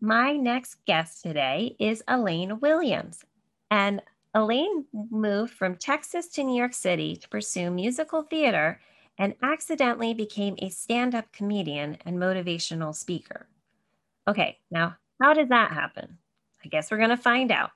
My 0.00 0.32
next 0.32 0.84
guest 0.84 1.22
today 1.22 1.74
is 1.78 2.02
Elaine 2.06 2.60
Williams. 2.60 3.24
And 3.70 4.02
Elaine 4.34 4.84
moved 4.92 5.54
from 5.54 5.76
Texas 5.76 6.28
to 6.28 6.44
New 6.44 6.56
York 6.56 6.74
City 6.74 7.16
to 7.16 7.28
pursue 7.30 7.70
musical 7.70 8.20
theater 8.20 8.78
and 9.16 9.34
accidentally 9.42 10.12
became 10.12 10.54
a 10.58 10.68
stand 10.68 11.14
up 11.14 11.32
comedian 11.32 11.96
and 12.04 12.18
motivational 12.18 12.94
speaker. 12.94 13.48
Okay, 14.28 14.58
now, 14.70 14.96
how 15.22 15.32
did 15.32 15.48
that 15.48 15.72
happen? 15.72 16.18
I 16.62 16.68
guess 16.68 16.90
we're 16.90 16.98
going 16.98 17.08
to 17.08 17.16
find 17.16 17.50
out. 17.50 17.70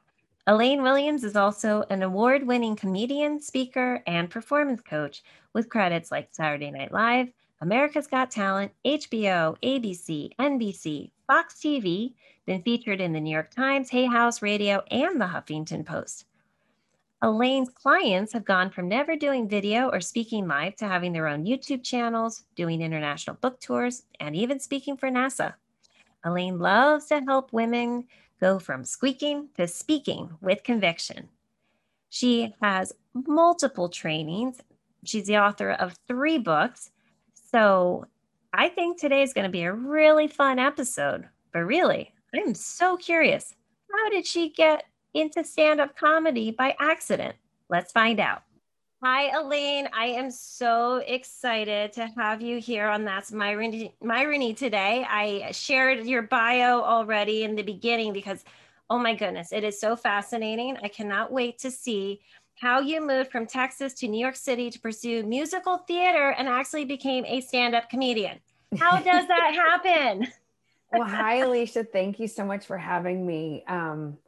Elaine 0.47 0.83
Williams 0.83 1.25
is 1.25 1.37
also 1.37 1.85
an 1.89 2.03
award 2.03 2.47
winning 2.47 2.77
comedian, 2.77 3.41
speaker, 3.41 4.03
and 4.07 4.29
performance 4.29 4.83
coach 4.83 5.23
with 5.55 5.71
credits 5.71 6.11
like 6.11 6.29
Saturday 6.33 6.71
Night 6.71 6.93
Live, 6.93 7.29
America's 7.63 8.07
Got 8.07 8.31
Talent, 8.31 8.73
HBO, 8.85 9.57
ABC, 9.63 10.35
NBC, 10.39 11.13
Fox 11.31 11.55
TV, 11.55 12.15
been 12.45 12.61
featured 12.61 13.01
in 13.01 13.13
the 13.13 13.21
New 13.21 13.31
York 13.31 13.55
Times, 13.55 13.89
Hay 13.91 14.07
House 14.07 14.43
Radio, 14.43 14.83
and 14.91 15.21
the 15.21 15.27
Huffington 15.27 15.87
Post. 15.87 16.25
Elaine's 17.23 17.69
clients 17.69 18.33
have 18.33 18.45
gone 18.45 18.69
from 18.69 18.89
never 18.89 19.15
doing 19.15 19.49
video 19.49 19.89
or 19.91 20.01
speaking 20.01 20.49
live 20.49 20.75
to 20.75 20.89
having 20.89 21.13
their 21.13 21.29
own 21.29 21.45
YouTube 21.45 21.85
channels, 21.85 22.43
doing 22.57 22.83
international 22.83 23.37
book 23.37 23.61
tours, 23.61 24.03
and 24.19 24.35
even 24.35 24.59
speaking 24.59 24.97
for 24.97 25.09
NASA. 25.09 25.55
Elaine 26.25 26.59
loves 26.59 27.07
to 27.07 27.21
help 27.21 27.53
women 27.53 28.09
go 28.41 28.59
from 28.59 28.85
squeaking 28.85 29.51
to 29.57 29.69
speaking 29.69 30.37
with 30.41 30.65
conviction. 30.65 31.29
She 32.09 32.53
has 32.61 32.93
multiple 33.15 33.89
trainings. 33.89 34.59
She's 35.05 35.29
the 35.29 35.39
author 35.39 35.71
of 35.71 35.97
three 36.09 36.39
books 36.39 36.91
so 37.53 38.07
I 38.53 38.69
think 38.69 38.99
today 38.99 39.23
is 39.23 39.33
going 39.33 39.45
to 39.45 39.51
be 39.51 39.63
a 39.63 39.73
really 39.73 40.27
fun 40.27 40.59
episode. 40.59 41.29
But 41.53 41.61
really, 41.61 42.13
I'm 42.35 42.55
so 42.55 42.97
curious. 42.97 43.55
How 43.93 44.11
did 44.11 44.27
she 44.27 44.51
get 44.51 44.85
into 45.15 45.45
stand 45.45 45.81
up 45.81 45.97
comedy 45.97 46.51
by 46.51 46.75
accident? 46.81 47.37
Let's 47.69 47.93
find 47.93 48.19
out. 48.19 48.43
Hi, 49.03 49.31
Elaine. 49.39 49.89
I 49.93 50.07
am 50.07 50.31
so 50.31 50.97
excited 50.97 51.93
to 51.95 52.07
have 52.17 52.43
you 52.43 52.61
here 52.61 52.87
on 52.87 53.05
That's 53.05 53.33
My 53.33 53.55
Myrony 53.55 54.57
today. 54.57 55.07
I 55.09 55.53
shared 55.53 56.05
your 56.05 56.23
bio 56.23 56.83
already 56.83 57.45
in 57.45 57.55
the 57.55 57.63
beginning 57.63 58.13
because, 58.13 58.45
oh 58.91 58.99
my 58.99 59.15
goodness, 59.15 59.53
it 59.53 59.65
is 59.65 59.81
so 59.81 59.97
fascinating. 59.97 60.77
I 60.83 60.89
cannot 60.89 61.33
wait 61.33 61.59
to 61.61 61.71
see 61.71 62.21
how 62.61 62.79
you 62.79 63.05
moved 63.05 63.31
from 63.31 63.47
Texas 63.47 63.95
to 63.95 64.07
New 64.07 64.21
York 64.21 64.37
City 64.37 64.69
to 64.69 64.79
pursue 64.79 65.23
musical 65.23 65.79
theater 65.79 66.35
and 66.37 66.47
actually 66.47 66.85
became 66.85 67.25
a 67.25 67.41
stand 67.41 67.75
up 67.75 67.89
comedian. 67.89 68.39
How 68.79 68.99
does 68.99 69.27
that 69.29 69.55
happen? 69.83 70.29
well, 70.93 71.09
hi, 71.09 71.37
Alicia. 71.37 71.85
Thank 71.85 72.21
you 72.21 72.29
so 72.29 72.45
much 72.45 72.67
for 72.67 72.77
having 72.77 73.27
me. 73.27 73.65
Um, 73.67 74.19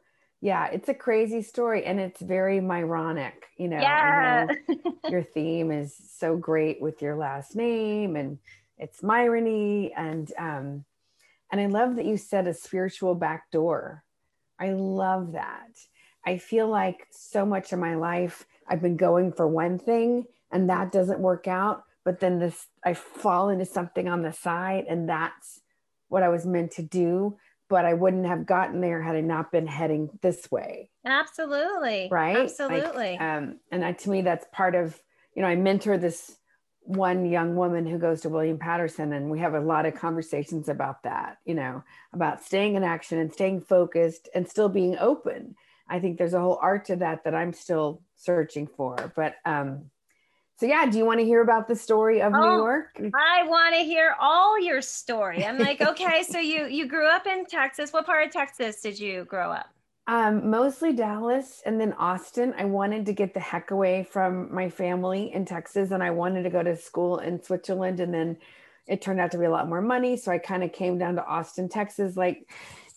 yeah, 0.41 0.65
it's 0.65 0.89
a 0.89 0.95
crazy 0.95 1.43
story 1.43 1.85
and 1.85 1.99
it's 1.99 2.19
very 2.21 2.59
Myronic. 2.59 3.33
You 3.55 3.67
know, 3.67 3.79
yeah. 3.79 4.47
know 4.67 4.95
your 5.09 5.23
theme 5.23 5.71
is 5.71 5.95
so 6.17 6.35
great 6.35 6.81
with 6.81 7.03
your 7.03 7.15
last 7.15 7.55
name 7.55 8.15
and 8.15 8.39
it's 8.79 9.01
Myrony. 9.01 9.91
And, 9.95 10.33
um, 10.39 10.85
and 11.51 11.61
I 11.61 11.67
love 11.67 11.97
that 11.97 12.05
you 12.05 12.17
said 12.17 12.47
a 12.47 12.55
spiritual 12.55 13.13
back 13.13 13.51
door. 13.51 14.03
I 14.59 14.71
love 14.71 15.33
that 15.33 15.69
I 16.25 16.37
feel 16.37 16.67
like 16.67 17.07
so 17.11 17.45
much 17.45 17.73
of 17.73 17.79
my 17.79 17.95
life 17.95 18.45
I've 18.67 18.81
been 18.81 18.97
going 18.97 19.33
for 19.33 19.47
one 19.47 19.77
thing 19.77 20.25
and 20.51 20.69
that 20.69 20.91
doesn't 20.91 21.19
work 21.19 21.47
out. 21.47 21.83
But 22.05 22.19
then 22.19 22.39
this, 22.39 22.67
I 22.83 22.93
fall 22.93 23.49
into 23.49 23.65
something 23.65 24.07
on 24.07 24.21
the 24.21 24.33
side 24.33 24.85
and 24.89 25.07
that's 25.07 25.61
what 26.09 26.23
I 26.23 26.29
was 26.29 26.45
meant 26.45 26.71
to 26.71 26.81
do. 26.81 27.37
But 27.69 27.85
I 27.85 27.93
wouldn't 27.93 28.27
have 28.27 28.45
gotten 28.45 28.81
there 28.81 29.01
had 29.01 29.15
I 29.15 29.21
not 29.21 29.51
been 29.51 29.67
heading 29.67 30.09
this 30.21 30.51
way. 30.51 30.89
Absolutely. 31.05 32.07
Right. 32.11 32.37
Absolutely. 32.37 33.11
Like, 33.13 33.21
um, 33.21 33.59
and 33.71 33.83
I, 33.83 33.93
to 33.93 34.09
me, 34.09 34.21
that's 34.21 34.45
part 34.51 34.75
of, 34.75 35.01
you 35.35 35.41
know, 35.41 35.47
I 35.47 35.55
mentor 35.55 35.97
this 35.97 36.37
one 36.81 37.25
young 37.25 37.55
woman 37.55 37.87
who 37.87 37.97
goes 37.97 38.21
to 38.21 38.29
William 38.29 38.59
Paterson, 38.59 39.13
and 39.13 39.31
we 39.31 39.39
have 39.39 39.53
a 39.53 39.59
lot 39.59 39.85
of 39.85 39.95
conversations 39.95 40.67
about 40.67 41.03
that, 41.03 41.37
you 41.45 41.55
know, 41.55 41.83
about 42.11 42.43
staying 42.43 42.75
in 42.75 42.83
action 42.83 43.17
and 43.17 43.31
staying 43.31 43.61
focused 43.61 44.27
and 44.35 44.47
still 44.47 44.69
being 44.69 44.97
open 44.99 45.55
I 45.87 45.99
think 45.99 46.17
there's 46.17 46.33
a 46.33 46.39
whole 46.39 46.59
art 46.61 46.85
to 46.85 46.95
that 46.97 47.23
that 47.25 47.35
I'm 47.35 47.53
still 47.53 48.01
searching 48.15 48.67
for. 48.67 49.11
But 49.15 49.35
um, 49.45 49.91
so 50.57 50.65
yeah, 50.65 50.85
do 50.85 50.97
you 50.97 51.05
want 51.05 51.19
to 51.19 51.25
hear 51.25 51.41
about 51.41 51.67
the 51.67 51.75
story 51.75 52.21
of 52.21 52.33
oh, 52.33 52.39
New 52.39 52.57
York? 52.63 52.99
I 53.15 53.47
want 53.47 53.75
to 53.75 53.81
hear 53.81 54.15
all 54.19 54.59
your 54.59 54.81
story. 54.81 55.45
I'm 55.45 55.57
like, 55.57 55.81
okay, 55.89 56.23
so 56.23 56.39
you 56.39 56.67
you 56.67 56.87
grew 56.87 57.07
up 57.07 57.27
in 57.27 57.45
Texas. 57.45 57.91
What 57.91 58.05
part 58.05 58.25
of 58.25 58.31
Texas 58.31 58.81
did 58.81 58.99
you 58.99 59.25
grow 59.25 59.51
up? 59.51 59.69
Um, 60.05 60.49
mostly 60.49 60.91
Dallas 60.93 61.61
and 61.65 61.79
then 61.79 61.93
Austin. 61.93 62.53
I 62.57 62.65
wanted 62.65 63.05
to 63.05 63.13
get 63.13 63.33
the 63.33 63.39
heck 63.39 63.71
away 63.71 64.03
from 64.03 64.53
my 64.53 64.69
family 64.69 65.33
in 65.33 65.45
Texas 65.45 65.91
and 65.91 66.03
I 66.03 66.11
wanted 66.11 66.43
to 66.43 66.49
go 66.49 66.61
to 66.61 66.75
school 66.75 67.19
in 67.19 67.41
Switzerland 67.41 68.01
and 68.01 68.13
then 68.13 68.37
it 68.85 69.01
turned 69.01 69.21
out 69.21 69.31
to 69.31 69.37
be 69.37 69.45
a 69.45 69.49
lot 69.49 69.69
more 69.69 69.81
money. 69.81 70.17
So 70.17 70.31
I 70.31 70.39
kind 70.39 70.61
of 70.61 70.73
came 70.73 70.97
down 70.97 71.15
to 71.15 71.25
Austin, 71.25 71.69
Texas, 71.69 72.17
like, 72.17 72.49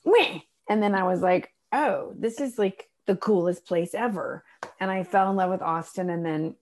Meh. 0.05 0.41
and 0.69 0.83
then 0.83 0.97
I 0.97 1.05
was 1.05 1.21
like, 1.21 1.53
oh, 1.73 2.15
this 2.17 2.41
is 2.41 2.59
like 2.59 2.89
the 3.07 3.17
coolest 3.17 3.67
place 3.67 3.95
ever. 3.95 4.45
And 4.81 4.91
I 4.91 5.05
fell 5.05 5.31
in 5.31 5.37
love 5.37 5.51
with 5.51 5.63
Austin 5.63 6.11
and 6.11 6.25
then 6.25 6.55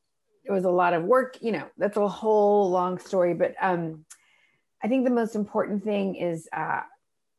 it 0.44 0.52
was 0.52 0.64
a 0.64 0.70
lot 0.70 0.92
of 0.92 1.04
work, 1.04 1.38
you 1.40 1.52
know, 1.52 1.66
that's 1.78 1.96
a 1.96 2.06
whole 2.06 2.70
long 2.70 2.98
story. 2.98 3.34
But 3.34 3.54
um, 3.60 4.04
I 4.82 4.88
think 4.88 5.04
the 5.04 5.10
most 5.10 5.34
important 5.34 5.82
thing 5.82 6.16
is 6.16 6.48
uh, 6.52 6.82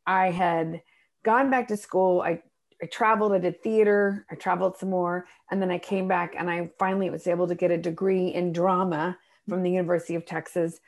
I 0.07 0.31
had 0.31 0.81
gone 1.23 1.51
back 1.51 1.67
to 1.67 1.77
school. 1.77 2.21
I, 2.21 2.41
I 2.81 2.87
traveled, 2.87 3.33
I 3.33 3.39
did 3.39 3.61
theater, 3.61 4.25
I 4.31 4.35
traveled 4.35 4.77
some 4.77 4.89
more, 4.89 5.27
and 5.51 5.61
then 5.61 5.71
I 5.71 5.77
came 5.77 6.07
back 6.07 6.35
and 6.37 6.49
I 6.49 6.71
finally 6.79 7.09
was 7.09 7.27
able 7.27 7.47
to 7.47 7.55
get 7.55 7.71
a 7.71 7.77
degree 7.77 8.29
in 8.29 8.51
drama 8.51 9.17
from 9.47 9.61
the 9.61 9.71
University 9.71 10.15
of 10.15 10.25
Texas. 10.25 10.79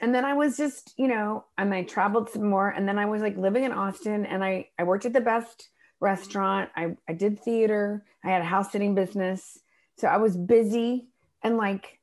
And 0.00 0.14
then 0.14 0.24
I 0.24 0.32
was 0.32 0.56
just, 0.56 0.94
you 0.96 1.08
know, 1.08 1.44
and 1.58 1.74
I 1.74 1.82
traveled 1.82 2.30
some 2.30 2.48
more. 2.48 2.70
And 2.70 2.88
then 2.88 2.98
I 2.98 3.04
was 3.04 3.20
like 3.20 3.36
living 3.36 3.64
in 3.64 3.72
Austin 3.72 4.24
and 4.26 4.42
I, 4.42 4.68
I 4.78 4.84
worked 4.84 5.04
at 5.04 5.12
the 5.12 5.20
best 5.20 5.68
restaurant. 6.00 6.70
I, 6.76 6.96
I 7.08 7.12
did 7.12 7.40
theater. 7.40 8.04
I 8.24 8.30
had 8.30 8.42
a 8.42 8.46
house 8.46 8.72
sitting 8.72 8.94
business. 8.94 9.58
So 9.96 10.08
I 10.08 10.16
was 10.16 10.36
busy 10.36 11.08
and 11.42 11.56
like 11.56 11.98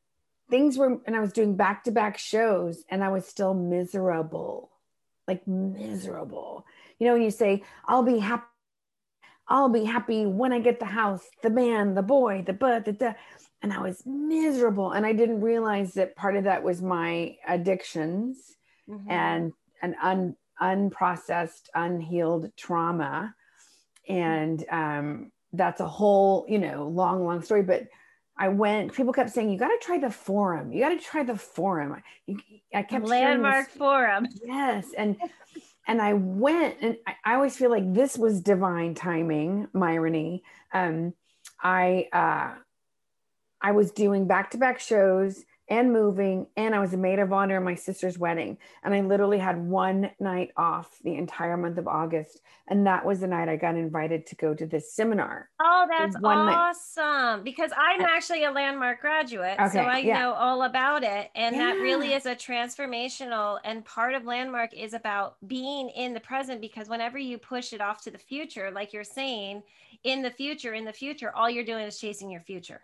things 0.50 0.78
were, 0.78 1.00
and 1.06 1.16
I 1.16 1.20
was 1.20 1.34
doing 1.34 1.56
back 1.56 1.84
to 1.86 1.92
back 1.92 2.18
shows 2.18 2.84
and 2.90 3.04
I 3.04 3.10
was 3.10 3.26
still 3.26 3.54
miserable, 3.54 4.72
like 5.28 5.48
miserable. 5.48 6.66
You 7.00 7.08
know, 7.08 7.14
when 7.14 7.24
you 7.24 7.32
say, 7.32 7.64
I'll 7.86 8.04
be 8.04 8.20
happy, 8.20 8.46
I'll 9.48 9.70
be 9.70 9.84
happy 9.84 10.26
when 10.26 10.52
I 10.52 10.60
get 10.60 10.80
the 10.80 10.86
house, 10.86 11.24
the 11.44 11.52
man, 11.52 11.94
the 11.94 12.02
boy, 12.02 12.44
the 12.46 12.54
but, 12.54 12.86
the, 12.86 12.94
the, 12.94 13.16
and 13.62 13.72
I 13.72 13.80
was 13.80 14.04
miserable. 14.06 14.92
And 14.92 15.06
I 15.06 15.14
didn't 15.14 15.42
realize 15.42 15.94
that 15.94 16.16
part 16.16 16.36
of 16.36 16.46
that 16.46 16.64
was 16.64 16.82
my 16.82 17.36
addictions 17.48 18.56
mm-hmm. 18.90 19.10
and 19.10 19.54
an 19.82 19.96
un, 20.02 20.36
unprocessed, 20.62 21.70
unhealed 21.76 22.52
trauma 22.58 23.36
and 24.08 24.66
um, 24.70 25.32
that's 25.54 25.82
a 25.82 25.88
whole 25.88 26.46
you 26.48 26.60
know 26.60 26.88
long 26.88 27.24
long 27.26 27.42
story 27.42 27.64
but 27.64 27.88
i 28.38 28.48
went 28.48 28.94
people 28.94 29.14
kept 29.14 29.30
saying 29.30 29.50
you 29.50 29.58
got 29.58 29.70
to 29.70 29.80
try 29.82 29.98
the 29.98 30.10
forum. 30.10 30.72
You 30.74 30.82
got 30.82 30.90
to 30.90 31.00
try 31.00 31.24
the 31.24 31.38
forum. 31.38 32.02
You, 32.26 32.40
i 32.74 32.84
kept 32.84 33.06
landmark 33.06 33.70
forum. 33.70 34.28
Yes 34.44 34.88
and 34.98 35.18
and 35.88 36.02
I 36.02 36.14
went, 36.14 36.78
and 36.82 36.98
I, 37.06 37.16
I, 37.24 37.36
always 37.36 37.56
feel 37.56 37.70
like 37.70 37.94
this 37.94 38.18
was 38.18 38.42
divine 38.42 38.96
timing, 38.96 39.68
Myrony. 39.74 40.42
Um, 40.74 41.14
I 41.62 42.08
uh, 42.12 42.60
I 43.62 43.72
was 43.72 43.92
doing 43.92 44.28
back 44.28 44.52
to 44.52 44.58
back 44.58 44.80
shows 44.80 45.44
and 45.68 45.92
moving, 45.92 46.46
and 46.56 46.76
I 46.76 46.80
was 46.80 46.94
a 46.94 46.98
maid 46.98 47.18
of 47.18 47.34
honor 47.34 47.58
at 47.58 47.64
my 47.64 47.74
sister's 47.74 48.20
wedding. 48.20 48.58
And 48.84 48.94
I 48.94 49.02
literally 49.02 49.40
had 49.40 49.58
one 49.58 50.12
night 50.20 50.52
off 50.56 51.00
the 51.04 51.16
entire 51.16 51.58
month 51.58 51.80
of 51.80 51.88
August. 51.88 52.42
And 52.68 52.86
that 52.86 53.04
was 53.04 53.20
the 53.20 53.28
night 53.28 53.50
I 53.50 53.56
got 53.56 53.76
invited 53.76 54.28
to 54.28 54.36
go 54.36 54.54
to 54.54 54.66
this 54.66 54.94
seminar. 54.94 55.50
Oh, 55.60 55.88
that's 55.90 56.16
awesome. 56.24 57.04
Night. 57.04 57.44
Because 57.44 57.72
I'm 57.76 58.02
uh, 58.02 58.08
actually 58.08 58.44
a 58.44 58.52
landmark 58.52 59.02
graduate. 59.02 59.58
Okay, 59.60 59.74
so 59.74 59.80
I 59.80 60.00
yeah. 60.00 60.20
know 60.20 60.34
all 60.34 60.64
about 60.64 61.04
it. 61.04 61.32
And 61.36 61.56
yeah. 61.56 61.64
that 61.64 61.80
really 61.80 62.14
is 62.14 62.28
a 62.28 62.36
transformational 62.36 63.60
and 63.64 63.84
part 63.84 64.14
of 64.14 64.26
landmark 64.26 64.74
is 64.74 64.94
about 64.94 65.38
being 65.48 65.90
in 65.90 66.14
the 66.14 66.20
present 66.20 66.62
because 66.62 66.90
whenever 66.90 67.18
you 67.18 67.40
push 67.40 67.74
it 67.74 67.82
off 67.82 68.04
to 68.04 68.12
the 68.12 68.20
future, 68.20 68.70
like 68.70 68.94
you're 68.94 69.04
saying, 69.04 69.64
in 70.04 70.22
the 70.22 70.32
future, 70.32 70.74
in 70.74 70.86
the 70.86 70.94
future, 70.94 71.36
all 71.36 71.50
you're 71.50 71.66
doing 71.66 71.86
is 71.86 72.00
chasing 72.00 72.30
your 72.30 72.42
future. 72.42 72.82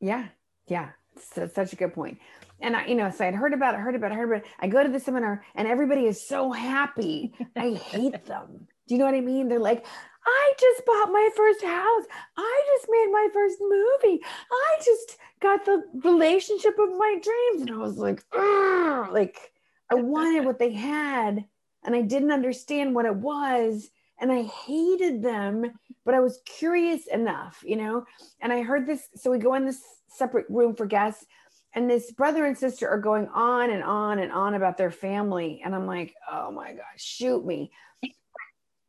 Yeah. 0.00 0.28
Yeah. 0.66 0.90
So, 1.34 1.46
such 1.46 1.72
a 1.72 1.76
good 1.76 1.94
point. 1.94 2.18
And 2.60 2.76
I, 2.76 2.86
you 2.86 2.94
know, 2.94 3.10
so 3.10 3.26
I'd 3.26 3.34
heard 3.34 3.52
about 3.52 3.74
it, 3.74 3.80
heard 3.80 3.94
about 3.94 4.12
it, 4.12 4.14
heard 4.14 4.30
about 4.30 4.44
it. 4.44 4.50
I 4.60 4.68
go 4.68 4.82
to 4.82 4.88
the 4.88 5.00
seminar 5.00 5.44
and 5.54 5.66
everybody 5.66 6.06
is 6.06 6.26
so 6.26 6.52
happy. 6.52 7.32
I 7.56 7.70
hate 7.70 8.24
them. 8.26 8.68
Do 8.86 8.94
you 8.94 8.98
know 8.98 9.06
what 9.06 9.14
I 9.14 9.20
mean? 9.20 9.48
They're 9.48 9.58
like, 9.58 9.84
I 10.24 10.52
just 10.58 10.86
bought 10.86 11.12
my 11.12 11.30
first 11.36 11.62
house. 11.62 12.04
I 12.36 12.62
just 12.76 12.88
made 12.88 13.08
my 13.10 13.28
first 13.32 13.58
movie. 13.60 14.22
I 14.24 14.76
just 14.84 15.18
got 15.40 15.64
the 15.64 15.82
relationship 16.04 16.78
of 16.78 16.90
my 16.90 17.18
dreams. 17.20 17.62
And 17.62 17.70
I 17.70 17.78
was 17.78 17.98
like, 17.98 18.22
like 18.32 19.52
I 19.90 19.94
wanted 19.94 20.44
what 20.44 20.58
they 20.58 20.72
had 20.72 21.44
and 21.84 21.94
I 21.94 22.02
didn't 22.02 22.30
understand 22.30 22.94
what 22.94 23.06
it 23.06 23.16
was. 23.16 23.90
And 24.22 24.32
I 24.32 24.44
hated 24.44 25.22
them, 25.22 25.64
but 26.06 26.14
I 26.14 26.20
was 26.20 26.40
curious 26.46 27.06
enough, 27.08 27.62
you 27.62 27.76
know? 27.76 28.04
And 28.40 28.52
I 28.52 28.62
heard 28.62 28.86
this. 28.86 29.08
So 29.16 29.30
we 29.30 29.38
go 29.38 29.54
in 29.54 29.66
this 29.66 29.82
separate 30.08 30.46
room 30.48 30.74
for 30.74 30.86
guests 30.86 31.26
and 31.74 31.88
this 31.88 32.12
brother 32.12 32.44
and 32.44 32.56
sister 32.56 32.88
are 32.88 32.98
going 32.98 33.28
on 33.28 33.70
and 33.70 33.82
on 33.82 34.18
and 34.18 34.32
on 34.32 34.54
about 34.54 34.76
their 34.76 34.90
family 34.90 35.60
and 35.64 35.74
i'm 35.74 35.86
like 35.86 36.14
oh 36.30 36.50
my 36.50 36.72
gosh 36.72 36.82
shoot 36.98 37.44
me 37.44 37.70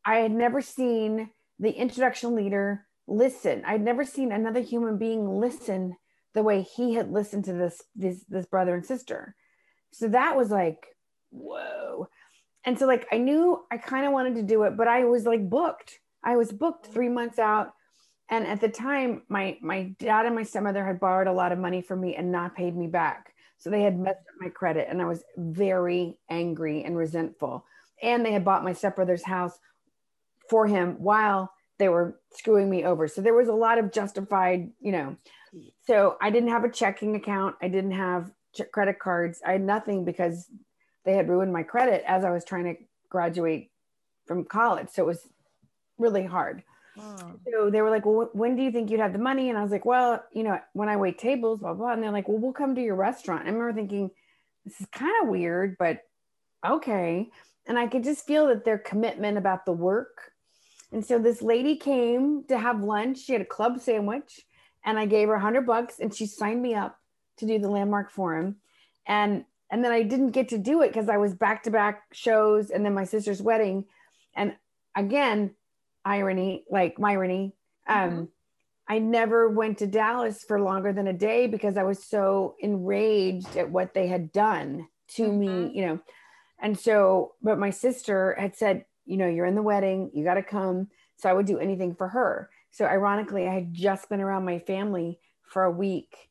i 0.06 0.18
had 0.18 0.32
never 0.32 0.62
seen 0.62 1.30
the 1.60 1.72
introduction 1.72 2.36
leader 2.36 2.86
listen 3.08 3.64
i'd 3.66 3.82
never 3.82 4.06
seen 4.06 4.32
another 4.32 4.62
human 4.62 4.98
being 4.98 5.40
listen 5.40 5.96
the 6.34 6.44
way 6.44 6.62
he 6.62 6.94
had 6.94 7.12
listened 7.12 7.46
to 7.46 7.54
this 7.54 7.82
this 7.96 8.24
this 8.30 8.46
brother 8.46 8.76
and 8.76 8.86
sister 8.86 9.36
so 9.92 10.08
that 10.08 10.36
was 10.36 10.50
like 10.50 10.88
whoa 11.32 12.08
and 12.66 12.78
so 12.78 12.86
like 12.86 13.08
i 13.12 13.18
knew 13.18 13.64
i 13.72 13.78
kind 13.78 14.06
of 14.06 14.12
wanted 14.12 14.36
to 14.36 14.44
do 14.44 14.64
it 14.64 14.78
but 14.78 14.88
i 14.88 15.04
was 15.04 15.26
like 15.26 15.50
booked. 15.50 16.00
I 16.24 16.38
was 16.38 16.52
booked 16.52 16.88
three 16.88 17.10
months 17.10 17.38
out. 17.38 17.74
And 18.30 18.48
at 18.48 18.62
the 18.62 18.70
time 18.70 19.24
my 19.28 19.58
my 19.62 19.94
dad 20.00 20.26
and 20.26 20.36
my 20.36 20.44
stepmother 20.44 20.86
had 20.86 21.00
borrowed 21.00 21.28
a 21.28 21.34
lot 21.34 21.52
of 21.52 21.60
money 21.60 21.82
from 21.82 22.02
me 22.02 22.16
and 22.16 22.32
not 22.32 22.56
paid 22.56 22.76
me 22.76 22.88
back. 22.88 23.34
So 23.58 23.70
they 23.70 23.84
had 23.84 24.00
messed 24.00 24.18
up 24.18 24.36
my 24.40 24.50
credit 24.50 24.88
and 24.90 25.02
i 25.02 25.06
was 25.06 25.24
very 25.38 26.18
angry 26.30 26.84
and 26.84 26.98
resentful. 26.98 27.66
And 28.02 28.26
they 28.26 28.32
had 28.32 28.46
bought 28.46 28.64
my 28.64 28.74
stepbrother's 28.74 29.24
house 29.24 29.58
for 30.50 30.68
him 30.68 30.96
while 31.00 31.52
they 31.80 31.90
were 31.90 32.20
screwing 32.32 32.70
me 32.70 32.86
over. 32.86 33.08
So 33.08 33.22
there 33.22 33.34
was 33.34 33.50
a 33.50 33.54
lot 33.54 33.78
of 33.78 33.92
justified 33.92 34.72
you 34.80 34.92
know. 34.94 35.18
So 35.86 36.18
i 36.22 36.30
didn't 36.30 36.50
have 36.50 36.64
a 36.64 36.72
checking 36.72 37.16
account. 37.16 37.56
I 37.62 37.68
didn't 37.68 37.92
have 37.92 38.32
credit 38.72 39.00
cards. 39.00 39.42
I 39.46 39.54
had 39.54 39.62
nothing 39.62 40.06
because 40.06 40.48
they 41.06 41.14
had 41.14 41.30
ruined 41.30 41.54
my 41.54 41.64
credit 41.64 42.04
as 42.08 42.24
i 42.24 42.32
was 42.32 42.44
trying 42.44 42.64
to 42.64 42.76
graduate 43.10 43.72
from 44.26 44.44
college 44.44 44.88
so 44.92 45.04
it 45.04 45.08
was 45.08 45.28
really 45.98 46.26
hard 46.26 46.64
Oh. 47.00 47.40
So 47.52 47.70
they 47.70 47.82
were 47.82 47.90
like, 47.90 48.06
well, 48.06 48.30
when 48.34 48.56
do 48.56 48.62
you 48.62 48.72
think 48.72 48.92
you'd 48.92 49.00
have 49.00 49.14
the 49.14 49.20
money? 49.20 49.50
And 49.50 49.58
I 49.58 49.64
was 49.64 49.72
like, 49.72 49.86
well, 49.86 50.24
you 50.32 50.44
know, 50.44 50.60
when 50.74 50.90
I 50.90 50.98
wait 50.98 51.18
tables, 51.18 51.60
blah, 51.60 51.74
blah. 51.74 51.94
And 51.94 52.04
they're 52.04 52.12
like, 52.12 52.28
well, 52.28 52.38
we'll 52.38 52.54
come 52.54 52.76
to 52.76 52.82
your 52.82 52.96
restaurant. 52.96 53.44
I 53.44 53.46
remember 53.46 53.74
thinking, 53.74 54.12
this 54.66 54.80
is 54.80 54.88
kind 54.92 55.14
of 55.22 55.30
weird, 55.30 55.78
but 55.78 56.02
okay. 56.66 57.30
And 57.66 57.80
I 57.80 57.88
could 57.88 58.04
just 58.04 58.28
feel 58.28 58.48
that 58.48 58.66
their 58.66 58.78
commitment 58.78 59.38
about 59.38 59.66
the 59.66 59.72
work. 59.72 60.32
And 60.92 61.04
so 61.04 61.18
this 61.18 61.42
lady 61.42 61.76
came 61.76 62.44
to 62.46 62.58
have 62.58 62.84
lunch. 62.84 63.20
She 63.20 63.34
had 63.34 63.42
a 63.42 63.46
club 63.46 63.80
sandwich 63.80 64.42
and 64.86 65.00
I 65.00 65.06
gave 65.06 65.28
her 65.30 65.36
a 65.36 65.40
hundred 65.40 65.66
bucks 65.66 66.00
and 66.00 66.14
she 66.14 66.28
signed 66.28 66.62
me 66.62 66.76
up 66.76 67.00
to 67.38 67.48
do 67.48 67.58
the 67.58 67.70
landmark 67.70 68.12
forum. 68.12 68.58
And 69.08 69.46
and 69.74 69.84
then 69.84 69.92
I 69.92 70.04
didn't 70.04 70.32
get 70.32 70.50
to 70.50 70.60
do 70.60 70.84
it 70.84 70.90
because 70.90 71.10
I 71.10 71.18
was 71.18 71.34
back 71.34 71.64
to 71.64 71.72
back 71.72 72.04
shows 72.12 72.70
and 72.70 72.86
then 72.86 72.94
my 72.94 73.06
sister's 73.06 73.42
wedding. 73.42 73.86
And 74.36 74.56
again, 74.96 75.56
irony, 76.06 76.64
like 76.70 76.98
Myrony. 76.98 77.54
Um, 77.88 78.10
mm-hmm. 78.12 78.24
I 78.88 79.00
never 79.00 79.50
went 79.50 79.80
to 79.80 79.88
Dallas 79.88 80.44
for 80.44 80.62
longer 80.62 80.94
than 80.94 81.08
a 81.08 81.14
day 81.14 81.48
because 81.48 81.76
I 81.76 81.82
was 81.82 82.04
so 82.04 82.54
enraged 82.60 83.58
at 83.58 83.72
what 83.72 83.96
they 83.96 84.06
had 84.06 84.32
done 84.32 84.88
to 85.16 85.24
mm-hmm. 85.24 85.40
me, 85.40 85.72
you 85.74 85.88
know. 85.88 86.00
And 86.62 86.78
so, 86.80 87.34
but 87.42 87.58
my 87.58 87.72
sister 87.72 88.36
had 88.38 88.56
said, 88.56 88.86
you 89.08 89.18
know, 89.18 89.28
you're 89.28 89.48
in 89.48 89.56
the 89.56 89.64
wedding, 89.64 90.12
you 90.14 90.24
got 90.24 90.36
to 90.36 90.44
come. 90.44 90.90
So 91.16 91.32
I 91.32 91.34
would 91.34 91.48
do 91.48 91.58
anything 91.58 91.96
for 91.96 92.10
her. 92.10 92.52
So 92.70 92.86
ironically, 92.86 93.48
I 93.48 93.56
had 93.56 93.74
just 93.74 94.08
been 94.08 94.22
around 94.22 94.46
my 94.46 94.60
family 94.60 95.18
for 95.48 95.64
a 95.64 95.72
week 95.72 96.30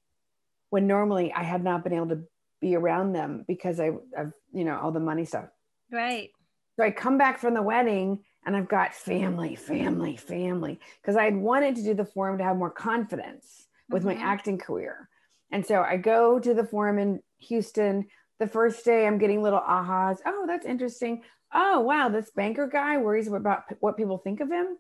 when 0.70 0.86
normally 0.86 1.32
I 1.32 1.42
had 1.42 1.64
not 1.64 1.82
been 1.82 1.92
able 1.92 2.08
to 2.10 2.22
be 2.62 2.76
around 2.76 3.12
them 3.12 3.44
because 3.47 3.79
I, 3.79 3.88
of, 4.17 4.32
you 4.55 4.64
know, 4.64 4.79
all 4.81 4.93
the 4.93 5.00
money 5.00 5.26
stuff. 5.26 5.47
Right. 5.91 6.31
So 6.76 6.85
I 6.85 6.91
come 6.91 7.19
back 7.19 7.38
from 7.38 7.53
the 7.53 7.61
wedding 7.61 8.20
and 8.47 8.56
I've 8.56 8.69
got 8.69 8.94
family, 8.94 9.56
family, 9.56 10.17
family, 10.17 10.81
because 11.03 11.17
I 11.17 11.25
had 11.25 11.37
wanted 11.37 11.76
to 11.76 11.82
do 11.82 11.93
the 11.93 12.06
forum 12.06 12.38
to 12.38 12.44
have 12.44 12.56
more 12.56 12.70
confidence 12.70 13.67
with 13.91 14.05
mm-hmm. 14.05 14.19
my 14.19 14.25
acting 14.25 14.56
career. 14.56 15.09
And 15.50 15.67
so 15.67 15.82
I 15.82 15.99
go 15.99 16.38
to 16.38 16.55
the 16.55 16.64
forum 16.64 16.99
in 16.99 17.20
Houston. 17.41 18.06
The 18.38 18.47
first 18.47 18.85
day, 18.85 19.06
I'm 19.06 19.19
getting 19.19 19.43
little 19.43 19.61
ahas. 19.61 20.17
Oh, 20.25 20.44
that's 20.47 20.64
interesting. 20.64 21.23
Oh, 21.53 21.81
wow, 21.81 22.09
this 22.09 22.31
banker 22.31 22.67
guy 22.67 22.97
worries 22.97 23.29
about 23.29 23.64
what 23.81 23.99
people 23.99 24.19
think 24.19 24.41
of 24.41 24.50
him. 24.50 24.79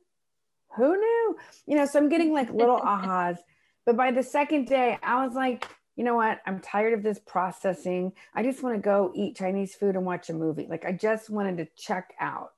Who 0.76 0.96
knew? 0.96 1.36
You 1.66 1.76
know, 1.76 1.84
so 1.84 1.98
I'm 1.98 2.08
getting 2.08 2.32
like 2.32 2.50
little 2.50 2.80
ahas. 2.80 3.36
But 3.84 3.96
by 3.96 4.12
the 4.12 4.22
second 4.22 4.66
day, 4.66 4.98
I 5.02 5.26
was 5.26 5.34
like, 5.34 5.66
you 5.96 6.04
know 6.04 6.16
what? 6.16 6.40
I'm 6.46 6.60
tired 6.60 6.94
of 6.94 7.02
this 7.02 7.18
processing. 7.18 8.12
I 8.34 8.42
just 8.42 8.62
want 8.62 8.76
to 8.76 8.80
go 8.80 9.12
eat 9.14 9.36
Chinese 9.36 9.74
food 9.74 9.94
and 9.94 10.06
watch 10.06 10.30
a 10.30 10.34
movie. 10.34 10.66
Like, 10.68 10.84
I 10.84 10.92
just 10.92 11.28
wanted 11.28 11.58
to 11.58 11.68
check 11.76 12.14
out. 12.18 12.52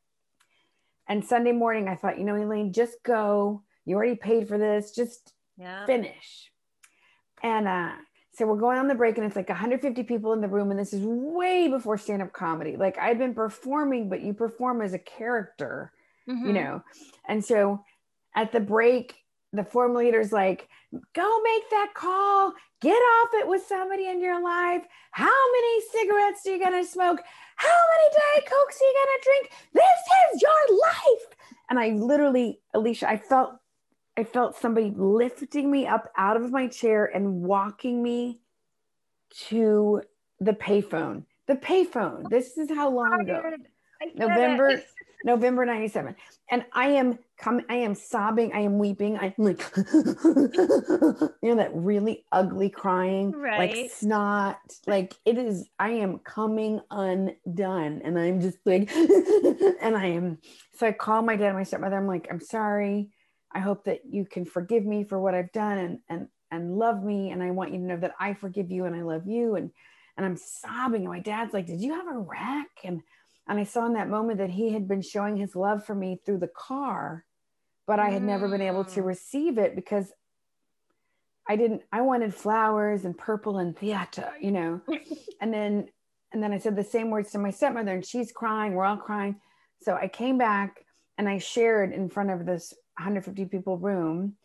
And 1.08 1.24
Sunday 1.24 1.52
morning, 1.52 1.88
I 1.88 1.96
thought, 1.96 2.18
you 2.18 2.24
know, 2.24 2.36
Elaine, 2.36 2.72
just 2.72 3.02
go. 3.02 3.62
You 3.84 3.96
already 3.96 4.14
paid 4.14 4.48
for 4.48 4.56
this. 4.56 4.92
Just 4.92 5.34
yeah. 5.58 5.84
finish. 5.84 6.50
And 7.42 7.68
uh, 7.68 7.92
so 8.32 8.46
we're 8.46 8.56
going 8.56 8.78
on 8.78 8.88
the 8.88 8.94
break, 8.94 9.18
and 9.18 9.26
it's 9.26 9.36
like 9.36 9.48
150 9.48 10.02
people 10.04 10.32
in 10.32 10.40
the 10.40 10.48
room. 10.48 10.70
And 10.70 10.78
this 10.78 10.92
is 10.92 11.04
way 11.04 11.68
before 11.68 11.98
stand 11.98 12.22
up 12.22 12.32
comedy. 12.32 12.76
Like 12.76 12.98
I've 12.98 13.18
been 13.18 13.34
performing, 13.34 14.08
but 14.08 14.22
you 14.22 14.32
perform 14.32 14.80
as 14.80 14.94
a 14.94 14.98
character, 14.98 15.92
mm-hmm. 16.28 16.46
you 16.46 16.52
know. 16.52 16.82
And 17.28 17.44
so 17.44 17.84
at 18.34 18.52
the 18.52 18.60
break, 18.60 19.23
the 19.54 19.64
forum 19.64 19.94
leader's 19.94 20.32
like, 20.32 20.68
go 21.12 21.42
make 21.42 21.70
that 21.70 21.92
call, 21.94 22.52
get 22.80 22.96
off 22.96 23.28
it 23.34 23.48
with 23.48 23.64
somebody 23.66 24.08
in 24.08 24.20
your 24.20 24.42
life. 24.42 24.82
How 25.12 25.52
many 25.52 25.80
cigarettes 25.92 26.46
are 26.46 26.50
you 26.50 26.62
gonna 26.62 26.84
smoke? 26.84 27.20
How 27.56 27.68
many 27.68 28.10
Diet 28.12 28.50
Cokes 28.50 28.80
are 28.80 28.84
you 28.84 28.94
gonna 28.94 29.22
drink? 29.24 29.50
This 29.72 30.34
is 30.34 30.42
your 30.42 30.78
life. 30.78 31.36
And 31.70 31.78
I 31.78 31.90
literally, 31.90 32.60
Alicia, 32.74 33.08
I 33.08 33.16
felt 33.16 33.56
I 34.16 34.24
felt 34.24 34.56
somebody 34.56 34.92
lifting 34.96 35.70
me 35.70 35.86
up 35.86 36.10
out 36.16 36.36
of 36.36 36.52
my 36.52 36.68
chair 36.68 37.06
and 37.06 37.42
walking 37.42 38.02
me 38.02 38.40
to 39.48 40.02
the 40.38 40.52
payphone. 40.52 41.24
The 41.48 41.56
payphone. 41.56 42.30
This 42.30 42.56
is 42.56 42.70
how 42.70 42.90
long 42.90 43.20
ago. 43.20 43.42
November 44.14 44.82
November 45.24 45.64
97. 45.64 46.14
And 46.50 46.64
I 46.74 46.88
am 46.88 47.18
coming, 47.38 47.64
I 47.70 47.76
am 47.76 47.94
sobbing, 47.94 48.52
I 48.52 48.60
am 48.60 48.78
weeping. 48.78 49.18
I'm 49.18 49.32
like, 49.38 49.62
you 49.76 51.32
know, 51.42 51.56
that 51.56 51.70
really 51.72 52.26
ugly 52.30 52.68
crying, 52.68 53.32
right. 53.32 53.58
like 53.58 53.90
snot. 53.90 54.58
Like 54.86 55.16
it 55.24 55.38
is, 55.38 55.66
I 55.78 55.90
am 55.90 56.18
coming 56.18 56.80
undone. 56.90 58.02
And 58.04 58.18
I'm 58.18 58.42
just 58.42 58.58
like, 58.66 58.94
and 58.94 59.96
I 59.96 60.08
am. 60.08 60.38
So 60.76 60.86
I 60.86 60.92
call 60.92 61.22
my 61.22 61.36
dad 61.36 61.48
and 61.48 61.56
my 61.56 61.62
stepmother. 61.62 61.96
I'm 61.96 62.06
like, 62.06 62.28
I'm 62.30 62.40
sorry. 62.40 63.10
I 63.50 63.60
hope 63.60 63.84
that 63.84 64.00
you 64.04 64.26
can 64.26 64.44
forgive 64.44 64.84
me 64.84 65.04
for 65.04 65.18
what 65.18 65.34
I've 65.34 65.52
done 65.52 65.78
and 65.78 65.98
and 66.10 66.28
and 66.50 66.76
love 66.76 67.02
me. 67.02 67.30
And 67.30 67.42
I 67.42 67.50
want 67.50 67.72
you 67.72 67.78
to 67.78 67.84
know 67.84 67.96
that 67.96 68.14
I 68.20 68.34
forgive 68.34 68.70
you 68.70 68.84
and 68.84 68.94
I 68.94 69.02
love 69.02 69.26
you. 69.26 69.54
And 69.54 69.70
and 70.18 70.26
I'm 70.26 70.36
sobbing. 70.36 71.02
And 71.02 71.12
my 71.12 71.20
dad's 71.20 71.54
like, 71.54 71.66
Did 71.66 71.80
you 71.80 71.94
have 71.94 72.08
a 72.08 72.18
wreck? 72.18 72.68
And 72.84 73.00
and 73.48 73.58
I 73.58 73.64
saw 73.64 73.86
in 73.86 73.94
that 73.94 74.08
moment 74.08 74.38
that 74.38 74.50
he 74.50 74.72
had 74.72 74.88
been 74.88 75.02
showing 75.02 75.36
his 75.36 75.54
love 75.54 75.84
for 75.84 75.94
me 75.94 76.20
through 76.24 76.38
the 76.38 76.48
car, 76.48 77.24
but 77.86 77.98
I 77.98 78.10
had 78.10 78.22
mm. 78.22 78.26
never 78.26 78.48
been 78.48 78.62
able 78.62 78.84
to 78.84 79.00
mm. 79.00 79.04
receive 79.04 79.58
it 79.58 79.76
because 79.76 80.12
I 81.46 81.56
didn't, 81.56 81.82
I 81.92 82.00
wanted 82.00 82.34
flowers 82.34 83.04
and 83.04 83.16
purple 83.16 83.58
and 83.58 83.76
theater, 83.76 84.32
you 84.40 84.50
know. 84.50 84.80
and 85.40 85.52
then, 85.52 85.88
and 86.32 86.42
then 86.42 86.52
I 86.52 86.58
said 86.58 86.74
the 86.74 86.84
same 86.84 87.10
words 87.10 87.32
to 87.32 87.38
my 87.38 87.50
stepmother 87.50 87.92
and 87.92 88.04
she's 88.04 88.32
crying, 88.32 88.74
we're 88.74 88.86
all 88.86 88.96
crying. 88.96 89.36
So 89.82 89.94
I 89.94 90.08
came 90.08 90.38
back 90.38 90.84
and 91.18 91.28
I 91.28 91.38
shared 91.38 91.92
in 91.92 92.08
front 92.08 92.30
of 92.30 92.46
this 92.46 92.72
150 92.96 93.44
people 93.46 93.76
room 93.76 94.36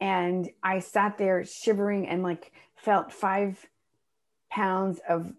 and 0.00 0.48
I 0.62 0.80
sat 0.80 1.18
there 1.18 1.44
shivering 1.44 2.08
and 2.08 2.22
like 2.22 2.52
felt 2.76 3.12
five 3.12 3.64
pounds 4.50 5.00
of 5.08 5.32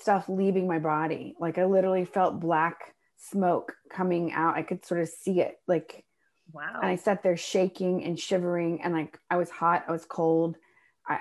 stuff 0.00 0.28
leaving 0.28 0.66
my 0.66 0.78
body. 0.78 1.34
Like 1.38 1.58
I 1.58 1.64
literally 1.64 2.04
felt 2.04 2.40
black 2.40 2.94
smoke 3.16 3.74
coming 3.90 4.32
out. 4.32 4.56
I 4.56 4.62
could 4.62 4.84
sort 4.84 5.00
of 5.00 5.08
see 5.08 5.40
it. 5.40 5.56
Like, 5.66 6.04
wow. 6.52 6.78
And 6.80 6.86
I 6.86 6.96
sat 6.96 7.22
there 7.22 7.36
shaking 7.36 8.04
and 8.04 8.18
shivering, 8.18 8.82
and 8.82 8.94
like 8.94 9.18
I 9.30 9.36
was 9.36 9.50
hot, 9.50 9.84
I 9.88 9.92
was 9.92 10.04
cold. 10.04 10.56
I, 11.06 11.18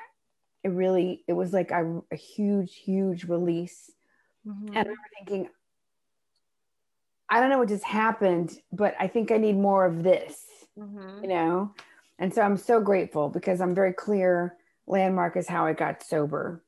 it 0.63 0.69
really, 0.69 1.23
it 1.27 1.33
was 1.33 1.53
like 1.53 1.71
a, 1.71 2.01
a 2.11 2.15
huge, 2.15 2.75
huge 2.75 3.25
release. 3.25 3.91
Mm-hmm. 4.47 4.67
And 4.67 4.77
I 4.77 4.81
remember 4.81 5.01
thinking, 5.17 5.49
I 7.29 7.39
don't 7.39 7.49
know 7.49 7.57
what 7.57 7.67
just 7.67 7.83
happened, 7.83 8.57
but 8.71 8.95
I 8.99 9.07
think 9.07 9.31
I 9.31 9.37
need 9.37 9.57
more 9.57 9.85
of 9.85 10.03
this, 10.03 10.45
mm-hmm. 10.77 11.23
you 11.23 11.29
know? 11.29 11.73
And 12.19 12.33
so 12.33 12.41
I'm 12.41 12.57
so 12.57 12.79
grateful 12.79 13.29
because 13.29 13.59
I'm 13.59 13.75
very 13.75 13.93
clear 13.93 14.55
landmark 14.87 15.35
is 15.35 15.47
how 15.47 15.65
I 15.65 15.73
got 15.73 16.03
sober. 16.03 16.63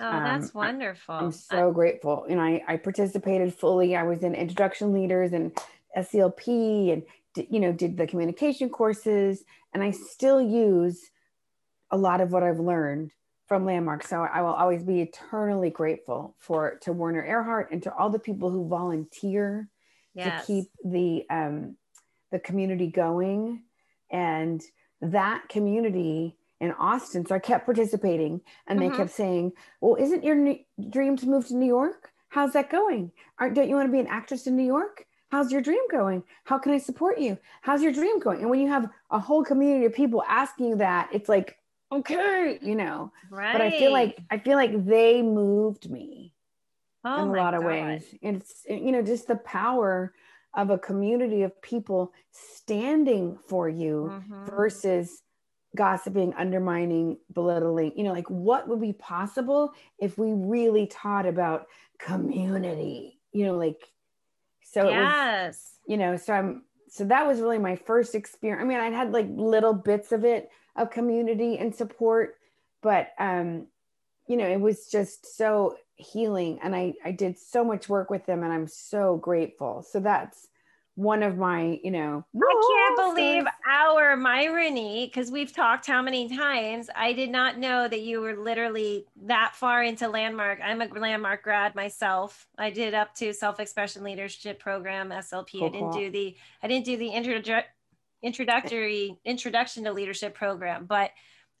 Oh, 0.00 0.10
that's 0.10 0.46
um, 0.46 0.50
wonderful. 0.54 1.14
I'm 1.14 1.32
so 1.32 1.70
I, 1.70 1.72
grateful. 1.72 2.26
You 2.28 2.36
know, 2.36 2.42
I, 2.42 2.62
I 2.68 2.76
participated 2.76 3.54
fully. 3.54 3.96
I 3.96 4.02
was 4.02 4.22
in 4.22 4.34
introduction 4.34 4.92
leaders 4.92 5.32
and 5.32 5.56
SELP 6.00 6.46
and, 6.48 7.02
you 7.48 7.60
know, 7.60 7.72
did 7.72 7.96
the 7.96 8.06
communication 8.06 8.68
courses. 8.68 9.44
And 9.72 9.82
I 9.82 9.90
still 9.90 10.40
use 10.40 11.10
a 11.90 11.96
lot 11.96 12.20
of 12.20 12.32
what 12.32 12.42
I've 12.42 12.60
learned 12.60 13.12
from 13.46 13.64
Landmark. 13.64 14.06
So 14.06 14.22
I 14.22 14.42
will 14.42 14.52
always 14.52 14.82
be 14.82 15.00
eternally 15.00 15.70
grateful 15.70 16.36
for 16.40 16.78
to 16.82 16.92
Werner 16.92 17.24
Erhard 17.26 17.68
and 17.70 17.82
to 17.84 17.94
all 17.94 18.10
the 18.10 18.18
people 18.18 18.50
who 18.50 18.68
volunteer 18.68 19.68
yes. 20.14 20.40
to 20.40 20.46
keep 20.46 20.66
the 20.84 21.24
um, 21.30 21.76
the 22.32 22.38
community 22.38 22.88
going. 22.88 23.62
And 24.10 24.62
that 25.00 25.48
community 25.48 26.36
in 26.60 26.72
Austin. 26.72 27.26
So 27.26 27.34
I 27.34 27.38
kept 27.38 27.66
participating 27.66 28.40
and 28.66 28.80
they 28.80 28.86
mm-hmm. 28.86 28.96
kept 28.96 29.10
saying, 29.10 29.52
Well, 29.80 29.96
isn't 29.96 30.24
your 30.24 30.36
new 30.36 30.58
dream 30.90 31.16
to 31.18 31.26
move 31.26 31.46
to 31.48 31.56
New 31.56 31.66
York? 31.66 32.10
How's 32.28 32.52
that 32.52 32.70
going? 32.70 33.12
Aren't, 33.38 33.54
don't 33.54 33.68
you 33.68 33.76
want 33.76 33.88
to 33.88 33.92
be 33.92 34.00
an 34.00 34.06
actress 34.06 34.46
in 34.46 34.56
New 34.56 34.64
York? 34.64 35.06
How's 35.30 35.50
your 35.50 35.60
dream 35.60 35.82
going? 35.90 36.22
How 36.44 36.58
can 36.58 36.72
I 36.72 36.78
support 36.78 37.18
you? 37.18 37.36
How's 37.62 37.82
your 37.82 37.92
dream 37.92 38.20
going? 38.20 38.40
And 38.40 38.50
when 38.50 38.60
you 38.60 38.68
have 38.68 38.88
a 39.10 39.18
whole 39.18 39.44
community 39.44 39.84
of 39.86 39.94
people 39.94 40.22
asking 40.28 40.68
you 40.68 40.76
that, 40.76 41.08
it's 41.12 41.28
like, 41.28 41.56
okay, 41.90 42.58
you 42.62 42.76
know. 42.76 43.12
Right. 43.30 43.52
But 43.52 43.60
I 43.60 43.70
feel 43.70 43.92
like 43.92 44.18
I 44.30 44.38
feel 44.38 44.56
like 44.56 44.86
they 44.86 45.22
moved 45.22 45.90
me 45.90 46.32
oh 47.04 47.22
in 47.22 47.28
a 47.28 47.32
lot 47.32 47.52
God. 47.52 47.54
of 47.54 47.64
ways. 47.64 48.14
It's 48.22 48.64
you 48.68 48.92
know, 48.92 49.02
just 49.02 49.26
the 49.26 49.36
power 49.36 50.14
of 50.54 50.70
a 50.70 50.78
community 50.78 51.42
of 51.42 51.60
people 51.60 52.12
standing 52.30 53.38
for 53.48 53.68
you 53.68 54.10
mm-hmm. 54.10 54.46
versus 54.46 55.22
gossiping, 55.76 56.34
undermining, 56.34 57.18
belittling, 57.32 57.92
you 57.96 58.02
know, 58.02 58.12
like 58.12 58.28
what 58.28 58.66
would 58.66 58.80
be 58.80 58.92
possible 58.92 59.72
if 59.98 60.18
we 60.18 60.32
really 60.32 60.88
taught 60.88 61.26
about 61.26 61.68
community, 61.98 63.20
you 63.30 63.46
know, 63.46 63.56
like, 63.56 63.80
so 64.62 64.88
yes, 64.88 65.46
was, 65.46 65.70
you 65.86 65.96
know, 65.96 66.16
so 66.16 66.32
I'm, 66.32 66.64
so 66.88 67.04
that 67.04 67.26
was 67.26 67.40
really 67.40 67.58
my 67.58 67.76
first 67.76 68.16
experience. 68.16 68.62
I 68.62 68.66
mean, 68.66 68.80
I'd 68.80 68.92
had 68.92 69.12
like 69.12 69.28
little 69.30 69.74
bits 69.74 70.10
of 70.10 70.24
it 70.24 70.50
of 70.74 70.90
community 70.90 71.58
and 71.58 71.72
support, 71.72 72.36
but, 72.82 73.10
um, 73.18 73.68
you 74.26 74.36
know, 74.36 74.48
it 74.48 74.60
was 74.60 74.88
just 74.88 75.36
so 75.36 75.76
healing 75.94 76.58
and 76.62 76.74
I, 76.74 76.94
I 77.04 77.12
did 77.12 77.38
so 77.38 77.62
much 77.62 77.88
work 77.88 78.10
with 78.10 78.26
them 78.26 78.42
and 78.42 78.52
I'm 78.52 78.66
so 78.66 79.16
grateful. 79.16 79.86
So 79.88 80.00
that's, 80.00 80.48
one 80.98 81.22
of 81.22 81.36
my, 81.36 81.78
you 81.84 81.90
know, 81.90 82.24
believe 83.14 83.44
our 83.68 84.16
Myrony, 84.16 85.06
because 85.06 85.30
we've 85.30 85.52
talked 85.52 85.86
how 85.86 86.02
many 86.02 86.28
times. 86.28 86.88
I 86.94 87.12
did 87.12 87.30
not 87.30 87.58
know 87.58 87.88
that 87.88 88.00
you 88.00 88.20
were 88.20 88.36
literally 88.36 89.06
that 89.24 89.54
far 89.54 89.82
into 89.82 90.08
Landmark. 90.08 90.60
I'm 90.62 90.80
a 90.80 90.86
Landmark 90.86 91.42
grad 91.42 91.74
myself. 91.74 92.46
I 92.58 92.70
did 92.70 92.94
up 92.94 93.14
to 93.16 93.32
self-expression 93.32 94.02
leadership 94.02 94.58
program, 94.58 95.10
SLP. 95.10 95.58
Cool, 95.58 95.66
I 95.66 95.68
didn't 95.70 95.90
cool. 95.92 96.00
do 96.00 96.10
the 96.10 96.36
I 96.62 96.68
didn't 96.68 96.84
do 96.84 96.96
the 96.96 97.08
intro, 97.08 97.62
introductory 98.22 99.18
introduction 99.24 99.84
to 99.84 99.92
leadership 99.92 100.34
program, 100.34 100.86
but 100.86 101.10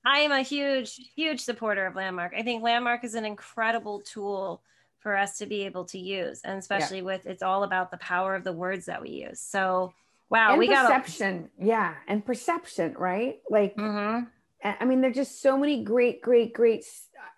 I 0.04 0.20
am 0.20 0.32
a 0.32 0.42
huge, 0.42 1.00
huge 1.14 1.40
supporter 1.40 1.86
of 1.86 1.96
Landmark. 1.96 2.32
I 2.36 2.42
think 2.42 2.62
Landmark 2.62 3.04
is 3.04 3.14
an 3.14 3.24
incredible 3.24 4.00
tool 4.00 4.62
for 5.06 5.16
us 5.16 5.38
to 5.38 5.46
be 5.46 5.62
able 5.62 5.84
to 5.84 6.00
use 6.00 6.40
and 6.42 6.58
especially 6.58 6.96
yeah. 6.96 7.04
with 7.04 7.26
it's 7.26 7.42
all 7.42 7.62
about 7.62 7.92
the 7.92 7.96
power 7.98 8.34
of 8.34 8.42
the 8.42 8.52
words 8.52 8.86
that 8.86 9.00
we 9.00 9.10
use 9.10 9.38
so 9.38 9.92
wow 10.30 10.50
and 10.50 10.58
we 10.58 10.68
got 10.68 10.86
perception. 10.86 11.50
Yeah 11.58 11.94
and 12.08 12.24
perception 12.24 12.94
right? 12.98 13.36
Like 13.48 13.76
mm-hmm. 13.76 14.24
i 14.64 14.84
mean 14.84 15.00
there's 15.00 15.16
just 15.16 15.42
so 15.42 15.56
many 15.56 15.84
great 15.84 16.22
great 16.22 16.52
great 16.52 16.84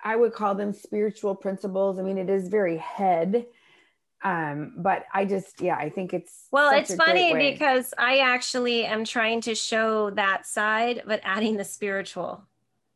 i 0.02 0.16
would 0.16 0.32
call 0.32 0.54
them 0.54 0.72
spiritual 0.72 1.34
principles. 1.34 1.98
I 1.98 2.02
mean 2.02 2.18
it 2.18 2.30
is 2.30 2.48
very 2.48 2.78
head 2.78 3.46
um 4.24 4.74
but 4.78 5.04
i 5.14 5.24
just 5.24 5.60
yeah 5.60 5.76
i 5.76 5.88
think 5.88 6.12
it's 6.12 6.48
well 6.50 6.76
it's 6.76 6.92
funny 6.92 7.32
because 7.36 7.94
i 7.96 8.18
actually 8.18 8.84
am 8.84 9.04
trying 9.04 9.40
to 9.40 9.54
show 9.54 10.10
that 10.10 10.44
side 10.44 11.04
but 11.06 11.20
adding 11.22 11.56
the 11.56 11.62
spiritual 11.62 12.42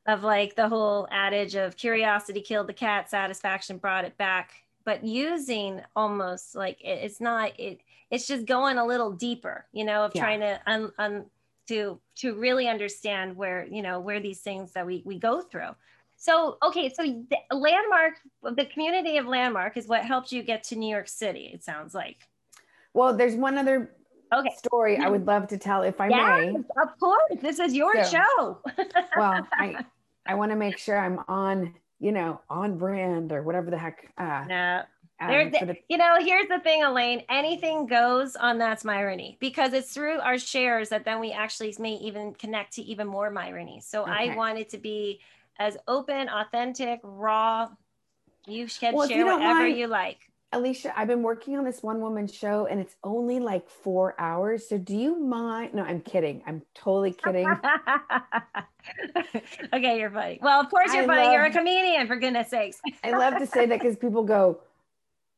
of 0.06 0.22
like 0.22 0.56
the 0.56 0.68
whole 0.68 1.06
adage 1.10 1.54
of 1.54 1.76
curiosity 1.76 2.40
killed 2.40 2.66
the 2.66 2.72
cat 2.72 3.08
satisfaction 3.08 3.78
brought 3.78 4.04
it 4.04 4.16
back. 4.16 4.52
But 4.84 5.04
using 5.04 5.80
almost 5.94 6.56
like 6.56 6.80
it, 6.80 7.00
it's 7.04 7.20
not 7.20 7.58
it 7.58 7.80
it's 8.12 8.28
just 8.28 8.46
going 8.46 8.78
a 8.78 8.86
little 8.86 9.10
deeper 9.10 9.66
you 9.72 9.84
know 9.84 10.04
of 10.04 10.12
yeah. 10.14 10.22
trying 10.22 10.40
to 10.40 10.60
un, 10.66 10.92
un, 10.98 11.26
to 11.66 11.98
to 12.14 12.34
really 12.34 12.68
understand 12.68 13.36
where 13.36 13.66
you 13.66 13.82
know 13.82 13.98
where 13.98 14.20
these 14.20 14.40
things 14.40 14.72
that 14.72 14.86
we 14.86 15.02
we 15.04 15.18
go 15.18 15.40
through 15.40 15.74
so 16.16 16.58
okay 16.62 16.92
so 16.92 17.02
the 17.02 17.56
landmark 17.56 18.14
the 18.56 18.66
community 18.66 19.16
of 19.16 19.26
landmark 19.26 19.76
is 19.76 19.88
what 19.88 20.04
helped 20.04 20.30
you 20.30 20.42
get 20.42 20.62
to 20.62 20.76
new 20.76 20.88
york 20.88 21.08
city 21.08 21.50
it 21.52 21.64
sounds 21.64 21.94
like 21.94 22.28
well 22.94 23.16
there's 23.16 23.34
one 23.34 23.58
other 23.58 23.90
okay. 24.32 24.54
story 24.56 24.98
I 24.98 25.08
would 25.08 25.26
love 25.26 25.46
to 25.48 25.58
tell 25.58 25.82
if 25.82 26.00
I 26.00 26.08
yes, 26.08 26.54
may. 26.54 26.82
Of 26.82 26.98
course. 26.98 27.40
This 27.40 27.58
is 27.58 27.74
your 27.74 28.04
so, 28.04 28.10
show. 28.10 28.58
well, 29.16 29.46
I 29.52 29.84
I 30.26 30.34
want 30.34 30.52
to 30.52 30.56
make 30.56 30.78
sure 30.78 30.98
I'm 30.98 31.20
on, 31.28 31.74
you 32.00 32.12
know, 32.12 32.40
on 32.48 32.78
brand 32.78 33.32
or 33.32 33.42
whatever 33.42 33.70
the 33.70 33.78
heck. 33.78 34.12
Uh, 34.16 34.44
no. 34.48 34.82
Um, 35.22 35.50
the, 35.50 35.76
you 35.88 35.98
know, 35.98 36.16
here's 36.18 36.48
the 36.48 36.58
thing, 36.60 36.82
Elaine. 36.82 37.22
Anything 37.28 37.86
goes 37.86 38.34
on 38.36 38.58
That's 38.58 38.82
Myrony 38.82 39.38
because 39.38 39.72
it's 39.72 39.92
through 39.92 40.18
our 40.18 40.38
shares 40.38 40.88
that 40.88 41.04
then 41.04 41.20
we 41.20 41.32
actually 41.32 41.74
may 41.78 41.94
even 41.94 42.34
connect 42.34 42.74
to 42.74 42.82
even 42.82 43.06
more 43.06 43.32
Myrony. 43.32 43.82
So 43.82 44.02
okay. 44.02 44.32
I 44.32 44.36
want 44.36 44.58
it 44.58 44.70
to 44.70 44.78
be 44.78 45.20
as 45.58 45.76
open, 45.86 46.28
authentic, 46.28 47.00
raw. 47.02 47.68
You 48.46 48.66
can 48.66 48.94
well, 48.94 49.08
share 49.08 49.18
you 49.18 49.26
whatever 49.26 49.60
mind, 49.60 49.76
you 49.76 49.86
like. 49.86 50.18
Alicia, 50.54 50.92
I've 50.98 51.08
been 51.08 51.22
working 51.22 51.56
on 51.56 51.64
this 51.64 51.82
one 51.82 52.00
woman 52.00 52.26
show 52.26 52.66
and 52.66 52.78
it's 52.78 52.94
only 53.02 53.40
like 53.40 53.68
four 53.68 54.14
hours. 54.18 54.68
So 54.68 54.76
do 54.76 54.94
you 54.94 55.18
mind? 55.18 55.72
No, 55.72 55.82
I'm 55.82 56.02
kidding. 56.02 56.42
I'm 56.46 56.60
totally 56.74 57.12
kidding. 57.12 57.48
okay, 59.72 59.98
you're 59.98 60.10
funny. 60.10 60.38
Well, 60.42 60.60
of 60.60 60.68
course 60.68 60.92
you're 60.92 61.04
I 61.04 61.06
funny. 61.06 61.22
Love, 61.22 61.32
you're 61.32 61.44
a 61.44 61.50
comedian, 61.50 62.06
for 62.06 62.16
goodness 62.16 62.50
sakes. 62.50 62.82
I 63.02 63.12
love 63.12 63.38
to 63.38 63.46
say 63.46 63.64
that 63.64 63.80
because 63.80 63.96
people 63.96 64.24
go, 64.24 64.60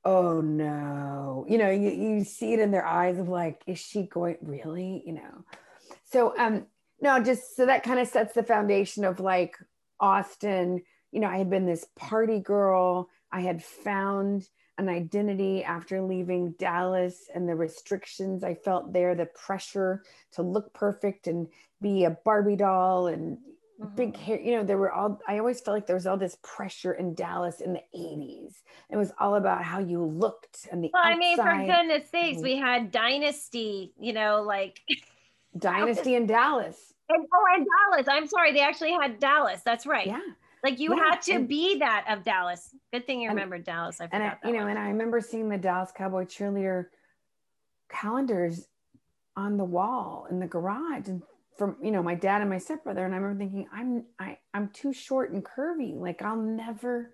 oh 0.05 0.41
no. 0.41 1.47
You 1.49 1.59
know, 1.59 1.71
you, 1.71 1.91
you 1.91 2.25
see 2.25 2.53
it 2.53 2.61
in 2.61 2.71
their 2.71 2.87
eyes 2.87 3.19
of 3.19 3.29
like, 3.29 3.63
is 3.67 3.79
she 3.79 4.03
going 4.03 4.37
really? 4.43 5.03
You 5.07 5.15
know. 5.15 5.45
So 6.05 6.37
um 6.39 6.67
no, 7.01 7.23
just 7.23 7.57
so 7.57 7.67
that 7.67 7.83
kind 7.83 7.99
of 7.99 8.09
sets 8.09 8.35
the 8.35 8.43
foundation 8.43 9.05
of 9.05 9.21
like 9.21 9.59
Austin. 10.01 10.83
You 11.13 11.21
know, 11.21 11.29
I 11.29 11.39
had 11.39 11.51
been 11.51 11.67
this 11.67 11.87
party 11.97 12.41
girl. 12.41 13.09
I 13.31 13.41
had 13.41 13.63
found 13.63 14.49
an 14.79 14.89
identity 14.89 15.63
after 15.63 16.03
leaving 16.03 16.53
Dallas 16.53 17.29
and 17.33 17.49
the 17.49 17.55
restrictions 17.55 18.43
I 18.43 18.55
felt 18.55 18.93
there, 18.93 19.15
the 19.15 19.27
pressure 19.27 20.03
to 20.33 20.43
look 20.43 20.73
perfect 20.73 21.27
and 21.27 21.49
be 21.81 22.05
a 22.05 22.11
Barbie 22.11 22.57
doll 22.57 23.07
and 23.07 23.39
mm-hmm. 23.85 23.97
big 23.97 24.17
hair. 24.17 24.41
You 24.41 24.57
know, 24.57 24.65
there 24.65 24.79
were 24.79 24.93
all, 24.93 25.21
I 25.29 25.39
always 25.39 25.61
felt 25.61 25.77
like 25.77 25.87
there 25.87 25.97
was 25.97 26.07
all 26.07 26.17
this 26.17 26.37
pressure 26.43 26.95
in 26.95 27.15
Dallas 27.15 27.61
in 27.61 27.73
the 27.73 27.83
80s. 27.97 28.63
It 28.91 28.97
was 28.97 29.13
all 29.19 29.37
about 29.37 29.63
how 29.63 29.79
you 29.79 30.03
looked 30.05 30.69
and 30.71 30.83
the. 30.83 30.91
Well. 30.93 31.03
I 31.05 31.17
mean, 31.17 31.37
for 31.37 31.57
goodness 31.67 32.11
sakes, 32.11 32.43
we 32.43 32.57
had 32.57 32.91
Dynasty, 32.91 33.93
you 33.99 34.13
know, 34.13 34.43
like. 34.43 34.81
Dynasty 35.59 36.17
in 36.17 36.27
Dallas. 36.27 36.95
And, 37.09 37.27
oh, 37.33 37.45
and 37.55 37.67
Dallas. 37.93 38.07
I'm 38.09 38.27
sorry. 38.27 38.53
They 38.53 38.61
actually 38.61 38.93
had 38.93 39.21
Dallas. 39.21 39.61
That's 39.65 39.87
right. 39.87 40.07
Yeah. 40.07 40.21
Like 40.65 40.81
you 40.81 40.97
yeah, 40.97 41.11
had 41.11 41.23
to 41.23 41.33
and, 41.35 41.49
be 41.49 41.79
that 41.79 42.07
of 42.09 42.25
Dallas. 42.25 42.75
Good 42.91 43.07
thing 43.07 43.21
you 43.21 43.29
remember 43.29 43.59
Dallas. 43.59 44.01
I 44.01 44.07
forgot 44.07 44.21
and 44.21 44.25
I, 44.43 44.49
you 44.49 44.55
know, 44.55 44.63
one. 44.63 44.71
and 44.71 44.79
I 44.79 44.89
remember 44.89 45.21
seeing 45.21 45.51
the 45.51 45.59
Dallas 45.59 45.93
Cowboy 45.95 46.25
cheerleader 46.25 46.87
calendars 47.91 48.67
on 49.37 49.59
the 49.59 49.65
wall 49.65 50.27
in 50.31 50.41
the 50.41 50.47
garage, 50.47 51.09
and 51.09 51.23
from 51.57 51.77
you 51.83 51.91
know 51.91 52.03
my 52.03 52.15
dad 52.15 52.41
and 52.41 52.51
my 52.51 52.59
stepbrother, 52.59 53.05
and 53.05 53.15
I 53.15 53.19
remember 53.19 53.45
thinking, 53.45 53.69
I'm 53.73 54.05
I 54.19 54.39
I'm 54.53 54.69
too 54.69 54.93
short 54.93 55.33
and 55.33 55.45
curvy. 55.45 55.99
Like 55.99 56.23
I'll 56.23 56.37
never, 56.37 57.13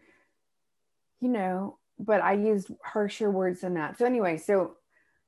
you 1.20 1.28
know. 1.28 1.78
But 1.98 2.22
I 2.22 2.32
used 2.32 2.70
harsher 2.82 3.30
words 3.30 3.60
than 3.60 3.74
that. 3.74 3.98
So 3.98 4.06
anyway, 4.06 4.38
so 4.38 4.76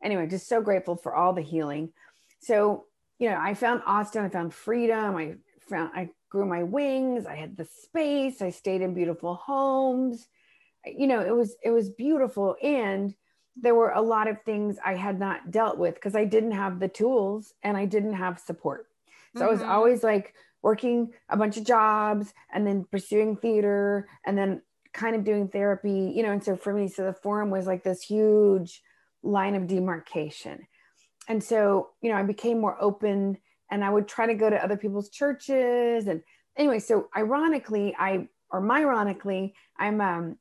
anyway, 0.03 0.27
just 0.27 0.49
so 0.49 0.61
grateful 0.61 0.97
for 0.97 1.15
all 1.15 1.33
the 1.33 1.43
healing. 1.43 1.93
So, 2.41 2.87
you 3.19 3.31
know, 3.31 3.39
I 3.41 3.55
found 3.55 3.83
Austin, 3.87 4.25
I 4.25 4.29
found 4.29 4.53
freedom, 4.53 5.17
I 5.17 5.35
found, 5.69 5.91
I 5.95 6.11
grew 6.29 6.45
my 6.45 6.63
wings, 6.63 7.27
I 7.27 7.37
had 7.37 7.57
the 7.57 7.65
space, 7.65 8.43
I 8.43 8.51
stayed 8.51 8.83
in 8.83 8.95
beautiful 8.95 9.35
homes. 9.35 10.27
You 10.85 11.07
know, 11.07 11.21
it 11.21 11.35
was, 11.35 11.57
it 11.63 11.71
was 11.71 11.91
beautiful. 11.91 12.57
And 12.63 13.15
there 13.55 13.75
were 13.75 13.91
a 13.91 14.01
lot 14.01 14.29
of 14.29 14.43
things 14.43 14.79
I 14.85 14.95
had 14.95 15.21
not 15.21 15.51
dealt 15.51 15.79
with 15.79 15.95
because 15.95 16.17
I 16.17 16.25
didn't 16.25 16.53
have 16.53 16.81
the 16.81 16.89
tools 16.89 17.55
and 17.63 17.77
I 17.77 17.85
didn't 17.85 18.15
have 18.15 18.41
support. 18.41 18.87
So 19.35 19.41
mm-hmm. 19.41 19.49
I 19.49 19.51
was 19.51 19.61
mm-hmm. 19.61 19.71
always 19.71 20.03
like 20.03 20.35
working 20.63 21.13
a 21.29 21.37
bunch 21.37 21.57
of 21.57 21.65
jobs 21.65 22.33
and 22.53 22.67
then 22.67 22.87
pursuing 22.91 23.37
theater 23.37 24.09
and 24.25 24.39
then 24.39 24.63
kind 24.93 25.17
of 25.17 25.25
doing 25.25 25.49
therapy, 25.49 26.13
you 26.15 26.23
know. 26.23 26.33
And 26.33 26.43
so 26.43 26.57
for 26.57 26.73
me, 26.73 26.89
so 26.89 27.05
the 27.05 27.13
forum 27.13 27.51
was 27.51 27.67
like 27.67 27.83
this 27.83 28.03
huge 28.03 28.83
line 29.23 29.55
of 29.55 29.67
demarcation. 29.67 30.67
And 31.29 31.43
so, 31.43 31.91
you 32.01 32.11
know, 32.11 32.17
I 32.17 32.23
became 32.23 32.61
more 32.61 32.77
open 32.81 33.39
and 33.71 33.85
I 33.85 33.91
would 33.91 34.09
try 34.09 34.27
to 34.27 34.35
go 34.35 34.51
to 34.51 34.63
other 34.63 34.77
people's 34.77 35.09
churches. 35.09 36.07
And 36.07 36.23
anyway, 36.57 36.79
so 36.79 37.09
ironically, 37.17 37.95
I, 37.99 38.29
or 38.51 38.61
myronically, 38.61 39.55
I'm, 39.79 40.01
um, 40.01 40.37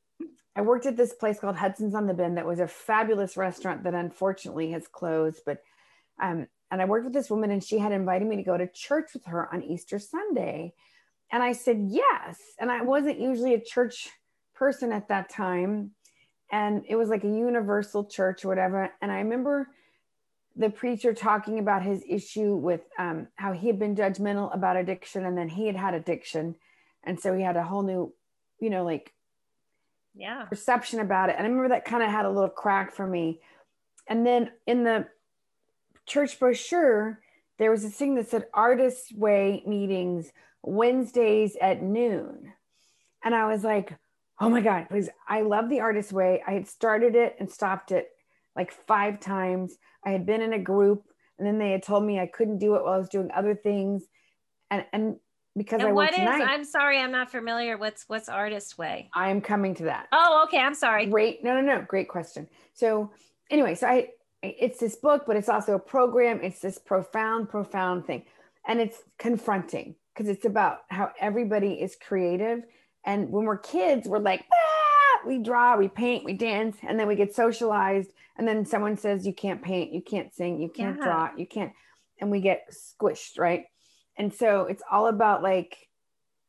I 0.54 0.60
worked 0.60 0.86
at 0.86 0.96
this 0.96 1.14
place 1.14 1.40
called 1.40 1.56
Hudson's 1.56 1.94
on 1.94 2.06
the 2.06 2.14
Bend 2.14 2.36
that 2.36 2.46
was 2.46 2.60
a 2.60 2.66
fabulous 2.66 3.36
restaurant 3.36 3.84
that 3.84 3.94
unfortunately 3.94 4.72
has 4.72 4.86
closed. 4.86 5.40
But, 5.46 5.62
um, 6.20 6.46
and 6.72 6.80
I 6.80 6.86
worked 6.86 7.04
with 7.04 7.12
this 7.12 7.28
woman 7.28 7.50
and 7.50 7.62
she 7.62 7.78
had 7.78 7.92
invited 7.92 8.26
me 8.26 8.36
to 8.36 8.42
go 8.42 8.56
to 8.56 8.66
church 8.66 9.10
with 9.12 9.26
her 9.26 9.52
on 9.52 9.62
Easter 9.62 9.98
Sunday. 9.98 10.72
And 11.30 11.42
I 11.42 11.52
said 11.52 11.86
yes. 11.90 12.40
And 12.58 12.72
I 12.72 12.80
wasn't 12.80 13.20
usually 13.20 13.52
a 13.52 13.60
church 13.60 14.08
person 14.54 14.90
at 14.90 15.08
that 15.08 15.28
time. 15.28 15.90
And 16.50 16.82
it 16.88 16.96
was 16.96 17.10
like 17.10 17.24
a 17.24 17.28
universal 17.28 18.06
church 18.06 18.46
or 18.46 18.48
whatever. 18.48 18.90
And 19.02 19.12
I 19.12 19.18
remember 19.18 19.68
the 20.56 20.70
preacher 20.70 21.12
talking 21.12 21.58
about 21.58 21.82
his 21.82 22.02
issue 22.08 22.56
with 22.56 22.80
um, 22.98 23.28
how 23.36 23.52
he 23.52 23.66
had 23.66 23.78
been 23.78 23.94
judgmental 23.94 24.54
about 24.54 24.78
addiction 24.78 25.26
and 25.26 25.36
then 25.36 25.50
he 25.50 25.66
had 25.66 25.76
had 25.76 25.92
addiction. 25.92 26.54
And 27.04 27.20
so 27.20 27.34
he 27.34 27.42
had 27.42 27.56
a 27.58 27.62
whole 27.62 27.82
new, 27.82 28.14
you 28.60 28.70
know, 28.70 28.82
like 28.82 29.12
yeah 30.14 30.44
perception 30.44 31.00
about 31.00 31.30
it 31.30 31.36
and 31.38 31.46
i 31.46 31.48
remember 31.48 31.70
that 31.70 31.86
kind 31.86 32.02
of 32.02 32.10
had 32.10 32.26
a 32.26 32.30
little 32.30 32.50
crack 32.50 32.92
for 32.92 33.06
me 33.06 33.40
and 34.08 34.26
then 34.26 34.50
in 34.66 34.84
the 34.84 35.06
church 36.06 36.38
brochure 36.38 37.20
there 37.58 37.70
was 37.70 37.84
a 37.84 37.90
thing 37.90 38.14
that 38.14 38.28
said 38.28 38.46
artist 38.54 39.16
way 39.16 39.62
meetings 39.66 40.32
wednesdays 40.62 41.56
at 41.60 41.82
noon 41.82 42.52
and 43.24 43.34
i 43.34 43.46
was 43.46 43.64
like 43.64 43.96
oh 44.40 44.48
my 44.48 44.60
god 44.60 44.86
please 44.90 45.08
i 45.28 45.42
love 45.42 45.68
the 45.68 45.80
artist 45.80 46.12
way 46.12 46.42
i 46.46 46.52
had 46.52 46.66
started 46.66 47.14
it 47.14 47.36
and 47.38 47.50
stopped 47.50 47.92
it 47.92 48.08
like 48.56 48.72
five 48.86 49.20
times 49.20 49.76
i 50.04 50.10
had 50.10 50.26
been 50.26 50.42
in 50.42 50.52
a 50.52 50.58
group 50.58 51.04
and 51.38 51.46
then 51.46 51.58
they 51.58 51.70
had 51.70 51.82
told 51.82 52.04
me 52.04 52.18
i 52.18 52.26
couldn't 52.26 52.58
do 52.58 52.74
it 52.74 52.82
while 52.82 52.94
i 52.94 52.98
was 52.98 53.08
doing 53.08 53.30
other 53.34 53.54
things 53.54 54.04
and 54.70 54.84
and 54.92 55.16
because 55.56 55.80
and 55.80 55.90
I 55.90 55.92
what 55.92 56.10
is, 56.12 56.16
tonight. 56.16 56.42
I'm 56.48 56.64
sorry, 56.64 56.98
I'm 56.98 57.12
not 57.12 57.30
familiar. 57.30 57.76
What's 57.76 58.04
what's 58.08 58.28
artist 58.28 58.78
way? 58.78 59.10
I 59.14 59.30
am 59.30 59.40
coming 59.40 59.74
to 59.76 59.84
that. 59.84 60.08
Oh, 60.12 60.44
okay. 60.46 60.58
I'm 60.58 60.74
sorry. 60.74 61.06
Great. 61.06 61.44
No, 61.44 61.54
no, 61.54 61.60
no. 61.60 61.84
Great 61.86 62.08
question. 62.08 62.48
So 62.72 63.10
anyway, 63.50 63.74
so 63.74 63.86
I 63.86 64.08
it's 64.42 64.78
this 64.78 64.96
book, 64.96 65.24
but 65.26 65.36
it's 65.36 65.48
also 65.48 65.74
a 65.74 65.78
program. 65.78 66.40
It's 66.42 66.60
this 66.60 66.78
profound, 66.78 67.48
profound 67.48 68.06
thing. 68.06 68.24
And 68.66 68.80
it's 68.80 68.98
confronting 69.18 69.94
because 70.12 70.28
it's 70.28 70.44
about 70.44 70.80
how 70.88 71.12
everybody 71.20 71.74
is 71.74 71.96
creative. 71.96 72.62
And 73.04 73.30
when 73.30 73.44
we're 73.44 73.58
kids, 73.58 74.08
we're 74.08 74.18
like, 74.18 74.44
ah! 74.52 75.26
we 75.26 75.38
draw, 75.38 75.76
we 75.76 75.88
paint, 75.88 76.24
we 76.24 76.32
dance, 76.32 76.76
and 76.82 76.98
then 76.98 77.08
we 77.08 77.16
get 77.16 77.34
socialized. 77.34 78.10
And 78.36 78.46
then 78.46 78.64
someone 78.64 78.96
says, 78.96 79.26
you 79.26 79.34
can't 79.34 79.62
paint, 79.62 79.92
you 79.92 80.02
can't 80.02 80.34
sing, 80.34 80.60
you 80.60 80.68
can't 80.68 80.98
yeah. 80.98 81.04
draw, 81.04 81.30
you 81.36 81.46
can't, 81.46 81.72
and 82.20 82.30
we 82.30 82.40
get 82.40 82.68
squished, 82.72 83.38
right? 83.38 83.66
And 84.16 84.32
so 84.32 84.62
it's 84.62 84.82
all 84.90 85.06
about 85.06 85.42
like 85.42 85.76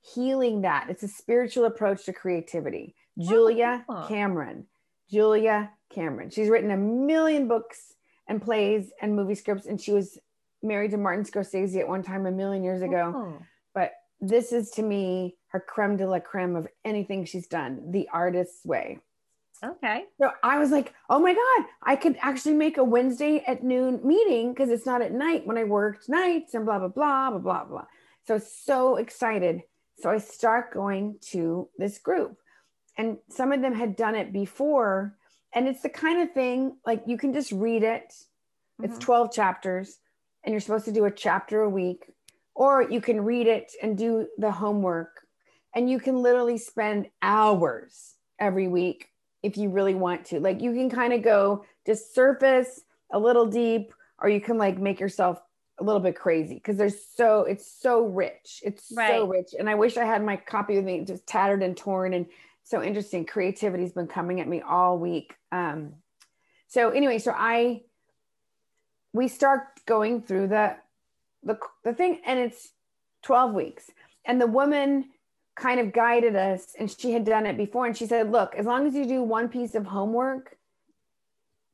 healing 0.01 0.61
that. 0.61 0.87
It's 0.89 1.03
a 1.03 1.07
spiritual 1.07 1.65
approach 1.65 2.05
to 2.05 2.13
creativity. 2.13 2.95
Julia 3.17 3.85
oh. 3.87 4.05
Cameron. 4.07 4.67
Julia 5.09 5.71
Cameron. 5.93 6.29
She's 6.29 6.49
written 6.49 6.71
a 6.71 6.77
million 6.77 7.47
books 7.47 7.93
and 8.27 8.41
plays 8.41 8.91
and 9.01 9.15
movie 9.15 9.35
scripts, 9.35 9.65
and 9.65 9.79
she 9.79 9.91
was 9.91 10.17
married 10.61 10.91
to 10.91 10.97
Martin 10.97 11.25
Scorsese 11.25 11.79
at 11.79 11.87
one 11.87 12.03
time 12.03 12.25
a 12.25 12.31
million 12.31 12.63
years 12.63 12.81
ago. 12.81 13.13
Oh. 13.15 13.45
But 13.73 13.93
this 14.21 14.53
is 14.53 14.71
to 14.71 14.81
me 14.81 15.35
her 15.47 15.59
creme 15.59 15.97
de 15.97 16.07
la 16.07 16.19
creme 16.19 16.55
of 16.55 16.67
anything 16.85 17.25
she's 17.25 17.47
done, 17.47 17.91
the 17.91 18.07
artist's 18.11 18.65
way. 18.65 18.99
Okay. 19.63 20.05
So 20.19 20.31
I 20.41 20.59
was 20.59 20.71
like, 20.71 20.93
oh 21.09 21.19
my 21.19 21.33
God, 21.33 21.67
I 21.81 21.95
could 21.95 22.17
actually 22.21 22.55
make 22.55 22.77
a 22.77 22.83
Wednesday 22.83 23.43
at 23.47 23.63
noon 23.63 24.01
meeting 24.03 24.53
because 24.53 24.69
it's 24.69 24.85
not 24.85 25.01
at 25.01 25.13
night 25.13 25.47
when 25.47 25.57
I 25.57 25.63
worked 25.63 26.09
nights 26.09 26.53
and 26.53 26.65
blah, 26.65 26.79
blah, 26.79 26.89
blah, 26.89 27.29
blah, 27.31 27.39
blah, 27.39 27.63
blah. 27.65 27.85
So 28.27 28.39
so 28.39 28.97
excited. 28.97 29.61
So 29.99 30.09
I 30.09 30.17
start 30.17 30.73
going 30.73 31.17
to 31.31 31.69
this 31.77 31.97
group. 31.97 32.37
And 32.97 33.17
some 33.29 33.51
of 33.51 33.61
them 33.61 33.73
had 33.73 33.95
done 33.95 34.15
it 34.15 34.33
before. 34.33 35.17
And 35.53 35.67
it's 35.67 35.81
the 35.81 35.89
kind 35.89 36.21
of 36.21 36.33
thing 36.33 36.77
like 36.85 37.03
you 37.05 37.17
can 37.17 37.33
just 37.33 37.51
read 37.51 37.83
it. 37.83 38.13
Mm-hmm. 38.81 38.85
It's 38.85 38.99
12 38.99 39.31
chapters, 39.31 39.99
and 40.43 40.51
you're 40.51 40.61
supposed 40.61 40.85
to 40.85 40.91
do 40.91 41.05
a 41.05 41.11
chapter 41.11 41.61
a 41.61 41.69
week. 41.69 42.11
Or 42.55 42.83
you 42.83 43.01
can 43.01 43.21
read 43.21 43.47
it 43.47 43.71
and 43.81 43.97
do 43.97 44.27
the 44.37 44.51
homework. 44.51 45.25
And 45.75 45.89
you 45.89 45.99
can 45.99 46.21
literally 46.21 46.57
spend 46.57 47.07
hours 47.21 48.13
every 48.39 48.67
week 48.67 49.09
if 49.41 49.57
you 49.57 49.69
really 49.69 49.95
want 49.95 50.25
to. 50.25 50.39
Like 50.39 50.61
you 50.61 50.73
can 50.73 50.89
kind 50.89 51.13
of 51.13 51.23
go 51.23 51.65
just 51.85 52.13
surface 52.13 52.81
a 53.11 53.19
little 53.19 53.47
deep, 53.47 53.93
or 54.19 54.29
you 54.29 54.39
can 54.39 54.57
like 54.57 54.77
make 54.77 54.99
yourself 54.99 55.41
a 55.79 55.83
little 55.83 55.99
bit 55.99 56.15
crazy 56.15 56.55
because 56.55 56.77
there's 56.77 57.03
so 57.15 57.41
it's 57.41 57.69
so 57.69 58.05
rich. 58.05 58.61
It's 58.63 58.91
right. 58.95 59.11
so 59.11 59.27
rich. 59.27 59.53
And 59.57 59.69
I 59.69 59.75
wish 59.75 59.97
I 59.97 60.05
had 60.05 60.23
my 60.23 60.37
copy 60.37 60.75
with 60.75 60.85
me 60.85 61.03
just 61.05 61.25
tattered 61.27 61.63
and 61.63 61.75
torn 61.75 62.13
and 62.13 62.25
so 62.63 62.81
interesting. 62.81 63.25
Creativity's 63.25 63.93
been 63.93 64.07
coming 64.07 64.39
at 64.39 64.47
me 64.47 64.61
all 64.61 64.97
week. 64.97 65.35
Um, 65.51 65.93
so 66.67 66.89
anyway, 66.89 67.19
so 67.19 67.33
I 67.35 67.81
we 69.13 69.27
start 69.27 69.63
going 69.85 70.21
through 70.21 70.47
the 70.47 70.75
the 71.43 71.57
the 71.83 71.93
thing 71.93 72.21
and 72.25 72.39
it's 72.39 72.71
12 73.23 73.53
weeks. 73.53 73.91
And 74.25 74.39
the 74.39 74.47
woman 74.47 75.05
kind 75.55 75.79
of 75.79 75.93
guided 75.93 76.35
us 76.35 76.75
and 76.77 76.89
she 76.89 77.11
had 77.11 77.25
done 77.25 77.45
it 77.45 77.57
before 77.57 77.85
and 77.85 77.95
she 77.95 78.07
said 78.07 78.31
look 78.31 78.55
as 78.55 78.65
long 78.65 78.87
as 78.87 78.95
you 78.95 79.05
do 79.05 79.21
one 79.21 79.47
piece 79.47 79.75
of 79.75 79.85
homework 79.85 80.57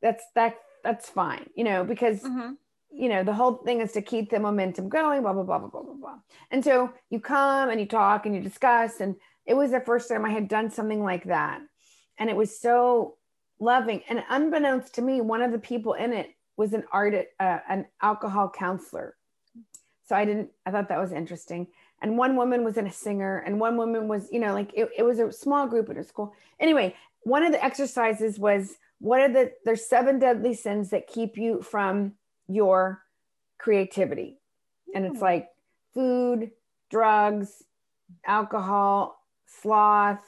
that's 0.01 0.23
that 0.35 0.55
that's 0.83 1.09
fine 1.09 1.49
you 1.55 1.63
know 1.63 1.85
because 1.85 2.21
mm-hmm. 2.21 2.51
you 2.91 3.07
know 3.07 3.23
the 3.23 3.33
whole 3.33 3.53
thing 3.53 3.79
is 3.79 3.93
to 3.93 4.01
keep 4.01 4.29
the 4.29 4.39
momentum 4.39 4.89
going 4.89 5.21
blah 5.21 5.31
blah 5.31 5.43
blah 5.43 5.59
blah 5.59 5.69
blah 5.69 5.81
blah 5.81 5.93
blah 5.93 6.19
and 6.51 6.61
so 6.61 6.91
you 7.09 7.21
come 7.21 7.69
and 7.69 7.79
you 7.79 7.85
talk 7.85 8.25
and 8.25 8.35
you 8.35 8.41
discuss 8.41 8.99
and 8.99 9.15
it 9.49 9.57
was 9.57 9.71
the 9.71 9.81
first 9.81 10.07
time 10.07 10.23
i 10.23 10.29
had 10.29 10.47
done 10.47 10.69
something 10.69 11.03
like 11.03 11.25
that. 11.25 11.59
And 12.17 12.29
it 12.29 12.35
was 12.35 12.57
so 12.57 13.15
loving 13.59 14.03
and 14.07 14.23
unbeknownst 14.29 14.95
to 14.95 15.01
me 15.01 15.19
one 15.19 15.41
of 15.41 15.51
the 15.51 15.59
people 15.59 15.93
in 15.93 16.13
it 16.13 16.29
was 16.55 16.73
an 16.73 16.83
art 16.93 17.13
uh, 17.39 17.59
an 17.67 17.87
alcohol 18.01 18.49
counselor. 18.49 19.15
So 20.05 20.15
i 20.15 20.23
didn't 20.23 20.51
i 20.65 20.71
thought 20.71 20.87
that 20.89 21.01
was 21.01 21.11
interesting. 21.11 21.67
And 22.01 22.17
one 22.17 22.37
woman 22.37 22.63
was 22.63 22.77
in 22.77 22.87
a 22.87 22.91
singer 22.91 23.43
and 23.45 23.59
one 23.59 23.75
woman 23.75 24.07
was 24.07 24.29
you 24.31 24.39
know 24.39 24.53
like 24.53 24.71
it, 24.75 24.89
it 24.95 25.03
was 25.03 25.19
a 25.19 25.31
small 25.31 25.67
group 25.67 25.89
at 25.89 25.97
a 25.97 26.03
school. 26.03 26.33
Anyway 26.59 26.95
one 27.23 27.43
of 27.43 27.51
the 27.51 27.63
exercises 27.63 28.39
was 28.39 28.75
what 28.99 29.19
are 29.21 29.33
the 29.33 29.51
there's 29.65 29.85
seven 29.85 30.19
deadly 30.19 30.53
sins 30.53 30.91
that 30.91 31.07
keep 31.07 31.37
you 31.37 31.61
from 31.61 32.13
your 32.47 33.01
creativity. 33.57 34.37
And 34.93 35.05
it's 35.05 35.17
hmm. 35.17 35.23
like 35.23 35.49
food 35.93 36.51
drugs 36.91 37.63
alcohol 38.25 39.18
sloth 39.61 40.23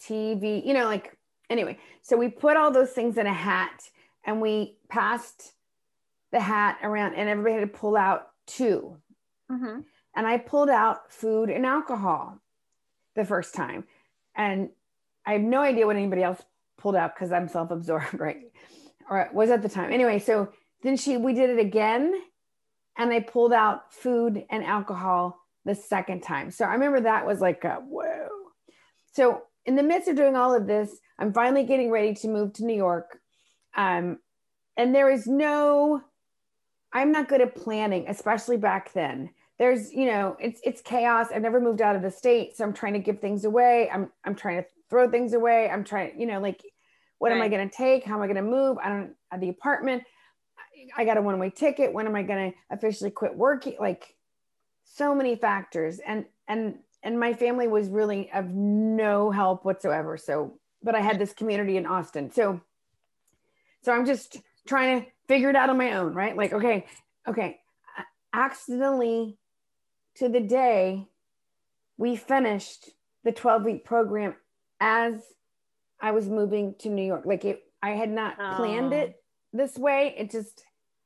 tv 0.00 0.64
you 0.64 0.74
know 0.74 0.84
like 0.84 1.16
anyway 1.50 1.78
so 2.02 2.16
we 2.16 2.28
put 2.28 2.56
all 2.56 2.70
those 2.70 2.90
things 2.90 3.16
in 3.16 3.26
a 3.26 3.32
hat 3.32 3.88
and 4.24 4.40
we 4.40 4.76
passed 4.88 5.52
the 6.32 6.40
hat 6.40 6.78
around 6.82 7.14
and 7.14 7.28
everybody 7.28 7.54
had 7.54 7.60
to 7.60 7.78
pull 7.78 7.96
out 7.96 8.28
2 8.46 8.96
mm-hmm 9.50 9.80
and 10.14 10.26
I 10.26 10.38
pulled 10.38 10.70
out 10.70 11.10
food 11.12 11.50
and 11.50 11.64
alcohol 11.64 12.38
the 13.14 13.24
first 13.24 13.54
time. 13.54 13.84
And 14.34 14.70
I 15.26 15.32
have 15.32 15.42
no 15.42 15.60
idea 15.60 15.86
what 15.86 15.96
anybody 15.96 16.22
else 16.22 16.42
pulled 16.78 16.96
out 16.96 17.14
because 17.14 17.32
I'm 17.32 17.48
self 17.48 17.70
absorbed, 17.70 18.14
right? 18.18 18.42
Or 19.08 19.28
was 19.32 19.50
at 19.50 19.62
the 19.62 19.68
time. 19.68 19.92
Anyway, 19.92 20.18
so 20.18 20.52
then 20.82 20.96
she, 20.96 21.16
we 21.16 21.34
did 21.34 21.50
it 21.50 21.58
again 21.58 22.14
and 22.96 23.12
I 23.12 23.20
pulled 23.20 23.52
out 23.52 23.92
food 23.92 24.44
and 24.50 24.64
alcohol 24.64 25.38
the 25.64 25.74
second 25.74 26.22
time. 26.22 26.50
So 26.50 26.64
I 26.64 26.72
remember 26.72 27.00
that 27.00 27.26
was 27.26 27.40
like, 27.40 27.64
a. 27.64 27.78
So 29.12 29.42
in 29.64 29.76
the 29.76 29.82
midst 29.82 30.08
of 30.08 30.16
doing 30.16 30.36
all 30.36 30.54
of 30.54 30.66
this, 30.66 30.98
I'm 31.18 31.32
finally 31.32 31.64
getting 31.64 31.90
ready 31.90 32.14
to 32.14 32.28
move 32.28 32.52
to 32.54 32.64
New 32.64 32.76
York. 32.76 33.18
Um, 33.76 34.18
and 34.76 34.94
there 34.94 35.10
is 35.10 35.26
no, 35.26 36.02
I'm 36.92 37.12
not 37.12 37.28
good 37.28 37.40
at 37.40 37.54
planning, 37.54 38.06
especially 38.08 38.56
back 38.56 38.92
then 38.92 39.30
there's 39.58 39.92
you 39.92 40.06
know 40.06 40.34
it's 40.40 40.60
it's 40.64 40.80
chaos 40.80 41.28
i've 41.32 41.42
never 41.42 41.60
moved 41.60 41.82
out 41.82 41.94
of 41.94 42.00
the 42.00 42.10
state 42.10 42.56
so 42.56 42.64
i'm 42.64 42.72
trying 42.72 42.94
to 42.94 42.98
give 42.98 43.20
things 43.20 43.44
away 43.44 43.88
i'm 43.92 44.10
i'm 44.24 44.34
trying 44.34 44.60
to 44.60 44.66
throw 44.88 45.08
things 45.08 45.34
away 45.34 45.68
i'm 45.68 45.84
trying 45.84 46.18
you 46.18 46.26
know 46.26 46.40
like 46.40 46.64
what 47.18 47.28
right. 47.28 47.36
am 47.36 47.42
i 47.42 47.48
going 47.48 47.68
to 47.68 47.76
take 47.76 48.02
how 48.02 48.16
am 48.16 48.22
i 48.22 48.26
going 48.26 48.34
to 48.34 48.42
move 48.42 48.78
i 48.82 48.88
don't 48.88 49.14
have 49.30 49.40
the 49.42 49.50
apartment 49.50 50.02
I 50.96 51.04
got 51.04 51.16
a 51.16 51.22
one 51.22 51.38
way 51.38 51.50
ticket. 51.50 51.92
When 51.92 52.06
am 52.06 52.16
I 52.16 52.22
going 52.22 52.52
to 52.52 52.58
officially 52.70 53.10
quit 53.10 53.36
working? 53.36 53.76
Like 53.78 54.14
so 54.84 55.14
many 55.14 55.36
factors. 55.36 56.00
And, 56.04 56.26
and, 56.48 56.78
and 57.02 57.18
my 57.18 57.32
family 57.32 57.68
was 57.68 57.88
really 57.88 58.30
of 58.32 58.48
no 58.50 59.30
help 59.30 59.64
whatsoever. 59.64 60.16
So, 60.16 60.58
but 60.82 60.94
I 60.94 61.00
had 61.00 61.18
this 61.18 61.32
community 61.32 61.76
in 61.76 61.86
Austin. 61.86 62.30
So, 62.30 62.60
so 63.82 63.92
I'm 63.92 64.06
just 64.06 64.38
trying 64.66 65.02
to 65.02 65.06
figure 65.28 65.50
it 65.50 65.56
out 65.56 65.70
on 65.70 65.78
my 65.78 65.92
own, 65.94 66.14
right? 66.14 66.36
Like, 66.36 66.52
okay, 66.52 66.86
okay, 67.28 67.60
accidentally 68.32 69.36
to 70.16 70.28
the 70.28 70.40
day 70.40 71.08
we 71.96 72.16
finished 72.16 72.90
the 73.24 73.32
12 73.32 73.64
week 73.64 73.84
program 73.84 74.34
as 74.80 75.22
I 76.00 76.10
was 76.10 76.28
moving 76.28 76.74
to 76.80 76.88
New 76.88 77.04
York. 77.04 77.22
Like 77.24 77.44
it, 77.44 77.62
I 77.82 77.90
had 77.90 78.10
not 78.10 78.36
oh. 78.40 78.54
planned 78.56 78.92
it 78.92 79.22
this 79.52 79.76
way. 79.76 80.14
It 80.16 80.30
just 80.30 80.64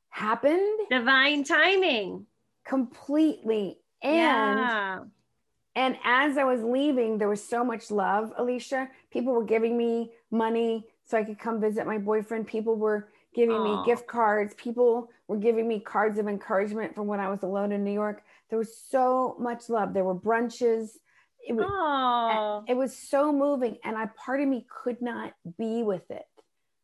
happened. 0.09 0.78
Divine 0.90 1.44
timing. 1.44 2.26
Completely. 2.66 3.78
And 4.02 4.14
yeah. 4.14 4.98
And 5.76 5.96
as 6.04 6.38
I 6.38 6.44
was 6.44 6.62
leaving, 6.62 7.18
there 7.18 7.28
was 7.28 7.46
so 7.46 7.62
much 7.62 7.90
love, 7.90 8.32
Alicia. 8.38 8.88
People 9.12 9.34
were 9.34 9.44
giving 9.44 9.76
me 9.76 10.10
money 10.30 10.86
so 11.04 11.18
I 11.18 11.22
could 11.22 11.38
come 11.38 11.60
visit 11.60 11.86
my 11.86 11.98
boyfriend. 11.98 12.46
People 12.46 12.76
were 12.76 13.08
giving 13.34 13.56
Aww. 13.56 13.84
me 13.84 13.86
gift 13.86 14.06
cards. 14.06 14.54
People 14.54 15.10
were 15.28 15.36
giving 15.36 15.68
me 15.68 15.78
cards 15.78 16.18
of 16.18 16.28
encouragement 16.28 16.94
from 16.94 17.06
when 17.06 17.20
I 17.20 17.28
was 17.28 17.42
alone 17.42 17.72
in 17.72 17.84
New 17.84 17.92
York. 17.92 18.22
There 18.48 18.58
was 18.58 18.74
so 18.74 19.36
much 19.38 19.68
love. 19.68 19.92
There 19.92 20.04
were 20.04 20.14
brunches. 20.14 20.96
It 21.46 21.52
was, 21.52 22.64
it 22.66 22.74
was 22.74 22.96
so 22.96 23.30
moving. 23.30 23.76
And 23.84 23.98
I 23.98 24.06
part 24.16 24.40
of 24.40 24.48
me 24.48 24.66
could 24.82 25.02
not 25.02 25.34
be 25.58 25.82
with 25.82 26.10
it. 26.10 26.26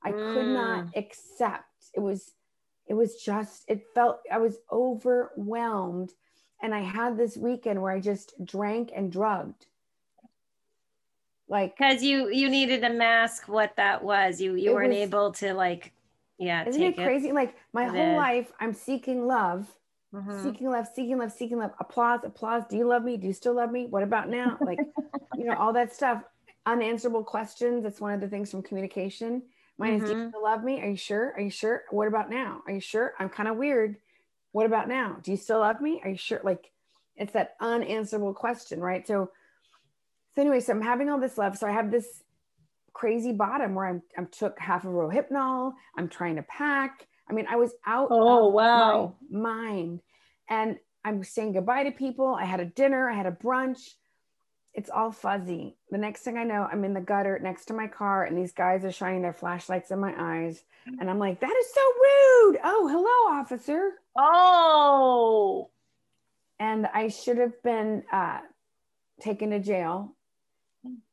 I 0.05 0.13
mm. 0.13 0.35
could 0.35 0.47
not 0.47 0.87
mm. 0.87 0.97
accept. 0.97 1.65
It 1.95 2.01
was, 2.01 2.33
it 2.87 2.95
was 2.95 3.17
just, 3.17 3.65
it 3.69 3.87
felt 3.95 4.21
I 4.31 4.37
was 4.37 4.59
overwhelmed. 4.71 6.13
And 6.63 6.75
I 6.75 6.81
had 6.81 7.19
this 7.19 7.37
weekend 7.37 7.83
where 7.83 7.93
I 7.93 8.01
just 8.01 8.35
drank 8.45 8.93
and 8.95 9.11
drugged. 9.11 9.67
Like 11.49 11.77
because 11.77 12.03
you 12.03 12.31
you 12.31 12.49
needed 12.49 12.81
to 12.81 12.89
mask 12.89 13.49
what 13.49 13.77
that 13.77 14.03
was. 14.03 14.41
You 14.41 14.55
you 14.55 14.73
weren't 14.73 14.91
was, 14.91 14.99
able 14.99 15.33
to 15.33 15.53
like 15.53 15.93
yeah 16.39 16.67
isn't 16.67 16.83
it 16.83 16.97
crazy? 16.97 17.29
It. 17.29 17.35
like 17.35 17.55
my 17.75 17.85
whole 17.85 18.17
life 18.17 18.51
i'm 18.59 18.73
seeking 18.73 19.27
love 19.27 19.69
mm-hmm. 20.15 20.43
seeking 20.43 20.71
love 20.71 20.87
seeking 20.95 21.19
love 21.19 21.33
seeking 21.33 21.59
love. 21.59 21.73
Applause 21.79 22.21
applause. 22.25 22.65
Do 22.69 22.77
you 22.77 22.87
love 22.87 23.05
me? 23.05 23.17
Do 23.17 23.27
you 23.27 23.33
still 23.33 23.55
love 23.55 23.71
me? 23.71 23.87
What 23.87 24.03
about 24.03 24.29
now? 24.29 24.59
Like 24.65 24.79
you 25.37 25.45
know 25.45 25.57
all 25.57 25.73
that 25.73 25.95
stuff. 25.95 26.23
Unanswerable 26.65 27.25
questions. 27.25 27.83
That's 27.83 28.01
one 28.01 28.15
of 28.15 28.21
the 28.21 28.29
things 28.29 28.51
from 28.51 28.63
communication. 28.63 29.43
Mine 29.79 29.95
mm-hmm. 29.95 30.05
is 30.05 30.11
do 30.11 30.17
you 30.17 30.29
still 30.29 30.43
love 30.43 30.63
me. 30.63 30.81
Are 30.81 30.89
you 30.89 30.97
sure? 30.97 31.33
Are 31.37 31.41
you 31.41 31.51
sure? 31.51 31.83
What 31.91 32.09
about 32.09 32.31
now? 32.31 32.63
Are 32.67 32.73
you 32.73 32.81
sure? 32.81 33.15
I'm 33.19 33.29
kind 33.29 33.49
of 33.49 33.57
weird 33.57 33.97
what 34.53 34.67
about 34.67 34.89
now 34.89 35.17
do 35.23 35.31
you 35.31 35.37
still 35.37 35.61
love 35.61 35.81
me 35.81 36.01
are 36.05 36.11
you 36.11 36.17
sure 36.17 36.41
like 36.45 36.71
it's 37.17 37.33
that 37.33 37.55
unanswerable 37.61 38.35
question 38.35 38.81
right 38.81 39.07
so 39.07 39.31
so 40.35 40.41
anyway 40.41 40.61
so 40.61 40.73
i'm 40.73 40.83
having 40.83 41.11
all 41.11 41.21
this 41.21 41.37
love 41.37 41.57
so 41.57 41.67
i 41.67 41.71
have 41.71 41.91
this 41.91 42.23
crazy 42.93 43.33
bottom 43.33 43.75
where 43.75 43.87
I'm, 43.87 44.03
I'm 44.17 44.27
took 44.29 44.59
half 44.59 44.85
of 44.85 44.93
Rohypnol. 44.93 45.73
I'm 45.97 46.09
trying 46.09 46.37
to 46.37 46.43
pack. 46.43 47.07
I 47.29 47.33
mean, 47.33 47.47
I 47.49 47.57
was 47.57 47.73
out 47.87 48.09
oh, 48.11 48.49
wow. 48.49 49.15
mind 49.31 50.01
and 50.49 50.79
I'm 51.05 51.25
saying 51.25 51.55
goodbye 51.55 51.85
to 51.85 51.91
people. 51.91 52.35
I 52.35 52.45
had 52.45 52.61
a 52.61 52.65
dinner, 52.65 53.09
I 53.09 53.15
had 53.15 53.27
a 53.27 53.33
brunch. 53.33 53.95
It's 54.75 54.91
all 54.91 55.13
fuzzy. 55.13 55.77
The 55.91 55.99
next 55.99 56.23
thing 56.23 56.39
I 56.39 56.45
know, 56.45 56.67
I'm 56.71 56.85
in 56.85 56.95
the 56.95 57.01
gutter 57.01 57.39
next 57.39 57.67
to 57.67 57.75
my 57.75 57.87
car, 57.87 58.25
and 58.25 58.37
these 58.37 58.53
guys 58.53 58.85
are 58.85 58.93
shining 58.93 59.21
their 59.21 59.35
flashlights 59.35 59.91
in 59.91 60.01
my 60.01 60.15
eyes. 60.19 60.65
And 60.99 61.11
I'm 61.11 61.19
like, 61.19 61.41
that 61.41 61.55
is 61.55 61.75
so 61.75 61.81
rude. 61.81 62.59
Oh, 62.65 62.89
hello, 62.91 63.39
officer. 63.39 63.91
Oh. 64.17 65.71
And 66.59 66.87
I 66.87 67.09
should 67.09 67.39
have 67.39 67.63
been 67.63 68.05
uh, 68.11 68.41
taken 69.21 69.51
to 69.51 69.61
jail, 69.61 70.15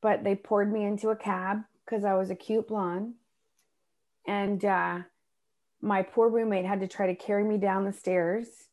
but 0.01 0.23
they 0.23 0.35
poured 0.35 0.71
me 0.71 0.85
into 0.85 1.09
a 1.09 1.15
cab 1.15 1.63
because 1.83 2.05
I 2.05 2.13
was 2.13 2.29
a 2.29 2.35
cute 2.35 2.67
blonde. 2.67 3.15
And 4.25 4.63
uh, 4.63 4.99
my 5.81 6.03
poor 6.03 6.29
roommate 6.29 6.65
had 6.65 6.79
to 6.79 6.87
try 6.87 7.07
to 7.07 7.15
carry 7.15 7.43
me 7.43 7.57
down 7.57 7.83
the 7.83 7.93
stairs. 7.93 8.68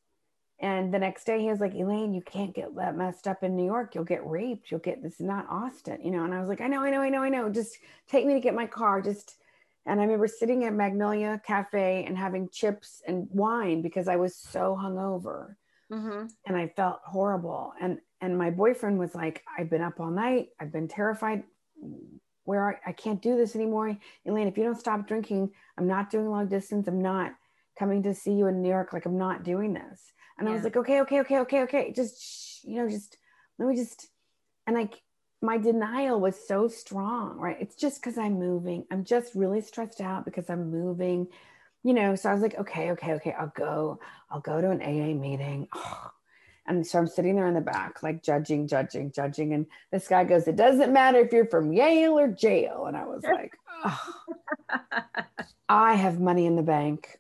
And 0.59 0.93
the 0.93 0.99
next 0.99 1.25
day 1.25 1.41
he 1.41 1.51
was 1.51 1.61
like, 1.61 1.75
Elaine, 1.75 2.15
you 2.15 2.23
can't 2.23 2.55
get 2.55 2.75
that 2.77 2.97
messed 2.97 3.29
up 3.29 3.43
in 3.43 3.55
New 3.55 3.65
York. 3.65 3.95
You'll 3.95 4.05
get 4.05 4.27
raped. 4.27 4.71
You'll 4.71 4.81
get 4.81 5.03
this 5.03 5.21
is 5.21 5.27
not 5.27 5.47
Austin, 5.51 6.01
you 6.03 6.11
know. 6.11 6.25
And 6.25 6.33
I 6.33 6.41
was 6.41 6.49
like, 6.49 6.63
I 6.63 6.67
know, 6.67 6.83
I 6.83 6.91
know, 6.91 7.03
I 7.03 7.11
know, 7.11 7.23
I 7.23 7.29
know. 7.29 7.51
Just 7.51 7.79
take 8.09 8.25
me 8.25 8.33
to 8.35 8.41
get 8.41 8.55
my 8.55 8.67
car. 8.67 9.03
Just 9.03 9.37
and 9.85 10.01
I 10.01 10.05
remember 10.05 10.27
sitting 10.27 10.65
at 10.65 10.73
Magnolia 10.73 11.41
Cafe 11.47 12.05
and 12.07 12.17
having 12.17 12.49
chips 12.49 13.03
and 13.07 13.29
wine 13.31 13.83
because 13.83 14.09
I 14.09 14.17
was 14.17 14.35
so 14.35 14.79
hungover. 14.81 15.57
Mm-hmm. 15.93 16.27
And 16.47 16.57
I 16.57 16.69
felt 16.69 17.01
horrible. 17.05 17.75
And 17.81 17.99
and 18.23 18.39
my 18.39 18.51
boyfriend 18.51 18.99
was 18.99 19.15
like, 19.15 19.45
I've 19.59 19.69
been 19.69 19.83
up 19.83 20.01
all 20.01 20.11
night. 20.11 20.49
I've 20.59 20.73
been 20.73 20.89
terrified 20.89 21.45
where 22.45 22.81
I, 22.87 22.91
I 22.91 22.93
can't 22.93 23.21
do 23.21 23.37
this 23.37 23.55
anymore. 23.55 23.97
Elaine, 24.25 24.49
if 24.49 24.57
you 24.57 24.65
don't 24.65 24.81
stop 24.81 25.07
drinking, 25.07 25.51
I'm 25.77 25.87
not 25.87 26.11
doing 26.11 26.31
long 26.31 26.49
distance. 26.49 26.89
I'm 26.89 27.03
not 27.03 27.33
coming 27.79 28.03
to 28.05 28.15
see 28.15 28.33
you 28.33 28.47
in 28.47 28.63
New 28.63 28.71
York. 28.71 28.93
Like 28.93 29.05
I'm 29.05 29.19
not 29.19 29.45
doing 29.45 29.75
this. 29.75 30.01
And 30.39 30.47
yeah. 30.47 30.53
I 30.53 30.55
was 30.55 30.65
like, 30.65 30.77
okay, 30.77 31.01
okay, 31.03 31.21
okay, 31.21 31.39
okay, 31.41 31.63
okay. 31.63 31.93
Just, 31.93 32.65
you 32.65 32.77
know, 32.77 32.89
just 32.89 33.17
let 33.59 33.69
me 33.69 33.77
just, 33.77 34.09
and 34.67 34.77
like 34.77 35.03
my 35.43 35.59
denial 35.59 36.21
was 36.21 36.37
so 36.47 36.69
strong, 36.69 37.39
right? 37.39 37.57
It's 37.61 37.77
just 37.77 38.01
because 38.01 38.19
I'm 38.19 38.39
moving. 38.39 38.85
I'm 38.91 39.05
just 39.05 39.35
really 39.35 39.61
stressed 39.61 40.01
out 40.01 40.25
because 40.25 40.49
I'm 40.49 40.71
moving, 40.71 41.29
you 41.83 41.95
know. 41.95 42.15
So 42.15 42.31
I 42.31 42.33
was 42.33 42.43
like, 42.43 42.59
okay, 42.59 42.91
okay, 42.93 43.15
okay, 43.15 43.35
I'll 43.39 43.53
go. 43.55 44.01
I'll 44.31 44.41
go 44.41 44.61
to 44.61 44.71
an 44.71 44.83
AA 44.83 45.15
meeting. 45.19 45.69
Oh, 45.75 46.11
and 46.67 46.87
so 46.87 46.99
I'm 46.99 47.07
sitting 47.07 47.37
there 47.37 47.47
in 47.47 47.55
the 47.55 47.61
back, 47.61 48.03
like 48.03 48.23
judging, 48.23 48.67
judging, 48.67 49.13
judging. 49.13 49.55
And 49.55 49.67
this 49.93 50.09
guy 50.09 50.25
goes, 50.25 50.49
It 50.49 50.57
doesn't 50.57 50.93
matter 50.93 51.19
if 51.19 51.33
you're 51.33 51.47
from 51.47 51.73
Yale 51.73 52.19
or 52.19 52.29
jail. 52.29 52.87
And 52.87 52.97
I 52.97 53.05
was 53.05 53.23
like, 53.33 53.53
oh, 53.85 54.01
I 55.69 55.95
have 55.95 56.19
money 56.19 56.47
in 56.47 56.57
the 56.57 56.63
bank. 56.63 57.19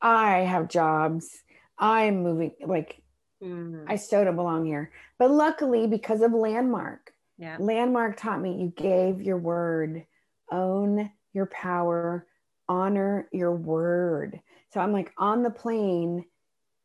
I 0.00 0.38
have 0.38 0.68
jobs. 0.68 1.42
I'm 1.78 2.22
moving. 2.22 2.52
Like, 2.64 3.02
mm-hmm. 3.42 3.84
I 3.88 3.96
still 3.96 4.24
don't 4.24 4.36
belong 4.36 4.66
here. 4.66 4.90
But 5.18 5.30
luckily, 5.30 5.86
because 5.86 6.22
of 6.22 6.32
Landmark, 6.32 7.12
yeah. 7.38 7.56
Landmark 7.60 8.16
taught 8.16 8.40
me 8.40 8.60
you 8.60 8.72
gave 8.76 9.22
your 9.22 9.38
word, 9.38 10.04
own 10.50 11.10
your 11.32 11.46
power, 11.46 12.26
honor 12.68 13.28
your 13.32 13.52
word. 13.52 14.40
So 14.72 14.80
I'm 14.80 14.92
like 14.92 15.12
on 15.16 15.42
the 15.42 15.50
plane 15.50 16.24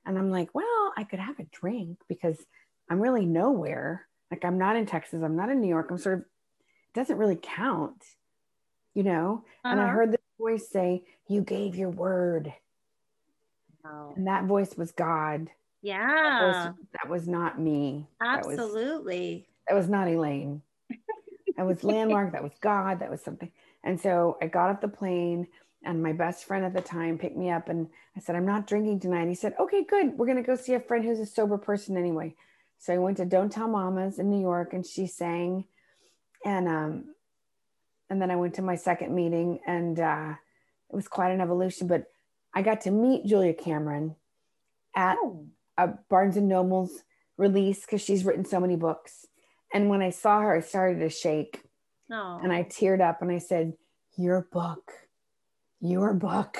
and 0.06 0.17
I'm 0.17 0.29
like, 0.29 0.53
well, 0.53 0.93
I 0.95 1.03
could 1.03 1.19
have 1.19 1.39
a 1.39 1.47
drink 1.51 1.97
because 2.08 2.38
I'm 2.89 3.01
really 3.01 3.25
nowhere. 3.25 4.08
Like 4.32 4.45
I'm 4.45 4.58
not 4.58 4.75
in 4.75 4.86
Texas, 4.86 5.21
I'm 5.23 5.36
not 5.36 5.49
in 5.49 5.60
New 5.60 5.67
York. 5.67 5.89
I'm 5.89 5.97
sort 5.97 6.19
of 6.19 6.21
it 6.21 6.99
doesn't 6.99 7.17
really 7.17 7.39
count, 7.41 8.03
you 8.93 9.03
know? 9.03 9.43
Uh-huh. 9.65 9.71
And 9.71 9.82
I 9.82 9.86
uh-huh. 9.86 9.93
heard 9.93 10.12
the 10.12 10.19
voice 10.39 10.69
say, 10.69 11.03
You 11.27 11.41
gave 11.41 11.75
your 11.75 11.89
word. 11.89 12.53
Wow. 13.84 14.13
And 14.15 14.28
that 14.28 14.46
voice 14.46 14.76
was 14.78 14.91
God. 14.91 15.50
Yeah. 15.82 16.08
That 16.08 16.48
was, 16.48 16.76
that 16.93 17.10
was 17.10 17.28
not 17.28 17.60
me. 17.60 18.08
Absolutely. 18.22 19.48
That 19.67 19.76
was, 19.76 19.86
that 19.86 19.89
was 19.89 19.89
not 19.89 20.08
Elaine. 20.08 20.62
that 21.58 21.65
was 21.65 21.84
landmark. 21.84 22.32
That 22.32 22.43
was 22.43 22.54
God. 22.62 23.00
That 23.00 23.12
was 23.12 23.22
something. 23.22 23.52
And 23.84 24.00
so 24.00 24.38
I 24.41 24.48
got 24.48 24.69
off 24.69 24.82
the 24.82 24.88
plane 24.88 25.48
and 25.84 26.02
my 26.02 26.13
best 26.13 26.46
friend 26.46 26.63
at 26.63 26.74
the 26.74 26.82
time 26.82 27.17
picked 27.17 27.36
me 27.36 27.50
up 27.50 27.67
and 27.67 27.88
I 28.15 28.22
said, 28.22 28.36
I'm 28.36 28.46
not 28.46 28.67
drinking 28.67 29.02
tonight. 29.02 29.28
He 29.28 29.36
said, 29.36 29.54
Okay, 29.60 29.84
good. 29.84 30.17
We're 30.17 30.26
going 30.26 30.38
to 30.38 30.43
go 30.43 30.56
see 30.56 30.74
a 30.74 30.80
friend 30.80 31.04
who's 31.04 31.19
a 31.19 31.26
sober 31.26 31.58
person 31.58 31.98
anyway. 31.98 32.36
So 32.80 32.93
I 32.93 32.98
went 32.98 33.17
to 33.17 33.26
Don't 33.26 33.52
Tell 33.52 33.67
Mamas 33.67 34.19
in 34.19 34.30
New 34.30 34.41
York 34.41 34.74
and 34.74 34.86
she 34.86 35.08
sang. 35.08 35.65
And, 36.46 36.67
um, 36.67 37.15
and 38.10 38.22
then 38.22 38.32
I 38.32 38.36
went 38.36 38.56
to 38.56 38.62
my 38.62 38.76
second 38.76 39.13
meeting 39.13 39.60
and 39.65 40.00
uh, 40.00 40.34
it 40.89 40.96
was 40.96 41.08
quite 41.08 41.32
an 41.32 41.41
evolution. 41.41 41.88
But 41.88 42.08
I 42.54 42.62
got 42.62 42.82
to 42.82 42.92
meet 42.92 43.26
Julia 43.26 43.54
Cameron 43.54 44.16
at 44.96 45.18
oh. 45.24 45.48
a 45.78 45.89
Barnes 46.10 46.38
and 46.38 46.48
Noble's 46.48 47.04
release 47.38 47.82
because 47.82 48.02
she's 48.02 48.26
written 48.26 48.46
so 48.46 48.60
many 48.60 48.76
books. 48.76 49.26
And 49.74 49.89
when 49.89 50.02
I 50.02 50.12
saw 50.12 50.42
her, 50.42 50.56
I 50.56 50.60
started 50.62 51.00
to 51.00 51.10
shake 51.10 51.63
oh. 52.12 52.39
and 52.44 52.54
I 52.54 52.63
teared 52.63 53.02
up 53.02 53.22
and 53.22 53.32
I 53.32 53.39
said, 53.39 53.74
Your 54.18 54.48
book 54.52 54.92
your 55.84 56.13
book, 56.13 56.58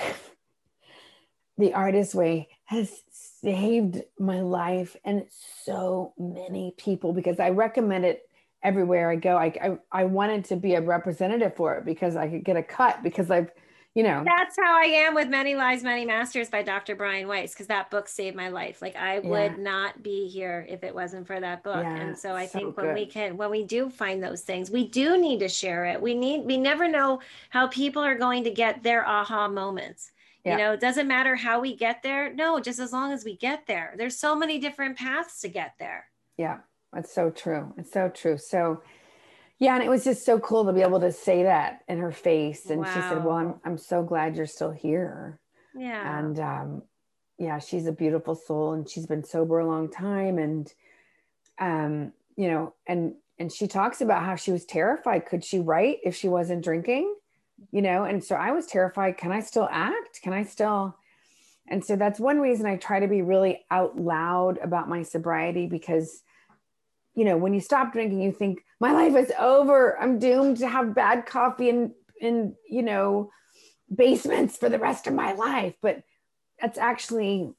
The 1.58 1.74
Artist 1.74 2.14
Way, 2.14 2.50
has 2.66 3.04
saved 3.12 4.02
my 4.20 4.42
life 4.42 4.98
and 5.06 5.26
so 5.64 6.14
many 6.18 6.74
people 6.78 7.14
because 7.14 7.40
I 7.40 7.50
recommend 7.50 8.06
it 8.06 8.24
everywhere 8.64 9.12
I 9.12 9.16
go. 9.16 9.38
I, 9.38 9.46
I, 9.46 9.78
I 9.92 10.04
wanted 10.06 10.46
to 10.46 10.56
be 10.56 10.74
a 10.74 10.82
representative 10.82 11.56
for 11.56 11.76
it 11.76 11.86
because 11.86 12.16
I 12.16 12.28
could 12.28 12.44
get 12.44 12.58
a 12.58 12.64
cut 12.64 13.04
because 13.04 13.30
I've 13.30 13.52
you 13.96 14.02
know 14.04 14.24
that's 14.26 14.56
how 14.58 14.76
i 14.76 14.86
am 14.86 15.14
with 15.14 15.30
many 15.30 15.56
lives 15.56 15.84
many 15.84 16.06
masters 16.06 16.50
by 16.50 16.64
dr 16.64 16.96
brian 16.96 17.28
weiss 17.28 17.54
because 17.54 17.68
that 17.68 17.92
book 17.92 18.08
saved 18.08 18.36
my 18.36 18.50
life 18.50 18.82
like 18.82 18.96
i 18.96 19.20
yeah. 19.20 19.30
would 19.30 19.60
not 19.60 20.02
be 20.02 20.28
here 20.28 20.66
if 20.68 20.84
it 20.84 20.94
wasn't 20.94 21.26
for 21.28 21.40
that 21.40 21.64
book 21.64 21.84
yeah, 21.84 21.96
and 21.98 22.18
so 22.18 22.34
i 22.34 22.46
so 22.46 22.60
think 22.60 22.78
when 22.78 22.88
good. 22.88 22.96
we 22.96 23.06
can 23.06 23.38
when 23.38 23.52
we 23.52 23.64
do 23.64 23.90
find 23.90 24.24
those 24.24 24.42
things 24.42 24.72
we 24.72 24.88
do 24.88 25.18
need 25.18 25.40
to 25.40 25.48
share 25.48 25.86
it 25.86 26.02
we 26.02 26.16
need 26.16 26.44
we 26.46 26.58
never 26.58 26.88
know 26.88 27.20
how 27.50 27.68
people 27.68 28.02
are 28.02 28.18
going 28.18 28.44
to 28.44 28.52
get 28.52 28.82
their 28.84 29.08
aha 29.08 29.48
moments 29.48 30.12
Yeah. 30.46 30.52
You 30.52 30.58
know, 30.58 30.74
it 30.74 30.82
doesn't 30.82 31.08
matter 31.08 31.36
how 31.38 31.62
we 31.62 31.74
get 31.74 32.04
there. 32.04 32.34
No, 32.34 32.60
just 32.60 32.80
as 32.80 32.92
long 32.92 33.14
as 33.14 33.24
we 33.24 33.38
get 33.38 33.66
there. 33.66 33.96
There's 33.98 34.20
so 34.20 34.36
many 34.36 34.60
different 34.60 34.98
paths 34.98 35.40
to 35.42 35.48
get 35.48 35.76
there. 35.80 36.08
Yeah, 36.38 36.58
that's 36.92 37.14
so 37.14 37.30
true. 37.32 37.74
It's 37.78 37.94
so 37.94 38.10
true. 38.10 38.38
So, 38.38 38.82
yeah, 39.60 39.76
and 39.76 39.84
it 39.84 39.90
was 39.90 40.04
just 40.04 40.26
so 40.26 40.40
cool 40.40 40.66
to 40.66 40.74
be 40.74 40.82
able 40.82 41.00
to 41.00 41.12
say 41.12 41.44
that 41.44 41.82
in 41.88 42.00
her 42.00 42.12
face. 42.12 42.70
And 42.70 42.82
wow. 42.82 42.94
she 42.94 43.02
said, 43.02 43.24
"Well, 43.24 43.36
I'm 43.36 43.56
I'm 43.64 43.78
so 43.78 44.04
glad 44.04 44.36
you're 44.36 44.46
still 44.46 44.72
here." 44.72 45.40
Yeah. 45.76 46.20
And 46.20 46.40
um, 46.40 46.82
yeah, 47.38 47.60
she's 47.60 47.88
a 47.88 47.92
beautiful 47.92 48.36
soul, 48.36 48.74
and 48.74 48.90
she's 48.90 49.06
been 49.06 49.24
sober 49.24 49.60
a 49.60 49.68
long 49.68 49.90
time, 49.90 50.38
and 50.38 50.72
um, 51.60 52.14
you 52.36 52.50
know, 52.50 52.74
and 52.88 53.16
and 53.40 53.52
she 53.52 53.68
talks 53.68 54.02
about 54.02 54.24
how 54.24 54.36
she 54.36 54.52
was 54.52 54.66
terrified. 54.66 55.26
Could 55.26 55.44
she 55.44 55.60
write 55.60 56.00
if 56.04 56.16
she 56.16 56.30
wasn't 56.30 56.64
drinking? 56.64 57.14
You 57.72 57.82
know, 57.82 58.04
and 58.04 58.24
so 58.24 58.36
I 58.36 58.52
was 58.52 58.68
terrified. 58.68 59.18
Can 59.18 59.32
I 59.32 59.40
still 59.40 59.68
act? 59.72 60.22
Can 60.22 60.34
I 60.34 60.44
still? 60.44 60.96
And 61.68 61.84
so 61.84 61.96
that's 61.96 62.20
one 62.20 62.40
reason 62.40 62.66
I 62.66 62.76
try 62.76 63.00
to 63.00 63.08
be 63.08 63.22
really 63.22 63.66
out 63.72 63.98
loud 63.98 64.58
about 64.58 64.90
my 64.90 65.04
sobriety 65.04 65.66
because, 65.66 66.22
you 67.16 67.24
know, 67.24 67.38
when 67.38 67.54
you 67.54 67.62
stop 67.62 67.94
drinking, 67.94 68.22
you 68.22 68.34
think 68.34 68.64
my 68.84 68.92
life 68.92 69.16
is 69.16 69.32
over. 69.40 69.98
I'm 69.98 70.20
doomed 70.20 70.58
to 70.58 70.68
have 70.68 70.94
bad 70.94 71.26
coffee 71.26 71.70
in 71.70 71.94
in 72.20 72.54
you 72.70 72.84
know 72.84 73.32
basements 73.96 74.58
for 74.58 74.68
the 74.68 74.78
rest 74.78 75.08
of 75.08 75.14
my 75.14 75.32
life. 75.32 75.76
But 75.82 76.04
that's 76.60 76.78
actually 76.78 77.54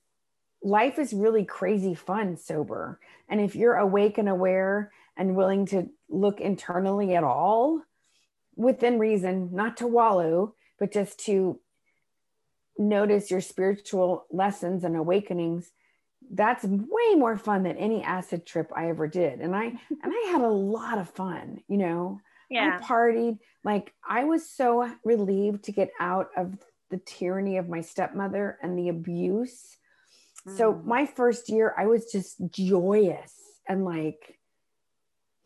life 0.62 0.98
is 0.98 1.14
really 1.14 1.46
crazy 1.46 1.94
fun 1.94 2.36
sober. 2.36 3.00
And 3.26 3.40
if 3.40 3.56
you're 3.56 3.76
awake 3.76 4.18
and 4.18 4.28
aware 4.28 4.92
and 5.16 5.34
willing 5.34 5.64
to 5.66 5.88
look 6.10 6.42
internally 6.42 7.14
at 7.14 7.24
all 7.24 7.80
within 8.54 8.98
reason, 8.98 9.48
not 9.50 9.78
to 9.78 9.86
wallow, 9.86 10.54
but 10.78 10.92
just 10.92 11.20
to 11.20 11.58
notice 12.76 13.30
your 13.30 13.40
spiritual 13.40 14.26
lessons 14.30 14.84
and 14.84 14.94
awakenings 14.94 15.72
that's 16.32 16.64
way 16.64 17.14
more 17.16 17.36
fun 17.36 17.62
than 17.62 17.76
any 17.76 18.02
acid 18.02 18.46
trip 18.46 18.70
I 18.74 18.88
ever 18.88 19.06
did. 19.06 19.40
And 19.40 19.54
I 19.54 19.64
and 20.02 20.12
I 20.12 20.28
had 20.30 20.40
a 20.40 20.48
lot 20.48 20.98
of 20.98 21.10
fun, 21.10 21.62
you 21.68 21.76
know. 21.76 22.20
Yeah. 22.50 22.78
I 22.80 22.84
partied 22.84 23.38
like 23.64 23.92
I 24.06 24.24
was 24.24 24.48
so 24.48 24.90
relieved 25.04 25.64
to 25.64 25.72
get 25.72 25.90
out 25.98 26.28
of 26.36 26.56
the 26.90 26.98
tyranny 26.98 27.56
of 27.56 27.68
my 27.68 27.80
stepmother 27.80 28.58
and 28.62 28.78
the 28.78 28.90
abuse. 28.90 29.76
Mm. 30.46 30.56
So 30.56 30.82
my 30.84 31.06
first 31.06 31.48
year 31.48 31.74
I 31.76 31.86
was 31.86 32.10
just 32.12 32.36
joyous 32.50 33.32
and 33.68 33.84
like 33.84 34.38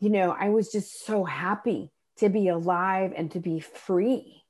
you 0.01 0.09
know, 0.09 0.31
I 0.31 0.47
was 0.47 0.71
just 0.71 1.05
so 1.05 1.25
happy 1.25 1.91
to 2.17 2.29
be 2.29 2.47
alive 2.47 3.13
and 3.15 3.29
to 3.31 3.39
be 3.39 3.59
free. 3.59 4.43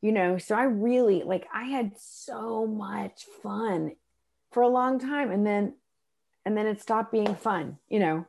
You 0.00 0.12
know, 0.12 0.38
so 0.38 0.54
I 0.54 0.64
really 0.64 1.22
like 1.22 1.46
I 1.52 1.64
had 1.64 1.92
so 1.98 2.66
much 2.66 3.24
fun 3.42 3.92
for 4.50 4.62
a 4.62 4.68
long 4.68 4.98
time 4.98 5.30
and 5.30 5.46
then 5.46 5.74
and 6.44 6.56
then 6.56 6.66
it 6.66 6.80
stopped 6.80 7.10
being 7.10 7.34
fun, 7.34 7.78
you 7.88 7.98
know. 7.98 8.26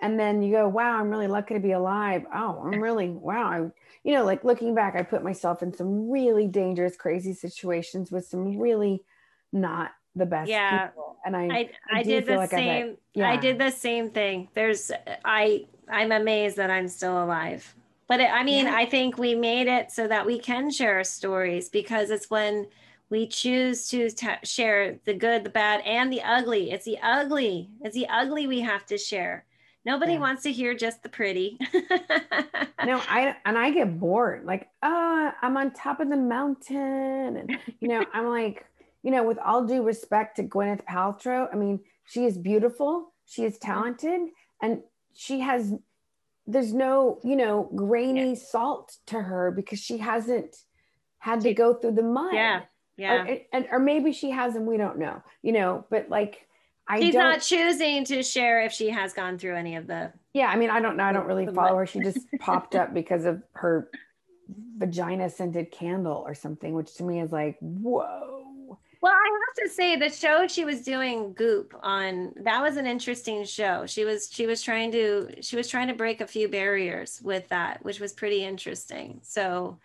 And 0.00 0.18
then 0.18 0.42
you 0.42 0.52
go, 0.52 0.68
wow, 0.68 0.98
I'm 0.98 1.10
really 1.10 1.26
lucky 1.26 1.54
to 1.54 1.60
be 1.60 1.72
alive. 1.72 2.24
Oh, 2.32 2.62
I'm 2.64 2.80
really 2.80 3.10
wow. 3.10 3.50
I, 3.50 3.58
you 4.04 4.14
know, 4.14 4.24
like 4.24 4.44
looking 4.44 4.74
back, 4.74 4.94
I 4.94 5.02
put 5.02 5.24
myself 5.24 5.62
in 5.62 5.74
some 5.74 6.08
really 6.08 6.46
dangerous, 6.46 6.96
crazy 6.96 7.34
situations 7.34 8.10
with 8.10 8.26
some 8.26 8.58
really 8.58 9.02
not 9.52 9.90
the 10.18 10.26
best 10.26 10.48
yeah 10.48 10.88
people. 10.88 11.16
and 11.24 11.36
i 11.36 11.44
i, 11.44 11.70
I, 11.90 11.98
I 12.00 12.02
did 12.02 12.26
the 12.26 12.36
like 12.36 12.50
same 12.50 12.86
I, 12.86 12.96
yeah. 13.14 13.30
I 13.30 13.36
did 13.36 13.58
the 13.58 13.70
same 13.70 14.10
thing 14.10 14.48
there's 14.54 14.90
i 15.24 15.66
i'm 15.88 16.12
amazed 16.12 16.56
that 16.56 16.70
i'm 16.70 16.88
still 16.88 17.22
alive 17.22 17.74
but 18.08 18.20
it, 18.20 18.30
i 18.30 18.42
mean 18.42 18.66
yeah. 18.66 18.74
i 18.74 18.84
think 18.84 19.16
we 19.16 19.34
made 19.34 19.68
it 19.68 19.90
so 19.90 20.06
that 20.08 20.26
we 20.26 20.38
can 20.38 20.70
share 20.70 20.96
our 20.96 21.04
stories 21.04 21.68
because 21.68 22.10
it's 22.10 22.28
when 22.28 22.66
we 23.10 23.26
choose 23.26 23.88
to 23.88 24.10
t- 24.10 24.28
share 24.44 24.98
the 25.04 25.14
good 25.14 25.44
the 25.44 25.50
bad 25.50 25.80
and 25.84 26.12
the 26.12 26.22
ugly. 26.22 26.70
It's 26.70 26.84
the 26.84 26.98
ugly. 27.02 27.70
It's 27.80 27.94
the 27.94 28.08
ugly 28.08 28.46
we 28.46 28.60
have 28.60 28.84
to 28.86 28.98
share. 28.98 29.44
Nobody 29.84 30.14
yeah. 30.14 30.20
wants 30.20 30.42
to 30.42 30.52
hear 30.52 30.74
just 30.74 31.02
the 31.02 31.08
pretty. 31.08 31.58
No 32.86 33.02
i 33.08 33.36
and 33.44 33.58
i 33.58 33.70
get 33.70 33.98
bored. 33.98 34.46
Like 34.46 34.68
oh 34.82 35.32
i'm 35.42 35.56
on 35.56 35.72
top 35.72 36.00
of 36.00 36.08
the 36.08 36.16
mountain. 36.16 37.36
And 37.36 37.58
you 37.80 37.88
know 37.88 38.04
i'm 38.14 38.28
like 38.28 38.64
you 39.02 39.10
know, 39.10 39.22
with 39.22 39.38
all 39.38 39.64
due 39.64 39.82
respect 39.82 40.36
to 40.36 40.42
Gwyneth 40.42 40.84
Paltrow, 40.84 41.48
I 41.52 41.56
mean, 41.56 41.80
she 42.04 42.24
is 42.24 42.36
beautiful, 42.36 43.12
she 43.26 43.44
is 43.44 43.54
mm-hmm. 43.54 43.72
talented, 43.72 44.20
and 44.60 44.82
she 45.14 45.40
has 45.40 45.72
there's 46.46 46.72
no, 46.72 47.20
you 47.22 47.36
know, 47.36 47.70
grainy 47.74 48.30
yeah. 48.30 48.34
salt 48.34 48.96
to 49.06 49.20
her 49.20 49.50
because 49.50 49.78
she 49.78 49.98
hasn't 49.98 50.56
had 51.18 51.42
to 51.42 51.52
go 51.52 51.74
through 51.74 51.92
the 51.92 52.02
mud. 52.02 52.32
Yeah. 52.32 52.62
Yeah. 52.98 53.22
Or, 53.22 53.38
and, 53.52 53.68
or 53.70 53.78
maybe 53.78 54.12
she 54.12 54.30
has 54.32 54.56
and 54.56 54.66
we 54.66 54.76
don't 54.76 54.98
know, 54.98 55.22
you 55.40 55.52
know, 55.52 55.86
but 55.88 56.10
like 56.10 56.46
I 56.88 57.00
She's 57.00 57.14
not 57.14 57.40
choosing 57.40 58.04
to 58.06 58.22
share 58.22 58.62
if 58.62 58.72
she 58.72 58.90
has 58.90 59.12
gone 59.12 59.38
through 59.38 59.54
any 59.54 59.76
of 59.76 59.86
the 59.86 60.12
Yeah, 60.34 60.48
I 60.48 60.56
mean, 60.56 60.68
I 60.68 60.80
don't 60.80 60.96
know. 60.96 61.04
I 61.04 61.12
don't 61.12 61.26
really 61.26 61.46
follow 61.46 61.76
her. 61.76 61.86
She 61.86 62.00
just 62.00 62.18
popped 62.40 62.74
up 62.74 62.92
because 62.92 63.24
of 63.24 63.42
her 63.52 63.88
vagina 64.76 65.30
scented 65.30 65.70
candle 65.70 66.24
or 66.26 66.34
something, 66.34 66.74
which 66.74 66.94
to 66.94 67.04
me 67.04 67.20
is 67.20 67.30
like, 67.30 67.56
whoa. 67.60 68.34
Well, 69.00 69.12
I 69.12 69.40
have 69.46 69.68
to 69.68 69.72
say 69.72 69.94
the 69.94 70.10
show 70.10 70.48
she 70.48 70.64
was 70.64 70.80
doing 70.80 71.32
Goop 71.34 71.72
on 71.82 72.32
that 72.42 72.60
was 72.60 72.76
an 72.76 72.86
interesting 72.86 73.44
show. 73.44 73.86
She 73.86 74.04
was 74.04 74.28
she 74.32 74.46
was 74.46 74.60
trying 74.60 74.90
to 74.92 75.40
she 75.40 75.54
was 75.54 75.68
trying 75.68 75.86
to 75.86 75.94
break 75.94 76.20
a 76.20 76.26
few 76.26 76.48
barriers 76.48 77.20
with 77.22 77.46
that, 77.50 77.84
which 77.84 78.00
was 78.00 78.12
pretty 78.12 78.44
interesting. 78.44 79.20
So 79.22 79.78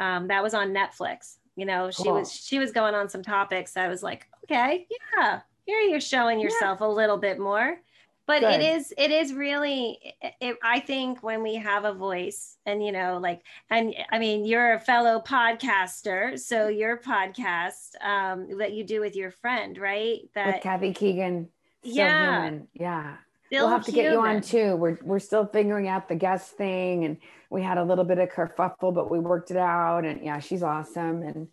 um, 0.00 0.26
that 0.28 0.42
was 0.42 0.52
on 0.52 0.74
Netflix. 0.74 1.36
You 1.56 1.66
know, 1.66 1.90
she 1.90 2.04
cool. 2.04 2.14
was 2.14 2.32
she 2.32 2.58
was 2.58 2.70
going 2.70 2.94
on 2.94 3.08
some 3.08 3.22
topics 3.22 3.76
i 3.76 3.88
was 3.88 4.02
like, 4.02 4.26
okay, 4.44 4.86
yeah, 5.18 5.40
here 5.64 5.80
you're 5.80 6.00
showing 6.00 6.38
yourself 6.38 6.78
yeah. 6.80 6.86
a 6.86 6.88
little 6.88 7.16
bit 7.18 7.38
more 7.38 7.78
but 8.26 8.40
Good. 8.40 8.60
it 8.60 8.76
is 8.76 8.92
it 8.98 9.10
is 9.10 9.32
really 9.32 9.98
it, 10.40 10.56
i 10.62 10.80
think 10.80 11.22
when 11.22 11.42
we 11.42 11.54
have 11.56 11.84
a 11.84 11.92
voice 11.92 12.56
and 12.66 12.84
you 12.84 12.92
know 12.92 13.18
like 13.22 13.42
and 13.70 13.94
i 14.10 14.18
mean 14.18 14.44
you're 14.44 14.74
a 14.74 14.80
fellow 14.80 15.22
podcaster 15.26 16.38
so 16.38 16.68
your 16.68 16.98
podcast 16.98 17.94
um, 18.02 18.58
that 18.58 18.72
you 18.72 18.84
do 18.84 19.00
with 19.00 19.16
your 19.16 19.30
friend 19.30 19.78
right 19.78 20.20
that 20.34 20.54
with 20.54 20.62
kathy 20.62 20.92
keegan 20.92 21.48
yeah 21.82 22.42
human. 22.42 22.68
yeah 22.74 23.16
we'll 23.50 23.68
have 23.68 23.84
to 23.84 23.92
human. 23.92 24.12
get 24.12 24.12
you 24.12 24.26
on 24.26 24.40
too. 24.40 24.76
We're 24.76 24.98
we're 25.02 25.18
still 25.18 25.46
figuring 25.46 25.88
out 25.88 26.08
the 26.08 26.14
guest 26.14 26.56
thing, 26.56 27.04
and 27.04 27.16
we 27.50 27.62
had 27.62 27.78
a 27.78 27.84
little 27.84 28.04
bit 28.04 28.18
of 28.18 28.28
kerfuffle, 28.28 28.94
but 28.94 29.10
we 29.10 29.18
worked 29.18 29.50
it 29.50 29.56
out. 29.56 30.04
And 30.04 30.24
yeah, 30.24 30.38
she's 30.38 30.62
awesome. 30.62 31.22
And 31.22 31.48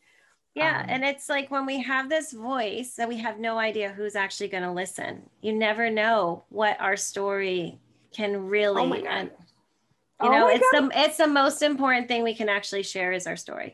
yeah. 0.56 0.82
Um, 0.82 0.86
and 0.90 1.04
it's 1.04 1.30
like 1.30 1.50
when 1.52 1.66
we 1.66 1.82
have 1.82 2.10
this 2.10 2.32
voice 2.32 2.96
that 2.96 3.08
we 3.10 3.18
have 3.18 3.40
no 3.40 3.58
idea 3.58 3.90
who's 3.90 4.16
actually 4.16 4.50
going 4.50 4.64
to 4.64 4.72
listen. 4.72 5.30
You 5.42 5.54
never 5.54 5.90
know 5.90 6.44
what 6.50 6.80
our 6.80 6.96
story 6.96 7.80
can 8.14 8.48
really. 8.48 8.82
Oh 8.82 8.86
my 8.86 9.02
God. 9.02 9.08
And, 9.08 9.30
you 10.22 10.30
oh 10.30 10.32
know, 10.32 10.48
it's 10.48 10.66
God. 10.72 10.92
the 10.92 11.00
it's 11.00 11.18
the 11.18 11.28
most 11.28 11.62
important 11.62 12.08
thing 12.08 12.24
we 12.24 12.36
can 12.36 12.50
actually 12.50 12.84
share 12.84 13.12
is 13.12 13.28
our 13.28 13.36
story. 13.36 13.74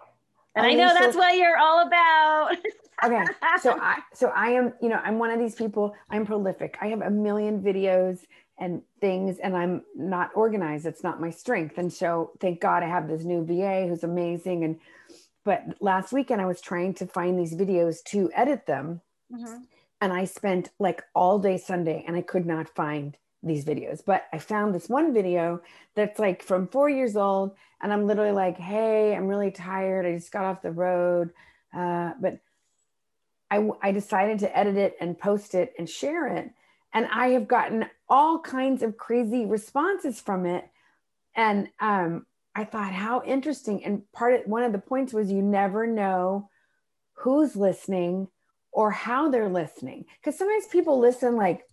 And 0.59 0.67
I 0.67 0.73
know 0.73 0.93
that's 0.93 1.15
what 1.15 1.35
you're 1.37 1.57
all 1.57 1.87
about. 1.87 2.57
okay. 3.03 3.23
So 3.61 3.77
I 3.79 3.99
so 4.13 4.27
I 4.29 4.49
am, 4.49 4.73
you 4.81 4.89
know, 4.89 4.99
I'm 5.03 5.19
one 5.19 5.31
of 5.31 5.39
these 5.39 5.55
people, 5.55 5.95
I'm 6.09 6.25
prolific. 6.25 6.77
I 6.81 6.87
have 6.87 7.01
a 7.01 7.09
million 7.09 7.61
videos 7.61 8.19
and 8.57 8.81
things 8.99 9.37
and 9.39 9.55
I'm 9.55 9.83
not 9.95 10.31
organized. 10.35 10.85
It's 10.85 11.03
not 11.03 11.21
my 11.21 11.29
strength. 11.29 11.77
And 11.77 11.91
so 11.91 12.31
thank 12.39 12.59
God 12.59 12.83
I 12.83 12.87
have 12.87 13.07
this 13.07 13.23
new 13.23 13.45
VA 13.45 13.87
who's 13.87 14.03
amazing 14.03 14.63
and 14.63 14.79
but 15.45 15.81
last 15.81 16.11
weekend 16.11 16.41
I 16.41 16.45
was 16.45 16.61
trying 16.61 16.93
to 16.95 17.07
find 17.07 17.39
these 17.39 17.55
videos 17.55 18.03
to 18.05 18.29
edit 18.35 18.65
them. 18.65 19.01
Mm-hmm. 19.33 19.63
And 20.01 20.13
I 20.13 20.25
spent 20.25 20.69
like 20.79 21.03
all 21.15 21.39
day 21.39 21.57
Sunday 21.57 22.03
and 22.05 22.15
I 22.15 22.21
could 22.21 22.45
not 22.45 22.69
find 22.69 23.17
these 23.41 23.65
videos. 23.65 24.03
But 24.05 24.25
I 24.33 24.37
found 24.37 24.75
this 24.75 24.89
one 24.89 25.13
video 25.13 25.61
that's 25.95 26.19
like 26.19 26.43
from 26.43 26.67
four 26.67 26.89
years 26.89 27.15
old. 27.15 27.55
And 27.81 27.93
I'm 27.93 28.07
literally 28.07 28.33
like, 28.33 28.57
hey, 28.57 29.15
I'm 29.15 29.27
really 29.27 29.51
tired. 29.51 30.05
I 30.05 30.13
just 30.13 30.31
got 30.31 30.43
off 30.43 30.61
the 30.61 30.71
road. 30.71 31.29
Uh, 31.73 32.11
but 32.19 32.39
I, 33.49 33.69
I 33.81 33.91
decided 33.91 34.39
to 34.39 34.57
edit 34.57 34.75
it 34.75 34.97
and 34.99 35.17
post 35.17 35.55
it 35.55 35.73
and 35.79 35.89
share 35.89 36.27
it. 36.27 36.51
And 36.93 37.07
I 37.11 37.29
have 37.29 37.47
gotten 37.47 37.85
all 38.09 38.39
kinds 38.39 38.83
of 38.83 38.97
crazy 38.97 39.45
responses 39.45 40.19
from 40.19 40.45
it. 40.45 40.67
And 41.35 41.69
um, 41.79 42.25
I 42.55 42.65
thought 42.65 42.91
how 42.91 43.23
interesting. 43.23 43.85
And 43.85 44.11
part 44.11 44.33
of 44.33 44.47
one 44.47 44.63
of 44.63 44.73
the 44.73 44.79
points 44.79 45.13
was 45.13 45.31
you 45.31 45.41
never 45.41 45.87
know 45.87 46.49
who's 47.13 47.55
listening 47.55 48.27
or 48.71 48.91
how 48.91 49.29
they're 49.29 49.49
listening. 49.49 50.05
Because 50.19 50.37
sometimes 50.37 50.67
people 50.67 50.99
listen 50.99 51.35
like. 51.37 51.63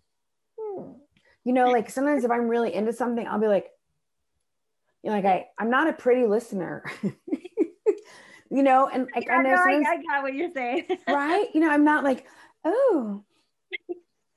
You 1.46 1.52
know, 1.52 1.70
like 1.70 1.88
sometimes 1.88 2.24
if 2.24 2.30
I'm 2.32 2.48
really 2.48 2.74
into 2.74 2.92
something, 2.92 3.24
I'll 3.24 3.38
be 3.38 3.46
like, 3.46 3.70
you 5.04 5.10
know, 5.10 5.16
like 5.16 5.24
I, 5.24 5.46
I'm 5.56 5.70
not 5.70 5.88
a 5.88 5.92
pretty 5.92 6.26
listener. 6.26 6.82
you 8.50 8.64
know, 8.64 8.88
and 8.92 9.06
like 9.14 9.26
yeah, 9.26 9.36
I 9.36 9.42
know 9.42 9.50
no, 9.50 9.54
I, 9.54 9.84
I 9.88 9.96
got 10.02 10.24
what 10.24 10.34
you're 10.34 10.50
saying. 10.52 10.86
right. 11.08 11.46
You 11.54 11.60
know, 11.60 11.70
I'm 11.70 11.84
not 11.84 12.02
like, 12.02 12.26
oh, 12.64 13.22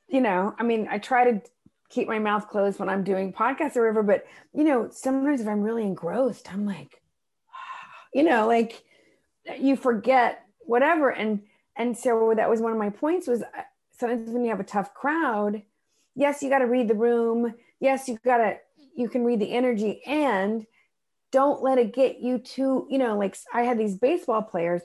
you 0.07 0.21
know, 0.21 0.53
I 0.59 0.61
mean, 0.61 0.87
I 0.87 0.99
try 0.99 1.31
to 1.31 1.41
keep 1.89 2.07
my 2.07 2.19
mouth 2.19 2.47
closed 2.47 2.77
when 2.77 2.89
I'm 2.89 3.03
doing 3.03 3.33
podcasts 3.33 3.75
or 3.75 3.81
whatever. 3.81 4.03
But 4.03 4.27
you 4.53 4.63
know, 4.63 4.89
sometimes 4.91 5.41
if 5.41 5.47
I'm 5.47 5.63
really 5.63 5.85
engrossed, 5.85 6.53
I'm 6.53 6.67
like, 6.67 7.01
you 8.13 8.21
know, 8.21 8.45
like 8.45 8.83
you 9.59 9.75
forget 9.75 10.45
whatever. 10.59 11.09
And 11.09 11.41
and 11.75 11.97
so 11.97 12.33
that 12.35 12.51
was 12.51 12.61
one 12.61 12.71
of 12.71 12.77
my 12.77 12.91
points 12.91 13.25
was 13.25 13.41
uh, 13.41 13.63
sometimes 13.97 14.29
when 14.29 14.43
you 14.43 14.51
have 14.51 14.59
a 14.59 14.63
tough 14.63 14.93
crowd, 14.93 15.63
yes, 16.19 16.43
you 16.43 16.49
got 16.49 16.59
to 16.59 16.65
read 16.65 16.87
the 16.87 16.95
room. 16.95 17.53
Yes, 17.79 18.07
you 18.07 18.19
got 18.23 18.37
to 18.37 18.57
you 18.95 19.09
can 19.09 19.23
read 19.23 19.39
the 19.39 19.51
energy 19.51 20.01
and 20.05 20.65
don't 21.31 21.63
let 21.63 21.77
it 21.77 21.93
get 21.93 22.19
you 22.19 22.39
to, 22.39 22.85
you 22.89 22.97
know, 22.97 23.17
like 23.17 23.37
I 23.53 23.61
had 23.61 23.77
these 23.77 23.95
baseball 23.95 24.41
players 24.41 24.81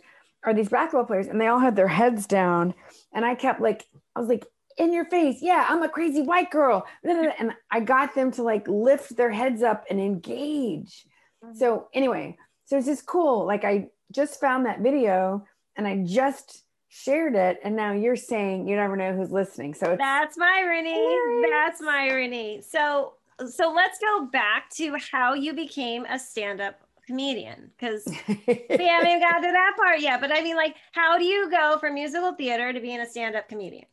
or 0.47 0.55
these 0.55 0.69
basketball 0.69 1.07
players 1.07 1.27
and 1.27 1.41
they 1.41 1.49
all 1.49 1.59
had 1.59 1.75
their 1.75 1.89
heads 1.89 2.27
down 2.27 2.75
and 3.13 3.25
I 3.25 3.35
kept 3.35 3.61
like 3.61 3.87
I 4.15 4.21
was 4.21 4.29
like 4.29 4.47
in 4.77 4.93
your 4.93 5.05
face. 5.05 5.39
Yeah, 5.41 5.67
I'm 5.69 5.83
a 5.83 5.89
crazy 5.89 6.23
white 6.23 6.51
girl. 6.51 6.87
And 7.03 7.53
I 7.71 7.81
got 7.81 8.15
them 8.15 8.31
to 8.33 8.43
like 8.43 8.67
lift 8.69 9.17
their 9.17 9.31
heads 9.31 9.63
up 9.63 9.85
and 9.91 10.01
engage. 10.01 11.07
Mm-hmm. 11.45 11.57
So, 11.57 11.89
anyway, 11.95 12.37
so 12.65 12.79
it's 12.79 12.87
just 12.87 13.07
cool. 13.07 13.47
Like, 13.47 13.65
I 13.65 13.89
just 14.13 14.41
found 14.41 14.67
that 14.67 14.81
video 14.81 15.45
and 15.77 15.87
I 15.87 16.05
just 16.05 16.64
shared 16.95 17.35
it. 17.35 17.59
And 17.65 17.75
now 17.75 17.93
you're 17.93 18.17
saying 18.17 18.69
you 18.69 18.77
never 18.77 18.97
know 18.97 19.15
who's 19.15 19.33
listening. 19.33 19.75
So, 19.75 19.97
that's 19.99 20.39
my 20.39 20.63
Myrony. 20.65 21.43
That's 21.51 21.83
Myrony. 21.83 22.63
So, 22.63 23.15
so 23.49 23.73
let's 23.73 23.99
go 23.99 24.27
back 24.27 24.71
to 24.77 24.97
how 25.11 25.35
you 25.35 25.55
became 25.55 26.05
a 26.05 26.19
stand 26.19 26.61
up 26.61 26.81
comedian 27.07 27.71
because 27.77 28.07
we 28.29 28.87
haven't 28.87 29.09
even 29.09 29.21
got 29.21 29.41
to 29.41 29.51
that 29.51 29.73
part 29.77 30.01
yet. 30.01 30.21
But 30.21 30.31
I 30.33 30.41
mean, 30.41 30.57
like, 30.57 30.77
how 30.93 31.19
do 31.19 31.25
you 31.25 31.51
go 31.51 31.79
from 31.79 31.95
musical 31.95 32.33
theater 32.35 32.73
to 32.73 32.81
being 32.81 33.01
a 33.01 33.07
stand 33.07 33.35
up 33.35 33.49
comedian? 33.49 33.87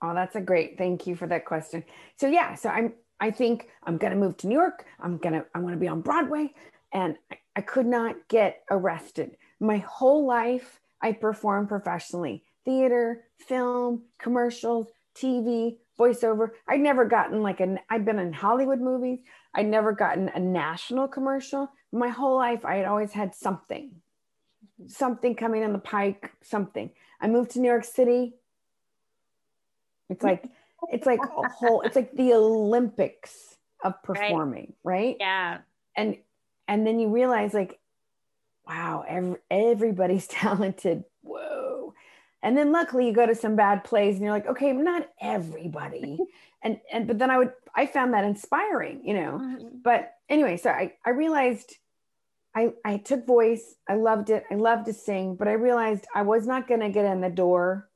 Oh, 0.00 0.14
that's 0.14 0.36
a 0.36 0.40
great. 0.40 0.78
Thank 0.78 1.08
you 1.08 1.16
for 1.16 1.26
that 1.26 1.44
question. 1.44 1.82
So 2.16 2.28
yeah, 2.28 2.54
so 2.54 2.68
I'm 2.68 2.92
I 3.18 3.32
think 3.32 3.68
I'm 3.82 3.98
gonna 3.98 4.14
move 4.14 4.36
to 4.38 4.46
New 4.46 4.54
York. 4.54 4.86
I'm 5.00 5.18
gonna 5.18 5.44
I 5.54 5.58
want 5.58 5.74
to 5.74 5.80
be 5.80 5.88
on 5.88 6.02
Broadway, 6.02 6.52
and 6.92 7.16
I, 7.32 7.38
I 7.56 7.60
could 7.62 7.86
not 7.86 8.14
get 8.28 8.62
arrested. 8.70 9.36
My 9.58 9.78
whole 9.78 10.24
life 10.24 10.78
I 11.02 11.12
perform 11.12 11.66
professionally: 11.66 12.44
theater, 12.64 13.24
film, 13.38 14.02
commercials, 14.18 14.88
TV, 15.14 15.76
voiceover. 15.98 16.50
I'd 16.66 16.80
never 16.80 17.04
gotten 17.04 17.42
like 17.42 17.60
an. 17.60 17.78
I'd 17.90 18.04
been 18.04 18.18
in 18.18 18.32
Hollywood 18.32 18.80
movies. 18.80 19.20
I'd 19.54 19.66
never 19.66 19.92
gotten 19.92 20.28
a 20.28 20.38
national 20.38 21.08
commercial. 21.08 21.70
My 21.92 22.08
whole 22.08 22.36
life 22.36 22.64
I 22.64 22.76
had 22.76 22.86
always 22.86 23.12
had 23.12 23.34
something, 23.34 23.90
something 24.86 25.34
coming 25.34 25.62
in 25.62 25.72
the 25.72 25.78
pike. 25.78 26.32
Something. 26.42 26.90
I 27.20 27.26
moved 27.26 27.52
to 27.52 27.60
New 27.60 27.68
York 27.68 27.84
City 27.84 28.34
it's 30.08 30.24
like 30.24 30.44
it's 30.90 31.06
like 31.06 31.20
a 31.20 31.48
whole 31.48 31.82
it's 31.82 31.96
like 31.96 32.14
the 32.14 32.32
Olympics 32.32 33.56
of 33.84 34.02
performing, 34.02 34.72
right? 34.82 34.94
right? 34.94 35.16
Yeah. 35.20 35.58
And 35.96 36.16
and 36.66 36.86
then 36.86 36.98
you 36.98 37.08
realize 37.08 37.54
like 37.54 37.77
wow, 38.68 39.04
every, 39.08 39.36
everybody's 39.50 40.26
talented. 40.28 41.04
Whoa. 41.22 41.94
And 42.42 42.56
then 42.56 42.70
luckily 42.70 43.06
you 43.06 43.12
go 43.12 43.26
to 43.26 43.34
some 43.34 43.56
bad 43.56 43.82
plays 43.82 44.14
and 44.14 44.24
you're 44.24 44.32
like, 44.32 44.46
okay, 44.46 44.72
not 44.72 45.08
everybody. 45.20 46.18
and 46.62 46.80
and 46.92 47.06
but 47.06 47.18
then 47.18 47.30
I 47.30 47.38
would 47.38 47.52
I 47.74 47.86
found 47.86 48.14
that 48.14 48.24
inspiring, 48.24 49.00
you 49.04 49.14
know. 49.14 49.40
Mm-hmm. 49.42 49.68
But 49.82 50.12
anyway, 50.28 50.56
so 50.56 50.70
I 50.70 50.94
I 51.04 51.10
realized 51.10 51.76
I, 52.54 52.72
I 52.84 52.96
took 52.96 53.26
voice. 53.26 53.76
I 53.88 53.94
loved 53.94 54.30
it. 54.30 54.44
I 54.50 54.54
loved 54.54 54.86
to 54.86 54.92
sing, 54.92 55.36
but 55.36 55.46
I 55.46 55.52
realized 55.52 56.06
I 56.14 56.22
was 56.22 56.46
not 56.46 56.66
going 56.66 56.80
to 56.80 56.88
get 56.88 57.04
in 57.04 57.20
the 57.20 57.30
door 57.30 57.88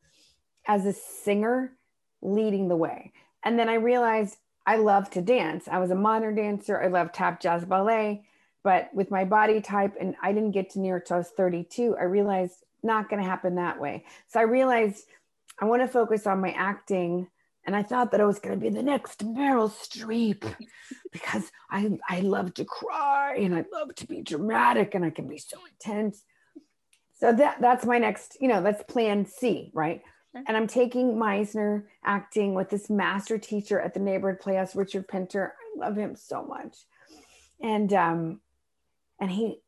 as 0.67 0.87
a 0.87 0.93
singer 0.93 1.73
leading 2.21 2.69
the 2.69 2.77
way. 2.77 3.13
And 3.45 3.59
then 3.59 3.69
I 3.69 3.75
realized 3.75 4.37
I 4.65 4.77
love 4.77 5.11
to 5.11 5.21
dance. 5.23 5.67
I 5.69 5.79
was 5.79 5.91
a 5.91 5.97
modern 5.97 6.37
dancer. 6.37 6.81
I 6.81 6.87
love 6.87 7.13
tap, 7.13 7.41
jazz, 7.41 7.65
ballet. 7.65 8.25
But 8.65 8.91
with 8.95 9.11
my 9.11 9.25
body 9.25 9.61
type, 9.61 9.95
and 10.01 10.15
I 10.23 10.33
didn't 10.33 10.53
get 10.53 10.71
to 10.71 10.79
New 10.79 10.89
York 10.89 11.07
till 11.07 11.17
I 11.17 11.19
was 11.19 11.31
32, 11.31 11.97
I 11.99 12.05
realized 12.05 12.65
not 12.83 13.09
going 13.09 13.23
to 13.23 13.29
happen 13.29 13.57
that 13.57 13.81
way. 13.81 14.05
So 14.29 14.41
I 14.41 14.45
realized 14.45 15.05
I 15.61 15.65
want 15.65 15.83
to 15.83 15.89
focus 15.89 16.27
on 16.27 16.41
my 16.41 16.53
acting. 16.53 17.29
And 17.65 17.77
I 17.77 17.83
thought 17.83 18.11
that 18.11 18.21
I 18.21 18.25
was 18.25 18.41
going 18.41 18.59
to 18.59 18.61
be 18.61 18.75
the 18.75 18.83
next 18.83 19.25
Meryl 19.25 19.71
Streep 19.71 20.45
because 21.13 21.51
I, 21.71 21.99
I 22.09 22.21
love 22.21 22.55
to 22.55 22.65
cry 22.65 23.37
and 23.37 23.55
I 23.55 23.65
love 23.73 23.95
to 23.97 24.07
be 24.07 24.23
dramatic 24.23 24.95
and 24.95 25.05
I 25.05 25.11
can 25.11 25.29
be 25.29 25.39
so 25.39 25.59
intense. 25.71 26.25
So 27.21 27.33
that, 27.33 27.61
that's 27.61 27.87
my 27.87 27.99
next, 27.99 28.37
you 28.41 28.49
know, 28.49 28.63
that's 28.63 28.83
plan 28.83 29.27
C, 29.27 29.71
right? 29.75 30.03
and 30.35 30.57
I'm 30.57 30.67
taking 30.67 31.15
Meisner 31.15 31.85
acting 32.05 32.55
with 32.55 32.71
this 32.71 32.89
master 32.89 33.39
teacher 33.39 33.81
at 33.81 33.95
the 33.95 34.01
neighborhood 34.01 34.41
playhouse, 34.41 34.75
Richard 34.75 35.07
Pinter. 35.09 35.55
I 35.61 35.87
love 35.87 35.97
him 35.97 36.17
so 36.17 36.45
much. 36.45 36.79
And 37.61 37.93
um, 37.93 38.41
and 39.23 39.31
he, 39.31 39.61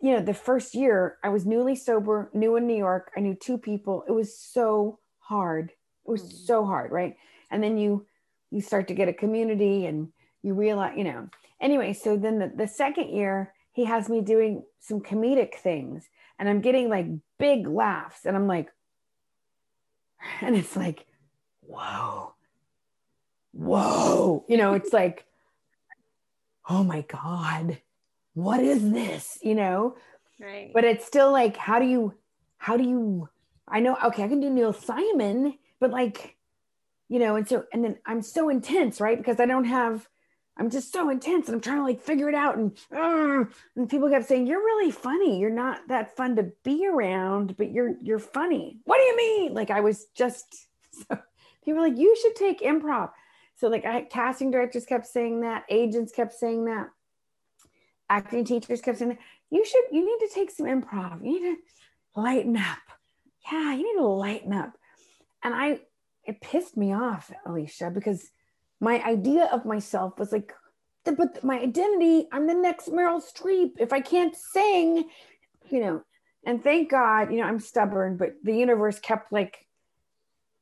you 0.00 0.12
know, 0.12 0.22
the 0.22 0.32
first 0.32 0.74
year 0.74 1.18
I 1.22 1.28
was 1.28 1.44
newly 1.44 1.76
sober, 1.76 2.30
new 2.32 2.56
in 2.56 2.66
New 2.66 2.76
York. 2.76 3.12
I 3.14 3.20
knew 3.20 3.34
two 3.34 3.58
people. 3.58 4.02
It 4.08 4.12
was 4.12 4.36
so 4.36 4.98
hard. 5.18 5.70
It 6.06 6.10
was 6.10 6.22
mm-hmm. 6.22 6.46
so 6.46 6.64
hard, 6.64 6.90
right? 6.90 7.14
And 7.50 7.62
then 7.62 7.76
you 7.76 8.06
you 8.50 8.62
start 8.62 8.88
to 8.88 8.94
get 8.94 9.08
a 9.08 9.12
community 9.12 9.84
and 9.84 10.08
you 10.42 10.54
realize, 10.54 10.94
you 10.96 11.04
know. 11.04 11.28
Anyway, 11.60 11.92
so 11.92 12.16
then 12.16 12.38
the, 12.38 12.50
the 12.56 12.66
second 12.66 13.10
year 13.10 13.52
he 13.72 13.84
has 13.84 14.08
me 14.08 14.22
doing 14.22 14.64
some 14.80 15.00
comedic 15.00 15.56
things 15.56 16.08
and 16.38 16.48
I'm 16.48 16.62
getting 16.62 16.88
like 16.88 17.06
big 17.38 17.68
laughs 17.68 18.24
and 18.24 18.34
I'm 18.34 18.46
like, 18.46 18.70
and 20.40 20.56
it's 20.56 20.76
like 20.76 21.04
whoa 21.60 22.32
whoa 23.52 24.44
you 24.48 24.56
know 24.56 24.72
it's 24.72 24.92
like 24.94 25.26
oh 26.68 26.82
my 26.82 27.02
god 27.02 27.78
what 28.38 28.60
is 28.60 28.90
this 28.90 29.38
you 29.42 29.54
know 29.54 29.96
right 30.40 30.70
but 30.72 30.84
it's 30.84 31.04
still 31.04 31.32
like 31.32 31.56
how 31.56 31.78
do 31.78 31.86
you 31.86 32.14
how 32.56 32.76
do 32.76 32.84
you 32.84 33.28
i 33.66 33.80
know 33.80 33.96
okay 34.04 34.22
i 34.22 34.28
can 34.28 34.40
do 34.40 34.50
neil 34.50 34.72
simon 34.72 35.54
but 35.80 35.90
like 35.90 36.36
you 37.08 37.18
know 37.18 37.36
and 37.36 37.48
so 37.48 37.64
and 37.72 37.84
then 37.84 37.96
i'm 38.06 38.22
so 38.22 38.48
intense 38.48 39.00
right 39.00 39.18
because 39.18 39.40
i 39.40 39.46
don't 39.46 39.64
have 39.64 40.08
I'm 40.58 40.70
just 40.70 40.92
so 40.92 41.08
intense 41.08 41.46
and 41.46 41.54
I'm 41.54 41.60
trying 41.60 41.78
to 41.78 41.84
like 41.84 42.02
figure 42.02 42.28
it 42.28 42.34
out. 42.34 42.56
And, 42.56 42.76
uh, 42.92 43.44
and 43.76 43.88
people 43.88 44.10
kept 44.10 44.26
saying, 44.26 44.46
you're 44.46 44.58
really 44.58 44.90
funny. 44.90 45.38
You're 45.38 45.50
not 45.50 45.86
that 45.86 46.16
fun 46.16 46.34
to 46.36 46.50
be 46.64 46.86
around, 46.86 47.56
but 47.56 47.70
you're, 47.70 47.94
you're 48.02 48.18
funny. 48.18 48.80
What 48.84 48.98
do 48.98 49.04
you 49.04 49.16
mean? 49.16 49.54
Like 49.54 49.70
I 49.70 49.80
was 49.80 50.06
just, 50.16 50.66
so, 50.92 51.18
people 51.64 51.80
were 51.80 51.88
like, 51.88 51.98
you 51.98 52.16
should 52.20 52.34
take 52.34 52.60
improv. 52.60 53.10
So 53.54 53.68
like 53.68 53.84
I, 53.84 54.02
casting 54.02 54.50
directors 54.50 54.84
kept 54.84 55.06
saying 55.06 55.42
that, 55.42 55.64
agents 55.68 56.12
kept 56.12 56.32
saying 56.32 56.64
that, 56.64 56.88
acting 58.08 58.44
teachers 58.44 58.80
kept 58.80 58.98
saying. 58.98 59.18
You 59.50 59.64
should, 59.64 59.84
you 59.92 60.04
need 60.04 60.26
to 60.26 60.34
take 60.34 60.50
some 60.50 60.66
improv. 60.66 61.24
You 61.24 61.32
need 61.32 61.56
to 61.56 62.20
lighten 62.20 62.56
up. 62.56 62.78
Yeah, 63.50 63.74
you 63.74 63.94
need 63.94 64.00
to 64.00 64.06
lighten 64.06 64.52
up. 64.52 64.76
And 65.42 65.54
I, 65.54 65.80
it 66.24 66.40
pissed 66.40 66.76
me 66.76 66.92
off, 66.92 67.32
Alicia, 67.46 67.90
because 67.90 68.30
my 68.80 69.02
idea 69.02 69.48
of 69.52 69.64
myself 69.64 70.18
was 70.18 70.32
like, 70.32 70.52
but 71.04 71.42
my 71.42 71.58
identity, 71.58 72.28
I'm 72.32 72.46
the 72.46 72.54
next 72.54 72.90
Meryl 72.90 73.22
Streep. 73.22 73.72
If 73.78 73.92
I 73.92 74.00
can't 74.00 74.36
sing, 74.36 75.08
you 75.70 75.80
know, 75.80 76.02
and 76.44 76.62
thank 76.62 76.90
God, 76.90 77.32
you 77.32 77.40
know, 77.40 77.46
I'm 77.46 77.60
stubborn, 77.60 78.16
but 78.16 78.34
the 78.42 78.54
universe 78.54 78.98
kept 78.98 79.32
like, 79.32 79.66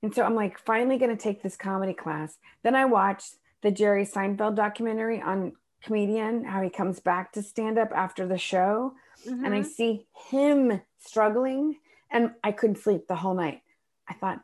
and 0.02 0.14
so 0.14 0.22
I'm 0.22 0.36
like, 0.36 0.58
finally 0.58 0.98
going 0.98 1.16
to 1.16 1.22
take 1.22 1.42
this 1.42 1.56
comedy 1.56 1.94
class. 1.94 2.36
Then 2.62 2.76
I 2.76 2.84
watched 2.84 3.34
the 3.62 3.70
Jerry 3.72 4.06
Seinfeld 4.06 4.54
documentary 4.54 5.20
on 5.20 5.52
comedian, 5.86 6.44
how 6.44 6.60
he 6.60 6.68
comes 6.68 7.00
back 7.00 7.32
to 7.32 7.42
stand 7.42 7.78
up 7.78 7.92
after 7.94 8.26
the 8.26 8.38
show. 8.38 8.94
Mm-hmm. 9.26 9.44
And 9.44 9.54
I 9.54 9.60
mm-hmm. 9.60 9.68
see 9.68 10.06
him 10.30 10.80
struggling, 10.98 11.76
and 12.10 12.32
I 12.44 12.52
couldn't 12.52 12.78
sleep 12.78 13.06
the 13.06 13.16
whole 13.16 13.34
night. 13.34 13.62
I 14.08 14.14
thought, 14.14 14.40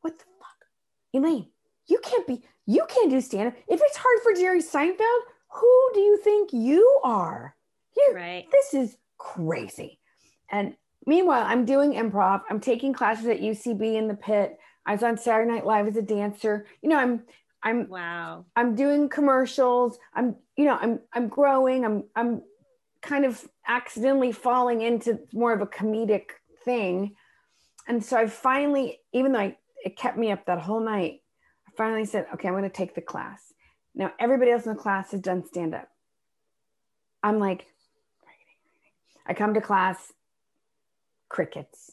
what 0.00 0.18
the 0.18 0.24
fuck? 0.38 0.66
Elaine, 1.12 1.48
you 1.86 1.98
can't 2.02 2.26
be, 2.26 2.42
you 2.66 2.84
can't 2.88 3.10
do 3.10 3.20
stand 3.20 3.48
up. 3.48 3.54
If 3.68 3.80
it's 3.82 3.96
hard 3.96 4.18
for 4.22 4.40
Jerry 4.40 4.62
Seinfeld, 4.62 5.20
who 5.48 5.90
do 5.94 6.00
you 6.00 6.16
think 6.18 6.52
you 6.52 7.00
are? 7.04 7.54
You, 7.96 8.12
right. 8.14 8.46
This 8.52 8.74
is 8.74 8.96
crazy. 9.18 9.98
And 10.50 10.74
meanwhile, 11.06 11.44
I'm 11.46 11.64
doing 11.64 11.94
improv. 11.94 12.42
I'm 12.48 12.60
taking 12.60 12.92
classes 12.92 13.26
at 13.26 13.40
UCB 13.40 13.96
in 13.96 14.08
the 14.08 14.14
pit. 14.14 14.58
I 14.86 14.92
was 14.92 15.02
on 15.02 15.18
Saturday 15.18 15.50
Night 15.50 15.66
Live 15.66 15.86
as 15.86 15.96
a 15.96 16.02
dancer. 16.02 16.66
You 16.82 16.88
know, 16.88 16.96
I'm 16.96 17.22
I'm 17.62 17.88
wow. 17.88 18.46
I'm 18.56 18.74
doing 18.74 19.08
commercials. 19.08 19.98
I'm 20.14 20.36
you 20.56 20.64
know, 20.64 20.78
I'm 20.80 21.00
I'm 21.12 21.28
growing. 21.28 21.84
I'm 21.84 22.04
I'm 22.16 22.42
kind 23.02 23.24
of 23.24 23.46
accidentally 23.66 24.32
falling 24.32 24.82
into 24.82 25.20
more 25.32 25.52
of 25.52 25.60
a 25.60 25.66
comedic 25.66 26.30
thing. 26.64 27.14
And 27.88 28.04
so 28.04 28.16
I 28.16 28.26
finally, 28.26 29.00
even 29.12 29.32
though 29.32 29.40
I, 29.40 29.56
it 29.84 29.96
kept 29.96 30.18
me 30.18 30.30
up 30.30 30.46
that 30.46 30.60
whole 30.60 30.80
night, 30.80 31.20
I 31.66 31.70
finally 31.76 32.04
said, 32.04 32.26
okay, 32.34 32.48
I'm 32.48 32.54
going 32.54 32.64
to 32.64 32.70
take 32.70 32.94
the 32.94 33.00
class. 33.00 33.52
Now, 33.94 34.12
everybody 34.18 34.50
else 34.50 34.66
in 34.66 34.74
the 34.74 34.78
class 34.78 35.12
has 35.12 35.20
done 35.20 35.44
stand 35.46 35.74
up. 35.74 35.88
I'm 37.22 37.38
like, 37.38 37.66
I 39.26 39.34
come 39.34 39.54
to 39.54 39.60
class, 39.60 40.12
crickets, 41.28 41.92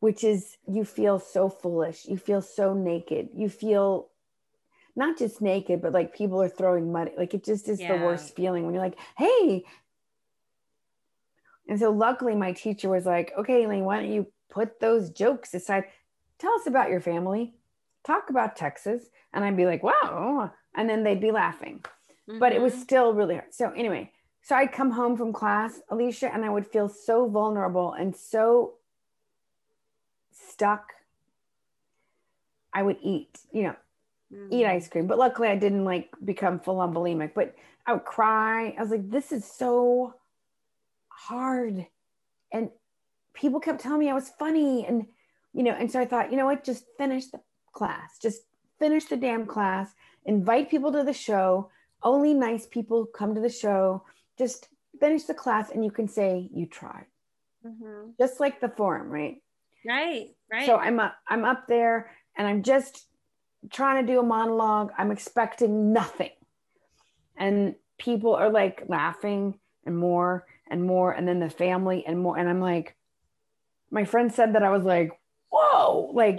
which 0.00 0.24
is 0.24 0.56
you 0.66 0.84
feel 0.84 1.18
so 1.18 1.48
foolish. 1.48 2.06
You 2.06 2.16
feel 2.16 2.40
so 2.40 2.74
naked. 2.74 3.30
You 3.34 3.48
feel 3.48 4.08
not 4.94 5.18
just 5.18 5.40
naked, 5.40 5.80
but 5.80 5.92
like 5.92 6.14
people 6.14 6.42
are 6.42 6.48
throwing 6.48 6.92
money. 6.92 7.12
Like 7.16 7.34
it 7.34 7.44
just 7.44 7.68
is 7.68 7.80
yeah. 7.80 7.96
the 7.96 8.04
worst 8.04 8.34
feeling 8.34 8.64
when 8.64 8.74
you're 8.74 8.82
like, 8.82 8.98
hey, 9.16 9.64
And 11.68 11.78
so 11.78 11.90
luckily 11.90 12.34
my 12.34 12.52
teacher 12.52 12.88
was 12.88 13.04
like, 13.04 13.32
okay, 13.38 13.64
Elaine, 13.64 13.84
why 13.84 14.00
don't 14.00 14.12
you 14.12 14.26
put 14.50 14.80
those 14.80 15.10
jokes 15.10 15.52
aside? 15.54 15.84
Tell 16.38 16.52
us 16.54 16.66
about 16.66 16.88
your 16.88 17.00
family. 17.00 17.54
Talk 18.04 18.30
about 18.30 18.56
Texas. 18.56 19.04
And 19.32 19.44
I'd 19.44 19.56
be 19.56 19.66
like, 19.66 19.82
wow. 19.82 20.50
And 20.74 20.88
then 20.88 21.04
they'd 21.04 21.20
be 21.20 21.30
laughing. 21.30 21.84
Mm-hmm. 22.28 22.38
But 22.38 22.52
it 22.52 22.62
was 22.62 22.72
mm-hmm. 22.72 22.82
still 22.82 23.12
really 23.12 23.34
hard. 23.34 23.52
So 23.52 23.70
anyway, 23.70 24.12
so 24.42 24.56
I'd 24.56 24.72
come 24.72 24.92
home 24.92 25.16
from 25.16 25.32
class, 25.32 25.80
Alicia, 25.90 26.32
and 26.32 26.44
I 26.44 26.48
would 26.48 26.66
feel 26.66 26.88
so 26.88 27.28
vulnerable 27.28 27.92
and 27.92 28.16
so 28.16 28.74
stuck. 30.50 30.92
I 32.72 32.82
would 32.82 32.98
eat, 33.02 33.38
you 33.52 33.64
know, 33.64 33.76
mm-hmm. 34.32 34.52
eat 34.52 34.66
ice 34.66 34.88
cream. 34.88 35.06
But 35.06 35.18
luckily 35.18 35.48
I 35.48 35.56
didn't 35.56 35.84
like 35.84 36.10
become 36.24 36.60
full 36.60 36.80
on 36.80 36.94
bulimic, 36.94 37.32
but 37.34 37.54
I 37.86 37.92
would 37.94 38.04
cry. 38.04 38.74
I 38.78 38.82
was 38.82 38.90
like, 38.90 39.10
this 39.10 39.32
is 39.32 39.44
so 39.44 40.14
hard. 41.08 41.86
And 42.52 42.70
people 43.34 43.60
kept 43.60 43.80
telling 43.80 44.00
me 44.00 44.10
I 44.10 44.14
was 44.14 44.30
funny. 44.38 44.86
And, 44.86 45.06
you 45.52 45.62
know, 45.62 45.72
and 45.72 45.90
so 45.90 46.00
I 46.00 46.06
thought, 46.06 46.30
you 46.30 46.36
know 46.36 46.46
what, 46.46 46.64
just 46.64 46.84
finish 46.98 47.26
the 47.26 47.40
class, 47.72 48.18
just 48.20 48.42
finish 48.78 49.06
the 49.06 49.16
damn 49.16 49.46
class, 49.46 49.94
invite 50.24 50.70
people 50.70 50.92
to 50.92 51.02
the 51.02 51.12
show. 51.12 51.70
Only 52.02 52.34
nice 52.34 52.66
people 52.66 53.06
come 53.06 53.34
to 53.34 53.40
the 53.40 53.48
show. 53.48 54.04
Just 54.38 54.68
finish 55.00 55.24
the 55.24 55.34
class 55.34 55.70
and 55.70 55.84
you 55.84 55.90
can 55.90 56.06
say 56.06 56.48
you 56.52 56.66
tried. 56.66 57.06
Mm-hmm. 57.66 58.10
Just 58.18 58.38
like 58.38 58.60
the 58.60 58.68
forum, 58.68 59.08
right? 59.08 59.42
Right, 59.86 60.28
right. 60.50 60.66
So 60.66 60.76
I'm 60.76 61.00
up, 61.00 61.16
I'm 61.28 61.44
up 61.44 61.66
there 61.68 62.10
and 62.36 62.46
I'm 62.46 62.62
just 62.62 63.06
trying 63.70 64.04
to 64.06 64.12
do 64.12 64.20
a 64.20 64.22
monologue. 64.22 64.92
I'm 64.96 65.10
expecting 65.10 65.92
nothing. 65.92 66.30
And 67.36 67.74
people 67.98 68.34
are 68.34 68.50
like 68.50 68.84
laughing 68.88 69.58
and 69.84 69.96
more 69.96 70.46
and 70.70 70.84
more. 70.84 71.12
And 71.12 71.26
then 71.26 71.40
the 71.40 71.50
family 71.50 72.04
and 72.06 72.20
more. 72.20 72.36
And 72.36 72.48
I'm 72.48 72.60
like, 72.60 72.96
my 73.90 74.04
friend 74.04 74.32
said 74.32 74.54
that 74.54 74.62
I 74.62 74.70
was 74.70 74.84
like, 74.84 75.10
whoa, 75.50 76.10
like 76.12 76.38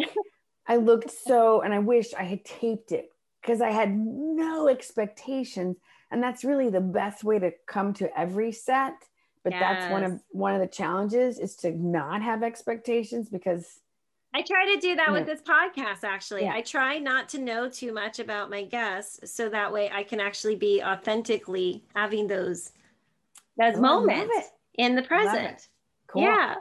I 0.68 0.76
looked 0.76 1.10
so, 1.10 1.62
and 1.62 1.74
I 1.74 1.80
wish 1.80 2.14
I 2.14 2.24
had 2.24 2.46
taped 2.46 2.92
it 2.92 3.10
because 3.42 3.60
I 3.60 3.72
had 3.72 3.92
no 3.92 4.68
expectations. 4.68 5.78
And 6.12 6.22
that's 6.22 6.44
really 6.44 6.70
the 6.70 6.82
best 6.82 7.24
way 7.24 7.40
to 7.40 7.52
come 7.68 7.94
to 7.96 8.20
every 8.20 8.52
set. 8.52 8.94
But 9.44 9.54
yes. 9.54 9.62
that's 9.62 9.92
one 9.92 10.04
of 10.04 10.20
one 10.32 10.54
of 10.54 10.62
the 10.62 10.68
challenges 10.68 11.40
is 11.40 11.56
to 11.58 11.72
not 11.72 12.22
have 12.22 12.44
expectations 12.44 13.30
because 13.30 13.80
I 14.34 14.42
try 14.44 14.74
to 14.76 14.80
do 14.80 14.96
that 14.96 15.12
with 15.12 15.26
this 15.26 15.42
podcast 15.42 16.04
actually. 16.04 16.44
Yeah. 16.44 16.54
I 16.54 16.62
try 16.62 17.00
not 17.00 17.30
to 17.30 17.40
know 17.40 17.70
too 17.70 17.92
much 17.94 18.20
about 18.20 18.50
my 18.50 18.64
guests 18.64 19.32
so 19.32 19.50
that 19.50 19.72
way 19.72 19.90
I 19.92 20.04
can 20.04 20.20
actually 20.20 20.56
be 20.56 20.84
authentically 20.84 21.84
having 21.96 22.28
those 22.28 22.72
those 23.58 23.78
oh, 23.78 23.82
moments 23.82 24.52
in 24.78 24.96
the 24.96 25.02
present. 25.02 25.70
Cool. 26.08 26.24
Yeah. 26.24 26.56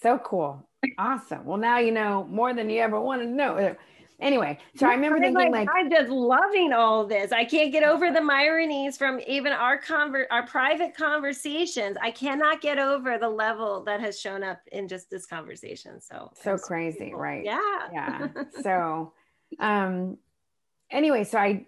So 0.00 0.18
cool. 0.18 0.64
Awesome. 0.96 1.44
Well, 1.44 1.58
now 1.58 1.78
you 1.78 1.90
know 1.90 2.24
more 2.30 2.54
than 2.54 2.70
you 2.70 2.80
ever 2.80 3.00
wanted 3.00 3.24
to 3.24 3.30
know. 3.30 3.76
Anyway, 4.20 4.58
so 4.74 4.88
I 4.88 4.94
remember 4.94 5.20
thinking 5.20 5.52
like, 5.52 5.68
like, 5.68 5.68
I'm 5.72 5.88
just 5.88 6.10
loving 6.10 6.72
all 6.72 7.06
this. 7.06 7.30
I 7.30 7.44
can't 7.44 7.70
get 7.70 7.84
over 7.84 8.10
the 8.10 8.20
ironies 8.20 8.98
from 8.98 9.20
even 9.28 9.52
our 9.52 9.80
conver- 9.80 10.26
our 10.32 10.44
private 10.44 10.96
conversations. 10.96 11.96
I 12.02 12.10
cannot 12.10 12.60
get 12.60 12.80
over 12.80 13.16
the 13.16 13.28
level 13.28 13.84
that 13.84 14.00
has 14.00 14.18
shown 14.18 14.42
up 14.42 14.60
in 14.72 14.88
just 14.88 15.08
this 15.08 15.24
conversation. 15.24 16.00
So 16.00 16.32
so 16.34 16.58
crazy, 16.58 17.10
cool. 17.10 17.20
right? 17.20 17.44
Yeah. 17.44 17.88
Yeah. 17.92 18.28
so 18.62 19.12
um 19.60 20.18
anyway, 20.90 21.22
so 21.22 21.38
I 21.38 21.66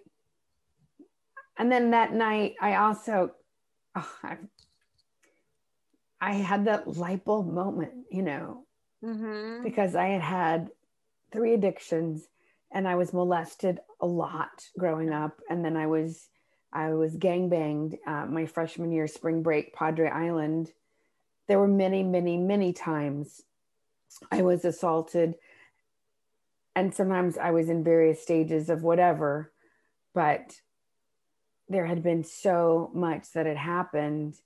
and 1.56 1.70
then 1.70 1.92
that 1.92 2.12
night 2.12 2.54
I 2.60 2.76
also 2.76 3.30
oh, 3.94 4.12
I, 4.24 4.38
I 6.20 6.32
had 6.32 6.64
that 6.64 6.96
light 6.96 7.24
bulb 7.24 7.46
moment, 7.46 7.92
you 8.10 8.22
know, 8.22 8.64
mm-hmm. 9.04 9.62
because 9.62 9.94
I 9.94 10.08
had 10.08 10.20
had 10.22 10.70
three 11.32 11.54
addictions 11.54 12.26
and 12.72 12.86
I 12.86 12.94
was 12.94 13.12
molested 13.12 13.80
a 14.00 14.06
lot 14.06 14.68
growing 14.78 15.12
up. 15.12 15.40
And 15.48 15.64
then 15.64 15.76
I 15.76 15.86
was, 15.86 16.28
I 16.72 16.92
was 16.94 17.16
gang 17.16 17.48
banged 17.48 17.98
uh, 18.06 18.26
my 18.26 18.46
freshman 18.46 18.92
year, 18.92 19.06
spring 19.06 19.42
break, 19.42 19.74
Padre 19.74 20.08
Island. 20.08 20.72
There 21.48 21.58
were 21.58 21.68
many, 21.68 22.02
many, 22.02 22.36
many 22.36 22.72
times 22.72 23.42
I 24.30 24.42
was 24.42 24.64
assaulted. 24.64 25.34
And 26.76 26.94
sometimes 26.94 27.36
I 27.36 27.50
was 27.50 27.68
in 27.68 27.82
various 27.82 28.22
stages 28.22 28.70
of 28.70 28.82
whatever, 28.82 29.52
but 30.14 30.54
there 31.68 31.86
had 31.86 32.02
been 32.02 32.24
so 32.24 32.90
much 32.94 33.32
that 33.32 33.46
had 33.46 33.56
happened. 33.56 34.36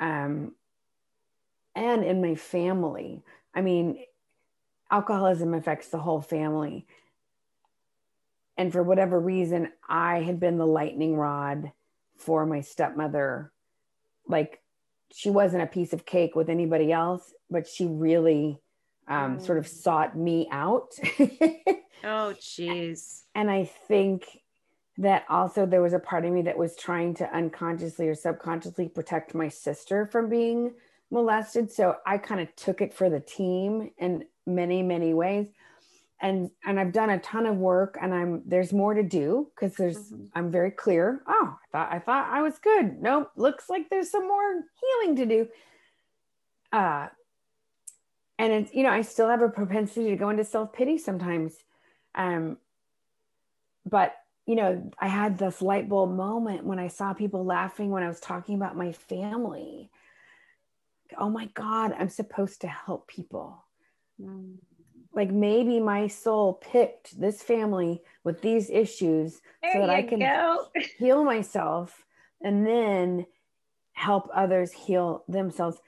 Um, 0.00 0.52
and 1.74 2.04
in 2.04 2.20
my 2.20 2.34
family. 2.34 3.22
I 3.54 3.60
mean, 3.60 3.98
alcoholism 4.90 5.54
affects 5.54 5.88
the 5.88 5.98
whole 5.98 6.20
family. 6.20 6.86
And 8.56 8.72
for 8.72 8.82
whatever 8.82 9.18
reason, 9.18 9.72
I 9.88 10.20
had 10.20 10.38
been 10.38 10.58
the 10.58 10.66
lightning 10.66 11.16
rod 11.16 11.72
for 12.16 12.46
my 12.46 12.60
stepmother. 12.60 13.52
Like, 14.26 14.60
she 15.12 15.30
wasn't 15.30 15.62
a 15.62 15.66
piece 15.66 15.92
of 15.92 16.06
cake 16.06 16.34
with 16.34 16.48
anybody 16.48 16.92
else, 16.92 17.34
but 17.50 17.66
she 17.66 17.86
really 17.86 18.60
um, 19.08 19.40
sort 19.40 19.58
of 19.58 19.66
sought 19.66 20.16
me 20.16 20.48
out. 20.50 20.90
oh, 22.04 22.34
jeez. 22.40 23.22
And 23.34 23.50
I 23.50 23.64
think 23.64 24.24
that 24.98 25.24
also 25.28 25.66
there 25.66 25.82
was 25.82 25.92
a 25.92 25.98
part 25.98 26.24
of 26.24 26.32
me 26.32 26.42
that 26.42 26.56
was 26.56 26.76
trying 26.76 27.14
to 27.14 27.34
unconsciously 27.34 28.08
or 28.08 28.14
subconsciously 28.14 28.88
protect 28.88 29.34
my 29.34 29.48
sister 29.48 30.06
from 30.06 30.28
being 30.28 30.72
molested. 31.10 31.70
So 31.70 31.96
I 32.06 32.18
kind 32.18 32.40
of 32.40 32.54
took 32.56 32.80
it 32.80 32.92
for 32.94 33.08
the 33.08 33.20
team 33.20 33.90
in 33.98 34.24
many, 34.46 34.82
many 34.82 35.14
ways. 35.14 35.48
And 36.22 36.50
and 36.64 36.78
I've 36.78 36.92
done 36.92 37.10
a 37.10 37.18
ton 37.18 37.46
of 37.46 37.56
work 37.56 37.98
and 38.00 38.14
I'm 38.14 38.42
there's 38.46 38.72
more 38.72 38.94
to 38.94 39.02
do 39.02 39.50
because 39.54 39.76
there's 39.76 39.98
mm-hmm. 39.98 40.26
I'm 40.34 40.50
very 40.50 40.70
clear. 40.70 41.22
Oh, 41.26 41.56
I 41.58 41.66
thought 41.72 41.92
I 41.92 41.98
thought 41.98 42.30
I 42.30 42.42
was 42.42 42.58
good. 42.58 43.02
Nope, 43.02 43.30
looks 43.36 43.68
like 43.68 43.90
there's 43.90 44.10
some 44.10 44.28
more 44.28 44.62
healing 44.80 45.16
to 45.16 45.26
do. 45.26 45.48
Uh 46.72 47.08
and 48.38 48.52
it's 48.52 48.72
you 48.72 48.84
know, 48.84 48.90
I 48.90 49.02
still 49.02 49.28
have 49.28 49.42
a 49.42 49.48
propensity 49.48 50.10
to 50.10 50.16
go 50.16 50.30
into 50.30 50.44
self-pity 50.44 50.98
sometimes. 50.98 51.56
Um 52.14 52.56
but 53.84 54.14
you 54.46 54.54
know, 54.54 54.90
I 54.98 55.08
had 55.08 55.38
this 55.38 55.60
light 55.60 55.88
bulb 55.88 56.12
moment 56.12 56.64
when 56.64 56.78
I 56.78 56.86
saw 56.86 57.14
people 57.14 57.44
laughing 57.44 57.90
when 57.90 58.04
I 58.04 58.08
was 58.08 58.20
talking 58.20 58.54
about 58.54 58.76
my 58.76 58.92
family 58.92 59.90
oh 61.18 61.30
my 61.30 61.46
God, 61.54 61.94
I'm 61.98 62.08
supposed 62.08 62.60
to 62.62 62.68
help 62.68 63.08
people. 63.08 63.64
Mm. 64.20 64.56
Like 65.14 65.30
maybe 65.30 65.78
my 65.80 66.06
soul 66.06 66.54
picked 66.54 67.20
this 67.20 67.42
family 67.42 68.02
with 68.24 68.40
these 68.40 68.70
issues 68.70 69.40
there 69.62 69.72
so 69.72 69.80
that 69.80 69.90
I 69.90 70.02
can 70.02 70.20
go. 70.20 70.68
heal 70.98 71.22
myself 71.24 72.04
and 72.40 72.66
then 72.66 73.26
help 73.92 74.28
others 74.34 74.72
heal 74.72 75.24
themselves. 75.28 75.78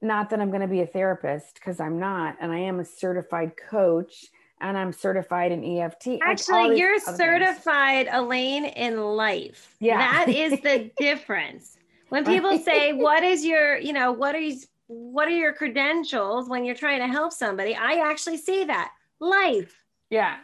Not 0.00 0.30
that 0.30 0.40
I'm 0.40 0.50
going 0.50 0.60
to 0.60 0.68
be 0.68 0.80
a 0.80 0.86
therapist 0.86 1.54
because 1.54 1.80
I'm 1.80 1.98
not, 1.98 2.36
and 2.40 2.52
I 2.52 2.58
am 2.58 2.80
a 2.80 2.84
certified 2.84 3.52
coach 3.56 4.26
and 4.60 4.76
I'm 4.78 4.92
certified 4.92 5.52
in 5.52 5.64
EFT. 5.64 6.18
Actually, 6.22 6.78
you're 6.78 6.98
certified, 6.98 8.06
things. 8.06 8.16
Elaine, 8.16 8.64
in 8.64 9.00
life. 9.00 9.76
Yeah. 9.80 9.98
That 9.98 10.28
is 10.28 10.60
the 10.60 10.90
difference. 10.98 11.76
When 12.08 12.24
people 12.24 12.56
say, 12.58 12.92
"What 12.92 13.24
is 13.24 13.44
your, 13.44 13.78
you 13.78 13.92
know, 13.92 14.12
what 14.12 14.34
are 14.34 14.40
you, 14.40 14.58
what 14.86 15.28
are 15.28 15.32
your 15.32 15.52
credentials?" 15.52 16.48
when 16.48 16.64
you're 16.64 16.74
trying 16.74 17.00
to 17.00 17.08
help 17.08 17.32
somebody, 17.32 17.74
I 17.74 17.94
actually 18.08 18.38
see 18.38 18.64
that 18.64 18.92
life. 19.20 19.82
Yeah, 20.10 20.36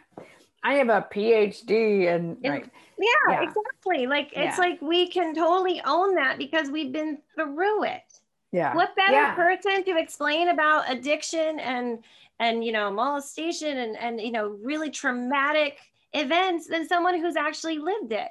I 0.63 0.75
have 0.75 0.89
a 0.89 1.05
PhD 1.13 2.13
and 2.13 2.37
right. 2.43 2.69
yeah, 2.97 3.07
yeah, 3.29 3.41
exactly. 3.43 4.07
Like 4.07 4.31
yeah. 4.33 4.49
it's 4.49 4.57
like 4.57 4.81
we 4.81 5.09
can 5.09 5.35
totally 5.35 5.81
own 5.85 6.15
that 6.15 6.37
because 6.37 6.69
we've 6.69 6.91
been 6.91 7.19
through 7.35 7.83
it. 7.83 8.19
Yeah. 8.51 8.75
What 8.75 8.95
better 8.95 9.13
yeah. 9.13 9.35
person 9.35 9.83
to 9.83 9.97
explain 9.97 10.49
about 10.49 10.89
addiction 10.89 11.59
and 11.59 12.03
and 12.39 12.63
you 12.63 12.71
know 12.71 12.91
molestation 12.91 13.77
and 13.77 13.97
and 13.97 14.21
you 14.21 14.31
know 14.31 14.57
really 14.61 14.89
traumatic 14.89 15.79
events 16.13 16.67
than 16.67 16.87
someone 16.87 17.19
who's 17.19 17.35
actually 17.35 17.79
lived 17.79 18.13
it. 18.13 18.29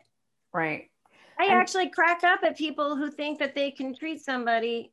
Right. 0.54 0.88
I 1.38 1.44
and, 1.44 1.54
actually 1.54 1.90
crack 1.90 2.24
up 2.24 2.40
at 2.44 2.56
people 2.56 2.96
who 2.96 3.10
think 3.10 3.38
that 3.40 3.54
they 3.54 3.70
can 3.70 3.94
treat 3.94 4.22
somebody 4.22 4.92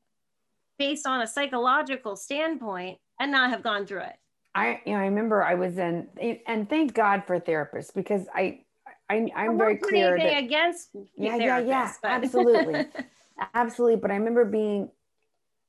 based 0.80 1.06
on 1.06 1.22
a 1.22 1.28
psychological 1.28 2.16
standpoint 2.16 2.98
and 3.20 3.32
not 3.32 3.52
have 3.52 3.62
gone 3.62 3.86
through 3.86 4.00
it. 4.02 4.16
I, 4.56 4.82
you 4.86 4.94
know, 4.94 5.00
I 5.00 5.04
remember 5.04 5.44
I 5.44 5.54
was 5.54 5.78
in, 5.78 6.08
and 6.48 6.68
thank 6.68 6.94
God 6.96 7.24
for 7.28 7.40
therapists 7.40 7.94
because 7.94 8.26
I, 8.34 8.62
I, 9.10 9.30
I'm 9.36 9.58
very 9.58 9.78
clear 9.78 10.18
that 10.18 10.38
against 10.38 10.90
yeah, 11.16 11.36
yeah, 11.36 11.60
yeah, 11.60 11.92
but. 12.02 12.12
absolutely, 12.12 12.86
absolutely. 13.54 13.98
But 13.98 14.10
I 14.12 14.16
remember 14.16 14.46
being, 14.46 14.90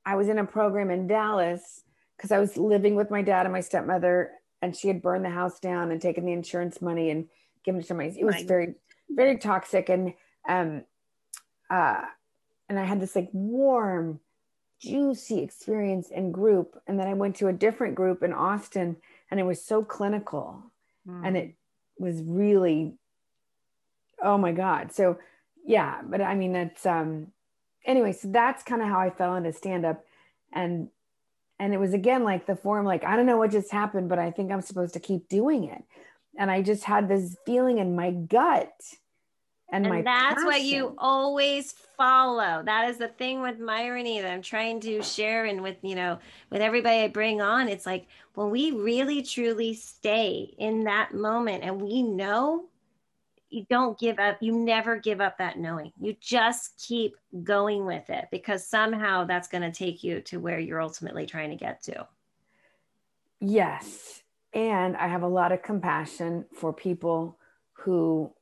I 0.05 0.15
was 0.15 0.29
in 0.29 0.39
a 0.39 0.45
program 0.45 0.89
in 0.89 1.05
Dallas 1.05 1.83
because 2.17 2.31
I 2.31 2.39
was 2.39 2.57
living 2.57 2.95
with 2.95 3.11
my 3.11 3.21
dad 3.21 3.45
and 3.45 3.53
my 3.53 3.61
stepmother, 3.61 4.31
and 4.61 4.75
she 4.75 4.87
had 4.87 5.01
burned 5.01 5.25
the 5.25 5.29
house 5.29 5.59
down 5.59 5.91
and 5.91 6.01
taken 6.01 6.25
the 6.25 6.31
insurance 6.31 6.81
money 6.81 7.11
and 7.11 7.27
given 7.63 7.81
it 7.81 7.87
to 7.87 7.93
my. 7.93 8.05
It 8.05 8.25
was 8.25 8.41
very, 8.43 8.75
very 9.09 9.37
toxic, 9.37 9.89
and 9.89 10.13
um, 10.47 10.83
uh, 11.69 12.01
and 12.67 12.79
I 12.79 12.83
had 12.83 12.99
this 12.99 13.15
like 13.15 13.29
warm, 13.31 14.19
juicy 14.81 15.39
experience 15.39 16.09
in 16.09 16.31
group. 16.31 16.81
And 16.87 16.99
then 16.99 17.07
I 17.07 17.13
went 17.13 17.35
to 17.37 17.47
a 17.47 17.53
different 17.53 17.95
group 17.95 18.23
in 18.23 18.33
Austin 18.33 18.97
and 19.29 19.39
it 19.39 19.43
was 19.43 19.63
so 19.63 19.83
clinical 19.83 20.63
mm. 21.07 21.25
and 21.25 21.37
it 21.37 21.55
was 21.97 22.21
really, 22.23 22.93
oh 24.21 24.37
my 24.37 24.51
God. 24.51 24.91
So 24.91 25.19
yeah, 25.65 26.01
but 26.03 26.21
I 26.21 26.33
mean, 26.33 26.53
that's, 26.53 26.85
um, 26.85 27.27
anyway, 27.85 28.13
so 28.13 28.27
that's 28.29 28.63
kind 28.63 28.81
of 28.81 28.87
how 28.87 28.99
I 28.99 29.11
fell 29.11 29.35
into 29.35 29.53
stand 29.53 29.85
up 29.85 30.03
and, 30.51 30.89
and 31.59 31.75
it 31.75 31.79
was 31.79 31.93
again 31.93 32.23
like 32.23 32.47
the 32.47 32.55
Forum, 32.55 32.85
like, 32.85 33.03
I 33.03 33.15
don't 33.15 33.27
know 33.27 33.37
what 33.37 33.51
just 33.51 33.71
happened, 33.71 34.09
but 34.09 34.17
I 34.17 34.31
think 34.31 34.51
I'm 34.51 34.61
supposed 34.61 34.93
to 34.95 34.99
keep 34.99 35.29
doing 35.29 35.65
it. 35.65 35.83
And 36.39 36.49
I 36.49 36.63
just 36.63 36.85
had 36.85 37.07
this 37.07 37.37
feeling 37.45 37.77
in 37.77 37.95
my 37.95 38.09
gut 38.11 38.73
and, 39.71 39.87
and 39.87 40.05
that's 40.05 40.35
passion. 40.35 40.45
what 40.45 40.61
you 40.63 40.95
always 40.97 41.73
follow. 41.97 42.61
That 42.65 42.89
is 42.89 42.97
the 42.97 43.07
thing 43.07 43.41
with 43.41 43.59
myrony 43.59 44.21
that 44.21 44.31
i'm 44.31 44.41
trying 44.41 44.81
to 44.81 45.01
share 45.01 45.45
and 45.45 45.61
with 45.61 45.77
you 45.81 45.95
know 45.95 46.19
with 46.49 46.61
everybody 46.61 46.99
i 46.99 47.07
bring 47.07 47.41
on. 47.41 47.69
It's 47.69 47.85
like 47.85 48.07
when 48.35 48.49
we 48.49 48.71
really 48.71 49.21
truly 49.21 49.73
stay 49.73 50.53
in 50.57 50.83
that 50.85 51.13
moment 51.13 51.63
and 51.63 51.81
we 51.81 52.03
know 52.03 52.65
you 53.49 53.65
don't 53.69 53.97
give 53.99 54.19
up 54.19 54.37
you 54.41 54.51
never 54.51 54.97
give 54.97 55.21
up 55.21 55.37
that 55.37 55.57
knowing. 55.57 55.93
You 55.99 56.15
just 56.19 56.85
keep 56.85 57.15
going 57.43 57.85
with 57.85 58.09
it 58.09 58.25
because 58.29 58.67
somehow 58.67 59.23
that's 59.23 59.47
going 59.47 59.63
to 59.63 59.71
take 59.71 60.03
you 60.03 60.21
to 60.21 60.39
where 60.39 60.59
you're 60.59 60.81
ultimately 60.81 61.25
trying 61.25 61.51
to 61.51 61.55
get 61.55 61.81
to. 61.83 62.07
Yes. 63.39 64.21
And 64.53 64.97
i 64.97 65.07
have 65.07 65.23
a 65.23 65.27
lot 65.27 65.53
of 65.53 65.63
compassion 65.63 66.45
for 66.53 66.73
people 66.73 67.37
who 67.71 68.33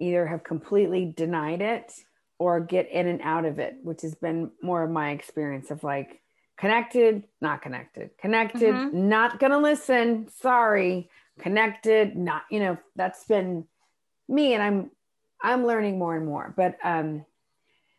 either 0.00 0.26
have 0.26 0.42
completely 0.42 1.12
denied 1.16 1.60
it 1.60 1.92
or 2.38 2.58
get 2.58 2.90
in 2.90 3.06
and 3.06 3.20
out 3.22 3.44
of 3.44 3.58
it, 3.58 3.76
which 3.82 4.02
has 4.02 4.14
been 4.14 4.50
more 4.62 4.82
of 4.82 4.90
my 4.90 5.10
experience 5.10 5.70
of 5.70 5.84
like 5.84 6.20
connected, 6.58 7.24
not 7.40 7.62
connected, 7.62 8.10
connected, 8.18 8.74
mm-hmm. 8.74 9.08
not 9.08 9.38
going 9.38 9.52
to 9.52 9.58
listen, 9.58 10.28
sorry, 10.40 11.10
connected, 11.38 12.16
not, 12.16 12.42
you 12.50 12.60
know, 12.60 12.78
that's 12.96 13.24
been 13.24 13.66
me 14.28 14.54
and 14.54 14.62
I'm 14.62 14.90
I'm 15.42 15.66
learning 15.66 15.98
more 15.98 16.16
and 16.16 16.26
more. 16.26 16.54
But 16.56 16.76
um 16.84 17.24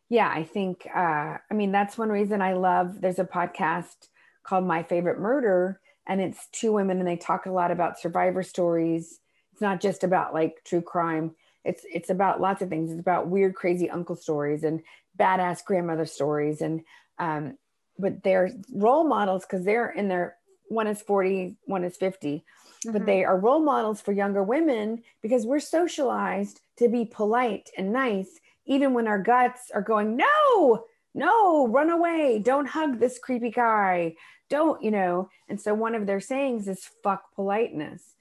yeah, 0.10 0.30
I 0.34 0.44
think 0.44 0.88
uh 0.94 1.38
I 1.50 1.54
mean 1.54 1.72
that's 1.72 1.98
one 1.98 2.10
reason 2.10 2.42
I 2.42 2.54
love 2.54 3.02
there's 3.02 3.20
a 3.20 3.26
podcast 3.26 4.08
called 4.44 4.66
My 4.66 4.84
Favorite 4.84 5.20
Murder 5.20 5.80
and 6.08 6.22
it's 6.22 6.48
two 6.52 6.72
women 6.72 7.00
and 7.00 7.08
they 7.08 7.18
talk 7.18 7.46
a 7.46 7.52
lot 7.52 7.72
about 7.72 8.00
survivor 8.00 8.44
stories. 8.44 9.20
It's 9.52 9.62
not 9.62 9.82
just 9.82 10.04
about 10.04 10.34
like 10.34 10.62
true 10.66 10.82
crime 10.82 11.36
it's 11.64 11.86
it's 11.92 12.10
about 12.10 12.42
lots 12.42 12.62
of 12.62 12.70
things. 12.70 12.92
It's 12.92 13.00
about 13.00 13.28
weird, 13.28 13.56
crazy 13.56 13.90
uncle 13.90 14.16
stories 14.16 14.64
and 14.64 14.82
badass 15.20 15.64
grandmother 15.64 16.06
stories, 16.06 16.62
and 16.62 16.84
um, 17.20 17.58
but 17.98 18.24
they're 18.24 18.52
role 18.74 19.04
models 19.04 19.46
because 19.46 19.64
they're 19.66 19.90
in 19.90 20.08
their 20.08 20.38
one 20.72 20.88
is 20.88 21.02
40, 21.02 21.58
one 21.66 21.84
is 21.84 21.98
50, 21.98 22.38
mm-hmm. 22.38 22.92
but 22.94 23.06
they 23.06 23.26
are 23.26 23.38
role 23.38 23.60
models 23.60 24.00
for 24.00 24.14
younger 24.14 24.42
women 24.42 25.04
because 25.22 25.46
we're 25.46 25.60
socialized 25.60 26.62
to 26.78 26.88
be 26.88 27.04
polite 27.04 27.70
and 27.78 27.92
nice, 27.92 28.40
even 28.66 28.94
when 28.94 29.08
our 29.08 29.22
guts 29.22 29.70
are 29.74 29.82
going, 29.82 30.16
no, 30.16 30.86
no, 31.14 31.68
run 31.68 31.90
away, 31.90 32.40
don't 32.40 32.68
hug 32.68 33.00
this 33.00 33.20
creepy 33.20 33.52
guy, 33.52 34.16
don't, 34.50 34.82
you 34.82 34.92
know. 34.92 35.30
And 35.50 35.60
so 35.60 35.74
one 35.74 35.94
of 35.94 36.06
their 36.06 36.22
sayings 36.22 36.70
is 36.70 36.90
fuck 37.04 37.36
politeness. 37.36 38.16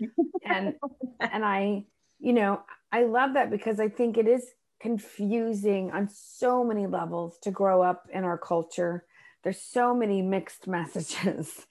and 0.45 0.75
and 1.21 1.45
I, 1.45 1.85
you 2.19 2.33
know, 2.33 2.63
I 2.93 3.05
love 3.05 3.35
that 3.35 3.51
because 3.51 3.81
I 3.81 3.89
think 3.89 4.19
it 4.19 4.27
is 4.27 4.47
confusing 4.81 5.91
on 5.93 6.09
so 6.09 6.65
many 6.65 6.87
levels 6.87 7.39
to 7.43 7.51
grow 7.51 7.83
up 7.83 8.09
in 8.13 8.25
our 8.25 8.39
culture. 8.39 9.05
There's 9.45 9.61
so 9.61 9.95
many 9.95 10.23
mixed 10.23 10.67
messages, 10.67 11.67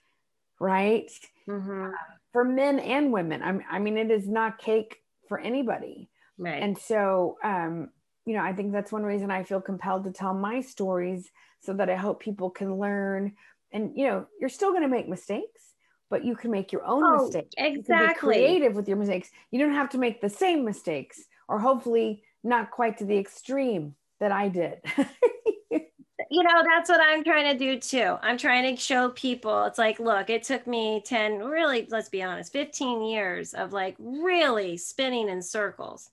right? 0.58 1.10
Mm-hmm. 1.48 1.90
For 2.32 2.44
men 2.44 2.78
and 2.78 3.12
women. 3.12 3.42
I, 3.42 3.76
I 3.76 3.78
mean, 3.80 3.98
it 3.98 4.10
is 4.10 4.28
not 4.28 4.58
cake 4.58 4.98
for 5.28 5.38
anybody. 5.38 6.08
Right. 6.38 6.62
And 6.62 6.78
so, 6.78 7.38
um, 7.42 7.90
you 8.24 8.34
know, 8.34 8.42
I 8.42 8.52
think 8.52 8.72
that's 8.72 8.92
one 8.92 9.02
reason 9.02 9.30
I 9.30 9.42
feel 9.42 9.60
compelled 9.60 10.04
to 10.04 10.12
tell 10.12 10.32
my 10.32 10.60
stories 10.60 11.30
so 11.60 11.74
that 11.74 11.90
I 11.90 11.96
hope 11.96 12.20
people 12.20 12.50
can 12.50 12.78
learn. 12.78 13.34
And, 13.72 13.92
you 13.96 14.06
know, 14.06 14.26
you're 14.40 14.48
still 14.48 14.70
going 14.70 14.82
to 14.82 14.88
make 14.88 15.08
mistakes 15.08 15.69
but 16.10 16.24
you 16.24 16.34
can 16.36 16.50
make 16.50 16.72
your 16.72 16.84
own 16.84 17.02
oh, 17.04 17.24
mistakes. 17.24 17.54
Exactly. 17.56 18.34
creative 18.34 18.74
with 18.74 18.88
your 18.88 18.98
mistakes. 18.98 19.30
You 19.50 19.60
don't 19.60 19.74
have 19.74 19.88
to 19.90 19.98
make 19.98 20.20
the 20.20 20.28
same 20.28 20.64
mistakes, 20.64 21.22
or 21.48 21.58
hopefully 21.58 22.24
not 22.42 22.70
quite 22.70 22.98
to 22.98 23.04
the 23.04 23.16
extreme 23.16 23.94
that 24.18 24.32
I 24.32 24.48
did. 24.48 24.80
you 26.30 26.42
know, 26.42 26.62
that's 26.64 26.88
what 26.88 27.00
I'm 27.00 27.24
trying 27.24 27.52
to 27.52 27.58
do 27.58 27.78
too. 27.78 28.16
I'm 28.22 28.38
trying 28.38 28.74
to 28.74 28.80
show 28.80 29.10
people 29.10 29.64
it's 29.64 29.78
like, 29.78 29.98
look, 29.98 30.30
it 30.30 30.42
took 30.42 30.66
me 30.66 31.02
10, 31.04 31.38
really, 31.38 31.86
let's 31.90 32.08
be 32.08 32.22
honest, 32.22 32.52
15 32.52 33.02
years 33.02 33.54
of 33.54 33.72
like 33.72 33.96
really 33.98 34.76
spinning 34.76 35.28
in 35.28 35.42
circles, 35.42 36.10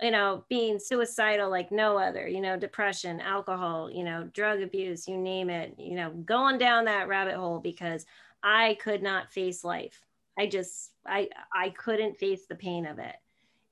you 0.00 0.10
know, 0.10 0.44
being 0.48 0.78
suicidal 0.78 1.50
like 1.50 1.70
no 1.70 1.96
other, 1.96 2.28
you 2.28 2.40
know, 2.40 2.58
depression, 2.58 3.20
alcohol, 3.20 3.90
you 3.90 4.04
know, 4.04 4.24
drug 4.34 4.60
abuse, 4.60 5.08
you 5.08 5.16
name 5.16 5.50
it, 5.50 5.74
you 5.78 5.94
know, 5.94 6.10
going 6.10 6.58
down 6.58 6.84
that 6.84 7.08
rabbit 7.08 7.34
hole 7.34 7.60
because 7.60 8.04
I 8.46 8.78
could 8.80 9.02
not 9.02 9.32
face 9.32 9.64
life. 9.64 10.00
I 10.38 10.46
just 10.46 10.92
I 11.04 11.28
I 11.52 11.70
couldn't 11.70 12.16
face 12.16 12.46
the 12.46 12.54
pain 12.54 12.86
of 12.86 13.00
it. 13.00 13.16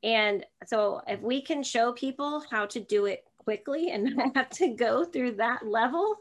And 0.03 0.45
so 0.67 1.01
if 1.07 1.21
we 1.21 1.41
can 1.41 1.63
show 1.63 1.93
people 1.93 2.45
how 2.51 2.67
to 2.67 2.81
do 2.81 3.07
it 3.07 3.25
quickly 3.39 3.91
and 3.93 4.05
not 4.17 4.37
have 4.37 4.51
to 4.51 4.69
go 4.75 5.05
through 5.05 5.37
that 5.37 5.65
level, 5.65 6.17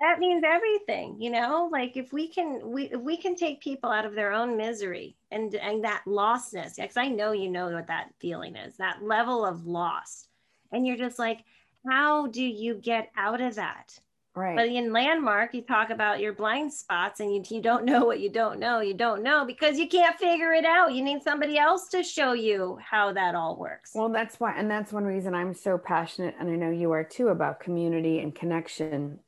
that 0.00 0.18
means 0.18 0.42
everything, 0.44 1.16
you 1.20 1.30
know, 1.30 1.68
like 1.70 1.96
if 1.96 2.12
we 2.12 2.26
can, 2.26 2.60
we, 2.64 2.84
if 2.84 3.00
we 3.00 3.16
can 3.16 3.36
take 3.36 3.60
people 3.60 3.90
out 3.90 4.04
of 4.04 4.14
their 4.14 4.32
own 4.32 4.56
misery 4.56 5.14
and, 5.30 5.54
and 5.54 5.84
that 5.84 6.02
lostness, 6.06 6.76
because 6.76 6.96
I 6.96 7.08
know, 7.08 7.32
you 7.32 7.50
know 7.50 7.70
what 7.70 7.86
that 7.86 8.12
feeling 8.18 8.56
is, 8.56 8.76
that 8.78 9.02
level 9.02 9.44
of 9.44 9.66
loss. 9.66 10.26
And 10.72 10.86
you're 10.86 10.96
just 10.96 11.18
like, 11.18 11.44
how 11.88 12.26
do 12.28 12.42
you 12.42 12.74
get 12.74 13.10
out 13.16 13.40
of 13.40 13.54
that? 13.54 13.98
Right. 14.34 14.56
But 14.56 14.68
in 14.68 14.94
landmark, 14.94 15.52
you 15.52 15.60
talk 15.60 15.90
about 15.90 16.20
your 16.20 16.32
blind 16.32 16.72
spots 16.72 17.20
and 17.20 17.34
you, 17.34 17.42
you 17.54 17.60
don't 17.60 17.84
know 17.84 18.06
what 18.06 18.18
you 18.18 18.30
don't 18.30 18.58
know. 18.58 18.80
You 18.80 18.94
don't 18.94 19.22
know 19.22 19.44
because 19.44 19.78
you 19.78 19.86
can't 19.86 20.18
figure 20.18 20.54
it 20.54 20.64
out. 20.64 20.94
You 20.94 21.02
need 21.02 21.22
somebody 21.22 21.58
else 21.58 21.88
to 21.88 22.02
show 22.02 22.32
you 22.32 22.78
how 22.82 23.12
that 23.12 23.34
all 23.34 23.56
works. 23.56 23.90
Well, 23.94 24.08
that's 24.08 24.40
why, 24.40 24.54
and 24.56 24.70
that's 24.70 24.90
one 24.90 25.04
reason 25.04 25.34
I'm 25.34 25.52
so 25.52 25.76
passionate, 25.76 26.34
and 26.40 26.48
I 26.48 26.56
know 26.56 26.70
you 26.70 26.92
are 26.92 27.04
too, 27.04 27.28
about 27.28 27.60
community 27.60 28.20
and 28.20 28.34
connection. 28.34 29.18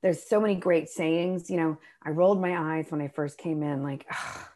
There's 0.00 0.22
so 0.22 0.40
many 0.40 0.54
great 0.54 0.88
sayings. 0.88 1.50
You 1.50 1.56
know, 1.56 1.78
I 2.00 2.10
rolled 2.10 2.40
my 2.40 2.76
eyes 2.76 2.86
when 2.90 3.00
I 3.00 3.08
first 3.08 3.36
came 3.36 3.64
in, 3.64 3.82
like, 3.82 4.06
oh, 4.12 4.48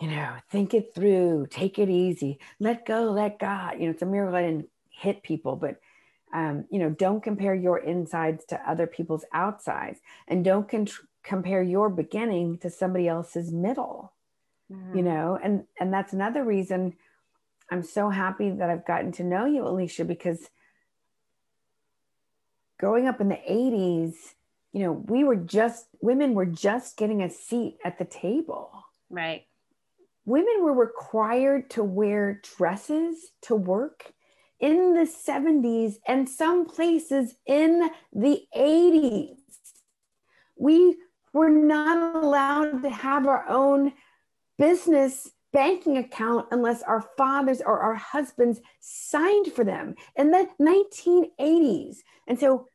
you 0.00 0.08
know, 0.08 0.32
think 0.50 0.74
it 0.74 0.92
through, 0.92 1.46
take 1.50 1.78
it 1.78 1.88
easy, 1.88 2.40
let 2.58 2.84
go, 2.84 3.12
let 3.12 3.38
God. 3.38 3.74
You 3.78 3.84
know, 3.84 3.90
it's 3.90 4.02
a 4.02 4.06
miracle 4.06 4.34
I 4.34 4.42
didn't 4.42 4.70
hit 4.88 5.22
people, 5.22 5.54
but 5.54 5.76
um, 6.32 6.64
you 6.70 6.78
know 6.78 6.90
don't 6.90 7.22
compare 7.22 7.54
your 7.54 7.78
insides 7.78 8.44
to 8.46 8.70
other 8.70 8.86
people's 8.86 9.24
outsides 9.32 10.00
and 10.28 10.44
don't 10.44 10.68
con- 10.68 10.86
compare 11.22 11.62
your 11.62 11.88
beginning 11.88 12.58
to 12.58 12.70
somebody 12.70 13.08
else's 13.08 13.52
middle 13.52 14.12
mm-hmm. 14.72 14.96
you 14.96 15.02
know? 15.02 15.38
And 15.42 15.64
and 15.78 15.92
that's 15.92 16.12
another 16.12 16.44
reason 16.44 16.94
i'm 17.72 17.82
so 17.84 18.10
happy 18.10 18.50
that 18.50 18.68
i've 18.68 18.84
gotten 18.84 19.12
to 19.12 19.22
know 19.22 19.46
you 19.46 19.64
alicia 19.64 20.04
because 20.04 20.50
growing 22.80 23.06
up 23.06 23.20
in 23.20 23.28
the 23.28 23.38
80s 23.48 24.14
you 24.72 24.82
know 24.82 24.92
we 24.92 25.24
were 25.24 25.36
just 25.36 25.86
women 26.00 26.34
were 26.34 26.46
just 26.46 26.96
getting 26.96 27.22
a 27.22 27.30
seat 27.30 27.78
at 27.84 27.98
the 27.98 28.04
table. 28.04 28.70
Right. 29.08 29.44
Women 30.24 30.58
were 30.60 30.72
required 30.72 31.70
to 31.70 31.82
wear 31.82 32.40
dresses 32.56 33.32
to 33.42 33.54
work 33.54 34.12
in 34.60 34.94
the 34.94 35.10
70s 35.10 35.94
and 36.06 36.28
some 36.28 36.66
places 36.66 37.34
in 37.46 37.90
the 38.12 38.42
80s. 38.56 39.36
We 40.56 40.96
were 41.32 41.48
not 41.48 42.22
allowed 42.22 42.82
to 42.82 42.90
have 42.90 43.26
our 43.26 43.48
own 43.48 43.92
business 44.58 45.30
banking 45.52 45.96
account 45.96 46.46
unless 46.50 46.82
our 46.82 47.04
fathers 47.16 47.60
or 47.60 47.80
our 47.80 47.94
husbands 47.94 48.60
signed 48.80 49.52
for 49.52 49.64
them 49.64 49.94
in 50.16 50.30
the 50.30 50.48
1980s. 50.60 51.96
And 52.28 52.38
so 52.38 52.68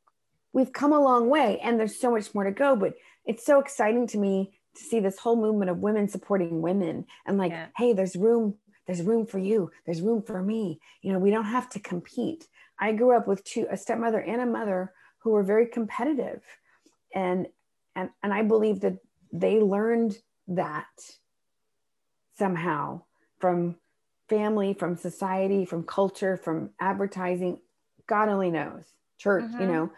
we've 0.51 0.73
come 0.73 0.91
a 0.91 0.99
long 0.99 1.29
way 1.29 1.59
and 1.63 1.79
there's 1.79 1.99
so 1.99 2.11
much 2.11 2.33
more 2.33 2.43
to 2.43 2.51
go, 2.51 2.75
but 2.75 2.95
it's 3.25 3.45
so 3.45 3.59
exciting 3.59 4.07
to 4.07 4.17
me 4.17 4.57
to 4.75 4.83
see 4.83 4.99
this 4.99 5.19
whole 5.19 5.35
movement 5.35 5.71
of 5.71 5.77
women 5.77 6.09
supporting 6.09 6.61
women 6.61 7.05
and 7.25 7.37
like, 7.37 7.51
yeah. 7.51 7.67
hey, 7.77 7.93
there's 7.93 8.15
room 8.15 8.55
there's 8.85 9.01
room 9.01 9.25
for 9.25 9.39
you 9.39 9.71
there's 9.85 10.01
room 10.01 10.21
for 10.21 10.41
me 10.41 10.79
you 11.01 11.11
know 11.11 11.19
we 11.19 11.31
don't 11.31 11.45
have 11.45 11.69
to 11.69 11.79
compete 11.79 12.47
i 12.79 12.91
grew 12.91 13.15
up 13.15 13.27
with 13.27 13.43
two 13.43 13.67
a 13.71 13.77
stepmother 13.77 14.19
and 14.19 14.41
a 14.41 14.45
mother 14.45 14.91
who 15.19 15.31
were 15.31 15.43
very 15.43 15.65
competitive 15.65 16.41
and 17.13 17.47
and 17.95 18.09
and 18.23 18.33
i 18.33 18.41
believe 18.41 18.81
that 18.81 18.97
they 19.31 19.59
learned 19.59 20.17
that 20.47 20.85
somehow 22.37 23.01
from 23.39 23.75
family 24.29 24.73
from 24.73 24.95
society 24.95 25.65
from 25.65 25.83
culture 25.83 26.37
from 26.37 26.69
advertising 26.79 27.59
god 28.07 28.29
only 28.29 28.51
knows 28.51 28.83
church 29.17 29.43
mm-hmm. 29.43 29.61
you 29.61 29.67
know 29.67 29.91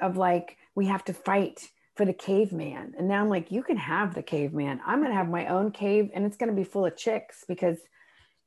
of 0.00 0.16
like 0.16 0.56
we 0.74 0.86
have 0.86 1.04
to 1.04 1.14
fight 1.14 1.70
for 1.94 2.04
the 2.04 2.12
caveman. 2.12 2.94
And 2.98 3.08
now 3.08 3.20
I'm 3.20 3.28
like, 3.28 3.52
you 3.52 3.62
can 3.62 3.76
have 3.76 4.14
the 4.14 4.22
caveman. 4.22 4.80
I'm 4.84 4.98
going 4.98 5.10
to 5.10 5.16
have 5.16 5.28
my 5.28 5.46
own 5.46 5.70
cave 5.70 6.10
and 6.12 6.24
it's 6.24 6.36
going 6.36 6.50
to 6.50 6.56
be 6.56 6.64
full 6.64 6.86
of 6.86 6.96
chicks 6.96 7.44
because 7.46 7.78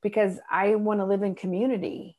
because 0.02 0.40
I 0.50 0.76
want 0.76 1.00
to 1.00 1.06
live 1.06 1.24
in 1.24 1.36
community, 1.36 2.18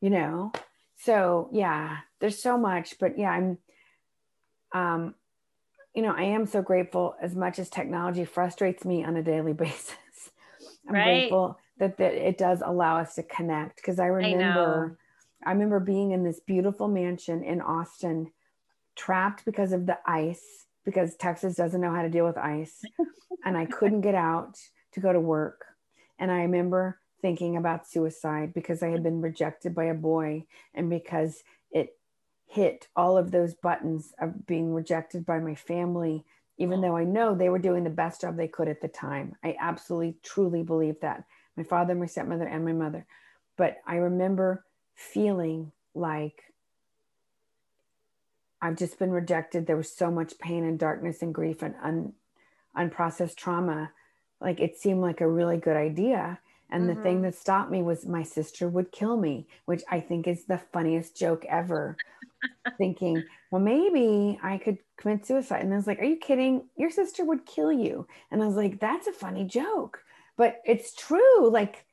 you 0.00 0.10
know? 0.10 0.52
So, 0.98 1.48
yeah, 1.52 1.98
there's 2.20 2.42
so 2.42 2.58
much, 2.58 2.98
but 2.98 3.18
yeah, 3.18 3.30
I'm 3.30 3.58
um 4.72 5.14
you 5.94 6.02
know, 6.02 6.14
I 6.14 6.22
am 6.22 6.46
so 6.46 6.62
grateful 6.62 7.16
as 7.20 7.34
much 7.34 7.58
as 7.58 7.68
technology 7.68 8.24
frustrates 8.24 8.84
me 8.84 9.04
on 9.04 9.16
a 9.16 9.22
daily 9.22 9.52
basis. 9.64 9.96
I'm 10.88 10.94
right. 10.94 11.04
grateful 11.04 11.58
that, 11.78 11.96
that 11.98 12.14
it 12.14 12.38
does 12.38 12.62
allow 12.64 12.98
us 12.98 13.14
to 13.14 13.22
connect 13.22 13.76
because 13.76 13.98
I 13.98 14.06
remember 14.06 14.98
I, 15.44 15.50
I 15.50 15.52
remember 15.52 15.80
being 15.80 16.12
in 16.12 16.22
this 16.22 16.40
beautiful 16.40 16.88
mansion 16.88 17.42
in 17.42 17.60
Austin 17.60 18.30
trapped 18.96 19.44
because 19.44 19.72
of 19.72 19.86
the 19.86 19.98
ice 20.06 20.66
because 20.84 21.16
Texas 21.16 21.56
doesn't 21.56 21.80
know 21.80 21.94
how 21.94 22.02
to 22.02 22.10
deal 22.10 22.26
with 22.26 22.36
ice 22.36 22.82
and 23.44 23.56
I 23.56 23.66
couldn't 23.66 24.02
get 24.02 24.14
out 24.14 24.58
to 24.92 25.00
go 25.00 25.12
to 25.12 25.20
work 25.20 25.64
and 26.18 26.30
I 26.30 26.42
remember 26.42 26.99
thinking 27.20 27.56
about 27.56 27.86
suicide 27.86 28.52
because 28.54 28.82
I 28.82 28.88
had 28.88 29.02
been 29.02 29.20
rejected 29.20 29.74
by 29.74 29.84
a 29.84 29.94
boy 29.94 30.46
and 30.74 30.90
because 30.90 31.42
it 31.70 31.96
hit 32.46 32.88
all 32.96 33.16
of 33.16 33.30
those 33.30 33.54
buttons 33.54 34.12
of 34.20 34.46
being 34.46 34.74
rejected 34.74 35.24
by 35.24 35.38
my 35.38 35.54
family 35.54 36.24
even 36.60 36.82
though 36.82 36.94
I 36.94 37.04
know 37.04 37.34
they 37.34 37.48
were 37.48 37.58
doing 37.58 37.84
the 37.84 37.90
best 37.90 38.20
job 38.20 38.36
they 38.36 38.46
could 38.46 38.68
at 38.68 38.82
the 38.82 38.88
time. 38.88 39.34
I 39.42 39.56
absolutely 39.58 40.16
truly 40.22 40.62
believe 40.62 41.00
that. 41.00 41.24
My 41.56 41.62
father, 41.62 41.94
my 41.94 42.04
stepmother, 42.04 42.46
and 42.46 42.66
my 42.66 42.74
mother. 42.74 43.06
But 43.56 43.78
I 43.86 43.96
remember 43.96 44.66
feeling 44.94 45.72
like 45.94 46.42
I've 48.60 48.76
just 48.76 48.98
been 48.98 49.10
rejected. 49.10 49.66
There 49.66 49.76
was 49.76 49.90
so 49.90 50.10
much 50.10 50.38
pain 50.38 50.64
and 50.64 50.78
darkness 50.78 51.22
and 51.22 51.34
grief 51.34 51.62
and 51.62 51.74
un, 51.82 52.12
unprocessed 52.76 53.36
trauma. 53.36 53.92
Like 54.38 54.60
it 54.60 54.76
seemed 54.76 55.00
like 55.00 55.22
a 55.22 55.28
really 55.28 55.56
good 55.56 55.78
idea. 55.78 56.40
And 56.70 56.84
mm-hmm. 56.84 56.96
the 56.96 57.02
thing 57.02 57.14
mm-hmm. 57.16 57.24
that 57.24 57.34
stopped 57.34 57.70
me 57.70 57.82
was 57.82 58.06
my 58.06 58.22
sister 58.22 58.68
would 58.68 58.92
kill 58.92 59.16
me, 59.16 59.48
which 59.64 59.82
I 59.90 60.00
think 60.00 60.26
is 60.26 60.44
the 60.44 60.58
funniest 60.72 61.16
joke 61.16 61.44
ever. 61.48 61.96
Thinking, 62.78 63.22
well, 63.50 63.60
maybe 63.60 64.38
I 64.42 64.58
could 64.58 64.78
commit 64.96 65.26
suicide. 65.26 65.62
And 65.62 65.72
I 65.72 65.76
was 65.76 65.86
like, 65.86 66.00
Are 66.00 66.04
you 66.04 66.16
kidding? 66.16 66.68
Your 66.76 66.90
sister 66.90 67.24
would 67.24 67.44
kill 67.44 67.72
you. 67.72 68.06
And 68.30 68.42
I 68.42 68.46
was 68.46 68.56
like, 68.56 68.80
That's 68.80 69.06
a 69.06 69.12
funny 69.12 69.44
joke. 69.44 70.02
But 70.36 70.60
it's 70.64 70.94
true. 70.94 71.50
Like 71.50 71.84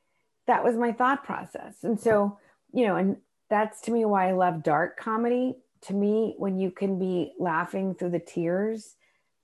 that 0.46 0.64
was 0.64 0.76
my 0.76 0.94
thought 0.94 1.24
process. 1.24 1.84
And 1.84 2.00
so, 2.00 2.40
you 2.72 2.88
know, 2.88 2.96
and 2.96 3.18
that's 3.50 3.82
to 3.82 3.92
me 3.92 4.06
why 4.06 4.30
I 4.30 4.32
love 4.32 4.64
dark 4.64 4.98
comedy 4.98 5.58
to 5.82 5.94
me 5.94 6.36
when 6.38 6.58
you 6.58 6.72
can 6.72 6.98
be 6.98 7.34
laughing 7.40 7.94
through 7.94 8.12
the 8.12 8.20
tears 8.20 8.96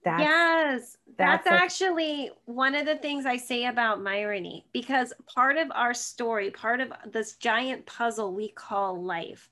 that's, 0.03 0.21
yes 0.21 0.97
that's, 1.17 1.45
that's 1.45 1.47
actually 1.47 2.31
one 2.45 2.75
of 2.75 2.85
the 2.85 2.95
things 2.95 3.25
i 3.25 3.37
say 3.37 3.65
about 3.65 3.99
myrony 3.99 4.63
because 4.73 5.13
part 5.33 5.57
of 5.57 5.67
our 5.73 5.93
story 5.93 6.49
part 6.51 6.79
of 6.79 6.91
this 7.11 7.35
giant 7.35 7.85
puzzle 7.85 8.33
we 8.33 8.49
call 8.49 9.01
life 9.01 9.49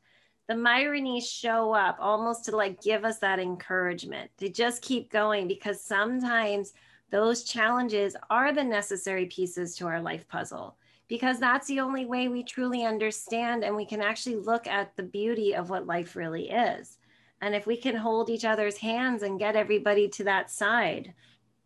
the 0.47 0.53
myronies 0.55 1.23
show 1.23 1.71
up 1.71 1.97
almost 1.99 2.45
to 2.45 2.55
like 2.55 2.81
give 2.81 3.05
us 3.05 3.19
that 3.19 3.39
encouragement 3.39 4.29
to 4.37 4.49
just 4.49 4.81
keep 4.81 5.09
going 5.11 5.47
because 5.47 5.81
sometimes 5.81 6.73
those 7.11 7.43
challenges 7.43 8.15
are 8.29 8.53
the 8.53 8.63
necessary 8.63 9.25
pieces 9.25 9.75
to 9.75 9.85
our 9.85 10.01
life 10.01 10.27
puzzle 10.27 10.75
because 11.11 11.39
that's 11.39 11.67
the 11.67 11.81
only 11.81 12.05
way 12.05 12.29
we 12.29 12.41
truly 12.41 12.85
understand 12.85 13.65
and 13.65 13.75
we 13.75 13.85
can 13.85 14.01
actually 14.01 14.37
look 14.37 14.65
at 14.65 14.95
the 14.95 15.03
beauty 15.03 15.53
of 15.53 15.69
what 15.69 15.85
life 15.85 16.15
really 16.15 16.49
is. 16.49 16.97
And 17.41 17.55
if 17.55 17.65
we 17.65 17.75
can 17.75 17.95
hold 17.95 18.29
each 18.29 18.45
other's 18.45 18.77
hands 18.77 19.23
and 19.23 19.39
get 19.39 19.55
everybody 19.55 20.07
to 20.09 20.23
that 20.25 20.51
side, 20.51 21.13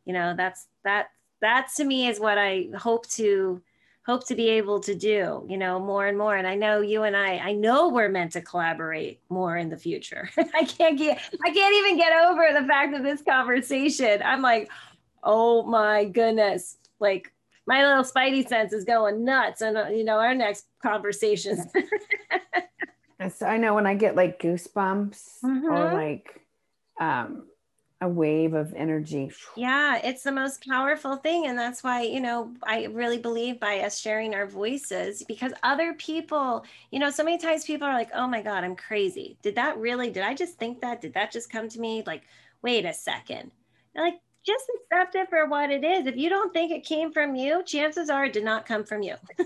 you 0.05 0.13
know, 0.13 0.33
that's 0.35 0.67
that 0.83 1.07
that 1.41 1.67
to 1.77 1.83
me 1.83 2.07
is 2.07 2.19
what 2.19 2.37
I 2.37 2.69
hope 2.77 3.07
to 3.11 3.61
hope 4.05 4.25
to 4.27 4.35
be 4.35 4.49
able 4.49 4.79
to 4.79 4.93
do, 4.93 5.45
you 5.49 5.57
know, 5.57 5.79
more 5.79 6.05
and 6.05 6.17
more. 6.17 6.35
And 6.35 6.47
I 6.47 6.55
know 6.55 6.81
you 6.81 7.03
and 7.03 7.17
I, 7.17 7.37
I 7.37 7.53
know 7.53 7.89
we're 7.89 8.07
meant 8.07 8.33
to 8.33 8.41
collaborate 8.41 9.19
more 9.29 9.57
in 9.57 9.69
the 9.69 9.77
future. 9.77 10.29
I 10.37 10.63
can't 10.63 10.97
get 10.97 11.19
I 11.43 11.49
can't 11.51 11.75
even 11.75 11.97
get 11.97 12.13
over 12.13 12.47
the 12.53 12.67
fact 12.67 12.95
of 12.95 13.03
this 13.03 13.21
conversation. 13.21 14.21
I'm 14.23 14.41
like, 14.41 14.69
oh 15.23 15.63
my 15.63 16.05
goodness. 16.05 16.77
Like 16.99 17.33
my 17.67 17.85
little 17.85 18.03
spidey 18.03 18.47
sense 18.47 18.73
is 18.73 18.85
going 18.85 19.25
nuts 19.25 19.61
and 19.61 19.77
uh, 19.77 19.87
you 19.87 20.03
know 20.03 20.19
our 20.19 20.35
next 20.35 20.67
conversations 20.81 21.61
so 23.29 23.45
i 23.45 23.57
know 23.57 23.73
when 23.73 23.85
i 23.85 23.93
get 23.93 24.15
like 24.15 24.41
goosebumps 24.41 25.39
mm-hmm. 25.43 25.65
or 25.65 25.93
like 25.93 26.41
um 26.99 27.45
a 28.01 28.07
wave 28.07 28.53
of 28.53 28.73
energy 28.73 29.31
yeah 29.55 29.99
it's 30.03 30.23
the 30.23 30.31
most 30.31 30.67
powerful 30.67 31.15
thing 31.15 31.47
and 31.47 31.57
that's 31.57 31.81
why 31.81 32.01
you 32.01 32.19
know 32.19 32.53
i 32.63 32.85
really 32.91 33.17
believe 33.17 33.59
by 33.59 33.79
us 33.79 33.99
sharing 33.99 34.35
our 34.35 34.45
voices 34.45 35.23
because 35.23 35.53
other 35.63 35.93
people 35.93 36.65
you 36.91 36.99
know 36.99 37.09
so 37.09 37.23
many 37.23 37.37
times 37.37 37.63
people 37.63 37.87
are 37.87 37.93
like 37.93 38.09
oh 38.13 38.27
my 38.27 38.41
god 38.41 38.63
i'm 38.63 38.75
crazy 38.75 39.37
did 39.41 39.55
that 39.55 39.77
really 39.77 40.11
did 40.11 40.23
i 40.23 40.33
just 40.33 40.57
think 40.57 40.81
that 40.81 41.01
did 41.01 41.13
that 41.13 41.31
just 41.31 41.49
come 41.49 41.69
to 41.69 41.79
me 41.79 42.03
like 42.05 42.23
wait 42.61 42.85
a 42.85 42.93
second 42.93 43.49
like 43.95 44.15
just 44.45 44.69
accept 44.75 45.15
it 45.15 45.29
for 45.29 45.47
what 45.47 45.71
it 45.71 45.83
is. 45.83 46.05
If 46.05 46.15
you 46.15 46.29
don't 46.29 46.53
think 46.53 46.71
it 46.71 46.85
came 46.85 47.11
from 47.11 47.35
you, 47.35 47.63
chances 47.63 48.09
are 48.09 48.25
it 48.25 48.33
did 48.33 48.43
not 48.43 48.65
come 48.65 48.83
from 48.83 49.01
you. 49.01 49.15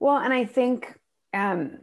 well, 0.00 0.16
and 0.16 0.32
I 0.32 0.44
think, 0.44 0.98
um, 1.32 1.78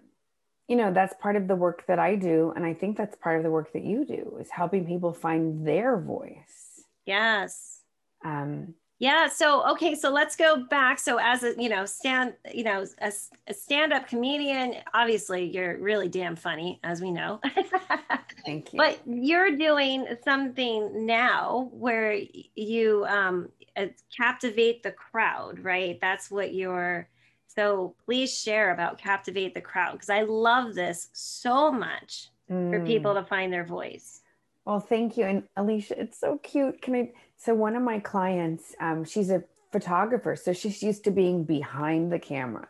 you 0.68 0.76
know, 0.76 0.94
that's 0.94 1.14
part 1.22 1.36
of 1.36 1.48
the 1.48 1.56
work 1.56 1.86
that 1.88 2.00
I 2.00 2.16
do. 2.16 2.54
And 2.56 2.66
I 2.66 2.74
think 2.74 2.98
that's 2.98 3.16
part 3.18 3.38
of 3.38 3.44
the 3.44 3.52
work 3.52 3.74
that 3.74 3.84
you 3.84 4.06
do 4.06 4.38
is 4.40 4.50
helping 4.50 4.86
people 4.86 5.14
find 5.14 5.68
their 5.68 5.98
voice. 5.98 6.86
Yes. 7.06 7.82
Um, 8.24 8.74
yeah. 9.00 9.28
So, 9.28 9.70
okay. 9.72 9.96
So 9.96 10.10
let's 10.10 10.38
go 10.38 10.64
back. 10.70 10.98
So 11.00 11.20
as 11.20 11.44
a, 11.44 11.54
you 11.62 11.68
know, 11.68 11.86
stand, 11.86 12.36
you 12.54 12.64
know, 12.64 12.86
a, 13.02 13.12
a 13.48 13.54
stand-up 13.54 14.08
comedian, 14.08 14.76
obviously 14.94 15.44
you're 15.44 15.78
really 15.78 16.08
damn 16.08 16.38
funny, 16.38 16.80
as 16.84 17.02
we 17.02 17.12
know. 17.12 17.42
Thank 18.46 18.72
you. 18.72 18.78
But 18.78 19.02
you're 19.06 19.58
doing 19.58 20.08
something 20.24 21.06
now 21.06 21.70
where 21.74 22.18
you 22.56 23.06
um, 23.06 23.50
uh, 23.76 23.88
captivate 24.16 24.84
the 24.84 24.92
crowd, 24.92 25.60
right? 25.60 26.00
That's 26.00 26.32
what 26.32 26.54
you're, 26.54 27.10
so 27.54 27.96
please 28.06 28.38
share 28.38 28.72
about 28.72 28.98
captivate 28.98 29.54
the 29.54 29.62
crowd. 29.62 30.00
Cause 30.00 30.10
I 30.10 30.24
love 30.24 30.74
this 30.74 31.10
so 31.14 31.72
much 31.72 32.30
mm. 32.50 32.72
for 32.72 32.86
people 32.86 33.14
to 33.14 33.24
find 33.24 33.52
their 33.52 33.66
voice. 33.66 34.22
Well, 34.66 34.80
thank 34.80 35.18
you. 35.18 35.26
And 35.26 35.44
Alicia, 35.58 36.00
it's 36.00 36.20
so 36.20 36.40
cute. 36.42 36.82
Can 36.82 36.96
I, 36.96 37.12
so 37.38 37.54
one 37.54 37.76
of 37.76 37.84
my 37.84 38.00
clients, 38.00 38.76
um, 38.80 39.04
she's 39.04 39.30
a 39.30 39.44
photographer, 39.72 40.36
so 40.36 40.54
she's 40.54 40.82
used 40.82 41.04
to 41.04 41.12
being 41.12 41.44
behind 41.44 42.12
the 42.12 42.20
camera, 42.20 42.68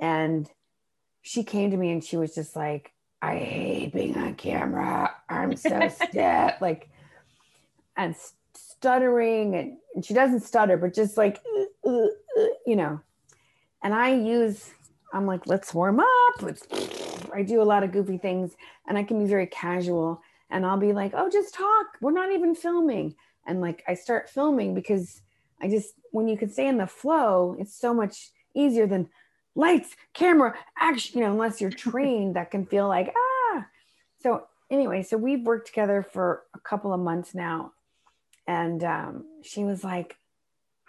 and 0.00 0.48
she 1.20 1.44
came 1.44 1.70
to 1.70 1.76
me 1.76 1.90
and 1.90 2.02
she 2.02 2.16
was 2.16 2.34
just 2.34 2.56
like, 2.56 2.92
"I 3.20 3.36
hate 3.36 3.92
being 3.92 4.16
on 4.16 4.36
camera. 4.36 5.14
I'm 5.28 5.56
so 5.56 5.88
stiff." 5.88 6.54
Like, 6.60 6.88
and 7.96 8.16
stuttering, 8.54 9.56
and, 9.56 9.76
and, 9.94 10.04
she 10.04 10.14
doesn't 10.14 10.40
stutter, 10.40 10.78
but 10.78 10.94
just 10.94 11.18
like, 11.18 11.42
uh, 11.84 11.90
uh, 11.90 12.06
uh, 12.40 12.46
you 12.66 12.76
know. 12.76 13.00
And 13.82 13.94
I 13.94 14.14
use, 14.14 14.70
I'm 15.12 15.26
like, 15.26 15.46
let's 15.46 15.72
warm 15.72 16.00
up. 16.00 16.42
Let's. 16.42 16.66
I 17.34 17.42
do 17.42 17.60
a 17.60 17.64
lot 17.64 17.82
of 17.82 17.92
goofy 17.92 18.16
things, 18.16 18.56
and 18.88 18.96
I 18.96 19.02
can 19.02 19.22
be 19.22 19.28
very 19.28 19.46
casual. 19.46 20.22
And 20.50 20.64
I'll 20.64 20.78
be 20.78 20.94
like, 20.94 21.12
"Oh, 21.14 21.28
just 21.28 21.52
talk. 21.52 21.86
We're 22.00 22.10
not 22.10 22.32
even 22.32 22.54
filming." 22.54 23.14
and 23.48 23.60
like 23.60 23.82
I 23.88 23.94
start 23.94 24.28
filming 24.28 24.74
because 24.74 25.22
I 25.60 25.68
just 25.68 25.94
when 26.12 26.28
you 26.28 26.36
can 26.36 26.50
stay 26.50 26.68
in 26.68 26.76
the 26.76 26.86
flow, 26.86 27.56
it's 27.58 27.74
so 27.74 27.92
much 27.92 28.30
easier 28.54 28.86
than 28.86 29.08
lights, 29.56 29.96
camera, 30.14 30.54
action, 30.78 31.18
you 31.18 31.24
know, 31.24 31.32
unless 31.32 31.60
you're 31.60 31.70
trained 31.88 32.36
that 32.36 32.52
can 32.52 32.66
feel 32.66 32.86
like 32.86 33.12
ah. 33.16 33.66
So 34.22 34.44
anyway, 34.70 35.02
so 35.02 35.16
we've 35.16 35.44
worked 35.44 35.66
together 35.66 36.06
for 36.12 36.44
a 36.54 36.60
couple 36.60 36.92
of 36.92 37.00
months 37.00 37.34
now. 37.34 37.72
And 38.46 38.84
um, 38.84 39.24
she 39.42 39.64
was 39.64 39.82
like, 39.82 40.16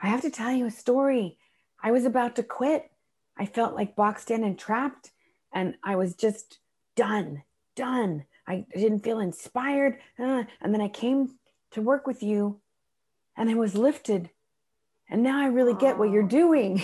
I 0.02 0.08
have 0.08 0.22
to 0.22 0.30
tell 0.30 0.52
you 0.52 0.66
a 0.66 0.72
story. 0.72 1.38
I 1.84 1.92
was 1.92 2.06
about 2.06 2.36
to 2.36 2.44
quit. 2.44 2.92
I 3.38 3.46
felt 3.46 3.76
like 3.76 3.96
boxed 3.96 4.32
in 4.32 4.44
and 4.44 4.58
trapped, 4.58 5.12
and 5.54 5.76
I 5.84 5.96
was 5.96 6.14
just 6.16 6.60
done, 6.96 7.44
done. 7.76 8.26
I 8.48 8.66
didn't 8.76 9.04
feel 9.04 9.20
inspired. 9.20 10.00
Uh, 10.18 10.44
and 10.60 10.74
then 10.74 10.82
I 10.82 10.90
came 10.90 11.36
to 11.72 11.82
work 11.82 12.08
with 12.08 12.24
you 12.24 12.60
and 13.38 13.50
I 13.50 13.54
was 13.54 13.76
lifted. 13.76 14.30
And 15.10 15.24
now 15.24 15.40
I 15.40 15.48
really 15.48 15.74
Aww. 15.74 15.80
get 15.80 15.98
what 15.98 16.12
you're 16.12 16.24
doing. 16.24 16.82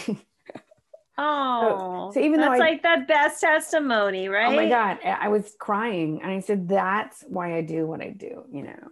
Oh, 1.18 2.12
so, 2.14 2.20
so, 2.20 2.26
even 2.26 2.40
though 2.40 2.54
it's 2.54 2.60
like 2.60 2.82
the 2.82 3.04
best 3.08 3.42
testimony, 3.42 4.30
right? 4.30 4.48
Oh 4.48 4.56
my 4.56 4.70
God, 4.70 5.00
I 5.04 5.28
was 5.28 5.54
crying, 5.60 6.22
and 6.22 6.32
I 6.32 6.40
said, 6.40 6.68
"That's 6.68 7.24
why 7.28 7.56
I 7.56 7.62
do 7.62 7.86
what 7.86 8.02
I 8.02 8.10
do," 8.10 8.46
you 8.52 8.64
know. 8.64 8.92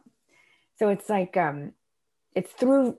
So 0.77 0.89
it's 0.89 1.09
like, 1.09 1.35
um, 1.35 1.71
it's 2.35 2.51
through 2.51 2.97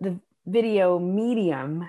the 0.00 0.18
video 0.46 0.98
medium, 0.98 1.88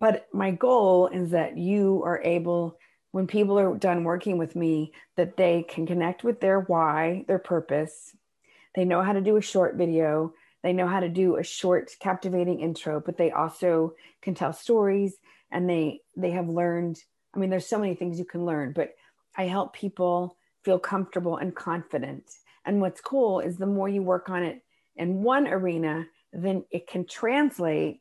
but 0.00 0.26
my 0.32 0.50
goal 0.50 1.08
is 1.08 1.30
that 1.30 1.56
you 1.56 2.02
are 2.04 2.20
able 2.24 2.78
when 3.12 3.26
people 3.26 3.58
are 3.58 3.76
done 3.76 4.02
working 4.04 4.38
with 4.38 4.56
me 4.56 4.92
that 5.16 5.36
they 5.36 5.62
can 5.68 5.86
connect 5.86 6.24
with 6.24 6.40
their 6.40 6.60
why, 6.60 7.24
their 7.28 7.38
purpose. 7.38 8.16
They 8.74 8.84
know 8.84 9.02
how 9.02 9.12
to 9.12 9.20
do 9.20 9.36
a 9.36 9.42
short 9.42 9.74
video. 9.76 10.32
They 10.62 10.72
know 10.72 10.86
how 10.86 11.00
to 11.00 11.08
do 11.08 11.36
a 11.36 11.42
short, 11.42 11.90
captivating 12.00 12.60
intro, 12.60 13.00
but 13.00 13.18
they 13.18 13.30
also 13.30 13.94
can 14.22 14.34
tell 14.34 14.52
stories 14.52 15.16
and 15.50 15.68
they 15.68 16.00
they 16.16 16.30
have 16.30 16.48
learned. 16.48 16.98
I 17.34 17.38
mean, 17.38 17.50
there's 17.50 17.66
so 17.66 17.78
many 17.78 17.94
things 17.94 18.18
you 18.18 18.24
can 18.24 18.44
learn, 18.44 18.72
but 18.72 18.94
I 19.36 19.44
help 19.44 19.74
people 19.74 20.36
feel 20.64 20.78
comfortable 20.78 21.36
and 21.36 21.54
confident. 21.54 22.24
And 22.64 22.80
what's 22.80 23.00
cool 23.00 23.40
is 23.40 23.56
the 23.56 23.66
more 23.66 23.88
you 23.88 24.02
work 24.02 24.28
on 24.28 24.42
it 24.42 24.62
in 24.96 25.22
one 25.22 25.48
arena, 25.48 26.06
then 26.32 26.64
it 26.70 26.86
can 26.86 27.06
translate 27.06 28.00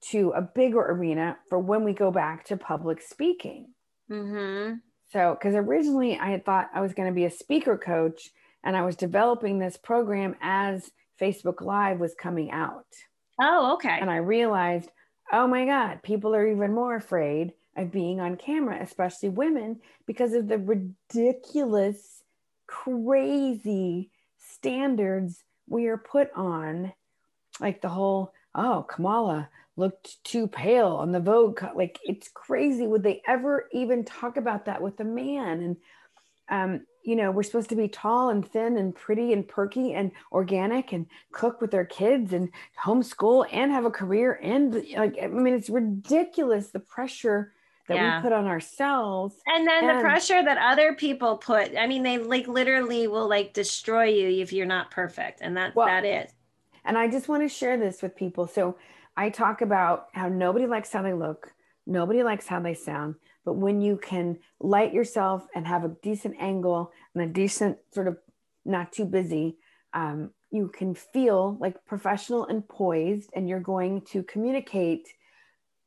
to 0.00 0.30
a 0.30 0.42
bigger 0.42 0.80
arena 0.80 1.36
for 1.48 1.58
when 1.58 1.84
we 1.84 1.92
go 1.92 2.10
back 2.10 2.44
to 2.46 2.56
public 2.56 3.02
speaking. 3.02 3.68
Mm-hmm. 4.10 4.76
So, 5.12 5.36
because 5.38 5.54
originally 5.54 6.18
I 6.18 6.30
had 6.30 6.44
thought 6.44 6.70
I 6.74 6.80
was 6.80 6.94
going 6.94 7.08
to 7.08 7.14
be 7.14 7.24
a 7.24 7.30
speaker 7.30 7.76
coach 7.76 8.30
and 8.64 8.76
I 8.76 8.84
was 8.84 8.96
developing 8.96 9.58
this 9.58 9.76
program 9.76 10.36
as 10.40 10.90
Facebook 11.20 11.60
Live 11.60 11.98
was 11.98 12.14
coming 12.14 12.50
out. 12.50 12.86
Oh, 13.40 13.74
okay. 13.74 13.98
And 14.00 14.10
I 14.10 14.16
realized, 14.16 14.90
oh 15.32 15.46
my 15.46 15.64
God, 15.64 16.02
people 16.02 16.34
are 16.34 16.46
even 16.46 16.74
more 16.74 16.96
afraid 16.96 17.52
of 17.76 17.92
being 17.92 18.20
on 18.20 18.36
camera, 18.36 18.78
especially 18.80 19.28
women, 19.28 19.80
because 20.06 20.32
of 20.34 20.48
the 20.48 20.58
ridiculous, 20.58 22.22
crazy 22.66 24.10
standards 24.38 25.44
we 25.68 25.86
are 25.86 25.96
put 25.96 26.30
on. 26.34 26.92
Like 27.60 27.80
the 27.80 27.88
whole, 27.88 28.32
oh, 28.54 28.86
Kamala 28.88 29.48
looked 29.80 30.22
too 30.22 30.46
pale 30.46 30.88
on 30.88 31.10
the 31.10 31.18
Vogue. 31.18 31.60
Like 31.74 31.98
it's 32.04 32.28
crazy. 32.28 32.86
Would 32.86 33.02
they 33.02 33.22
ever 33.26 33.68
even 33.72 34.04
talk 34.04 34.36
about 34.36 34.66
that 34.66 34.80
with 34.80 35.00
a 35.00 35.04
man? 35.04 35.60
And 35.60 35.76
um, 36.48 36.86
you 37.02 37.16
know, 37.16 37.30
we're 37.30 37.42
supposed 37.42 37.70
to 37.70 37.76
be 37.76 37.88
tall 37.88 38.28
and 38.28 38.46
thin 38.46 38.76
and 38.76 38.94
pretty 38.94 39.32
and 39.32 39.48
perky 39.48 39.94
and 39.94 40.12
organic 40.30 40.92
and 40.92 41.06
cook 41.32 41.60
with 41.60 41.74
our 41.74 41.84
kids 41.84 42.32
and 42.32 42.50
homeschool 42.80 43.46
and 43.50 43.72
have 43.72 43.84
a 43.84 43.90
career 43.90 44.38
and 44.42 44.74
like 44.96 45.16
I 45.20 45.26
mean, 45.26 45.54
it's 45.54 45.70
ridiculous 45.70 46.68
the 46.68 46.80
pressure 46.80 47.52
that 47.90 47.96
yeah. 47.96 48.18
we 48.18 48.22
put 48.22 48.32
on 48.32 48.46
ourselves 48.46 49.34
and 49.46 49.66
then 49.66 49.88
and, 49.88 49.98
the 49.98 50.02
pressure 50.02 50.42
that 50.44 50.58
other 50.58 50.94
people 50.94 51.36
put 51.36 51.76
i 51.76 51.88
mean 51.88 52.04
they 52.04 52.18
like 52.18 52.46
literally 52.46 53.08
will 53.08 53.28
like 53.28 53.52
destroy 53.52 54.04
you 54.04 54.40
if 54.40 54.52
you're 54.52 54.64
not 54.64 54.92
perfect 54.92 55.40
and 55.42 55.56
that's 55.56 55.74
well, 55.74 55.88
that 55.88 56.04
is 56.04 56.30
and 56.84 56.96
i 56.96 57.08
just 57.08 57.28
want 57.28 57.42
to 57.42 57.48
share 57.48 57.76
this 57.76 58.00
with 58.00 58.14
people 58.14 58.46
so 58.46 58.76
i 59.16 59.28
talk 59.28 59.60
about 59.62 60.06
how 60.12 60.28
nobody 60.28 60.66
likes 60.66 60.92
how 60.92 61.02
they 61.02 61.12
look 61.12 61.52
nobody 61.86 62.22
likes 62.22 62.46
how 62.46 62.60
they 62.60 62.74
sound 62.74 63.14
but 63.44 63.54
when 63.54 63.80
you 63.80 63.96
can 63.96 64.38
light 64.60 64.92
yourself 64.92 65.46
and 65.54 65.66
have 65.66 65.84
a 65.84 65.96
decent 66.02 66.34
angle 66.38 66.92
and 67.14 67.24
a 67.24 67.32
decent 67.32 67.78
sort 67.92 68.08
of 68.08 68.16
not 68.64 68.92
too 68.92 69.04
busy 69.04 69.56
um, 69.92 70.30
you 70.50 70.68
can 70.68 70.94
feel 70.94 71.56
like 71.60 71.84
professional 71.86 72.46
and 72.46 72.68
poised 72.68 73.30
and 73.34 73.48
you're 73.48 73.60
going 73.60 74.02
to 74.02 74.22
communicate 74.22 75.08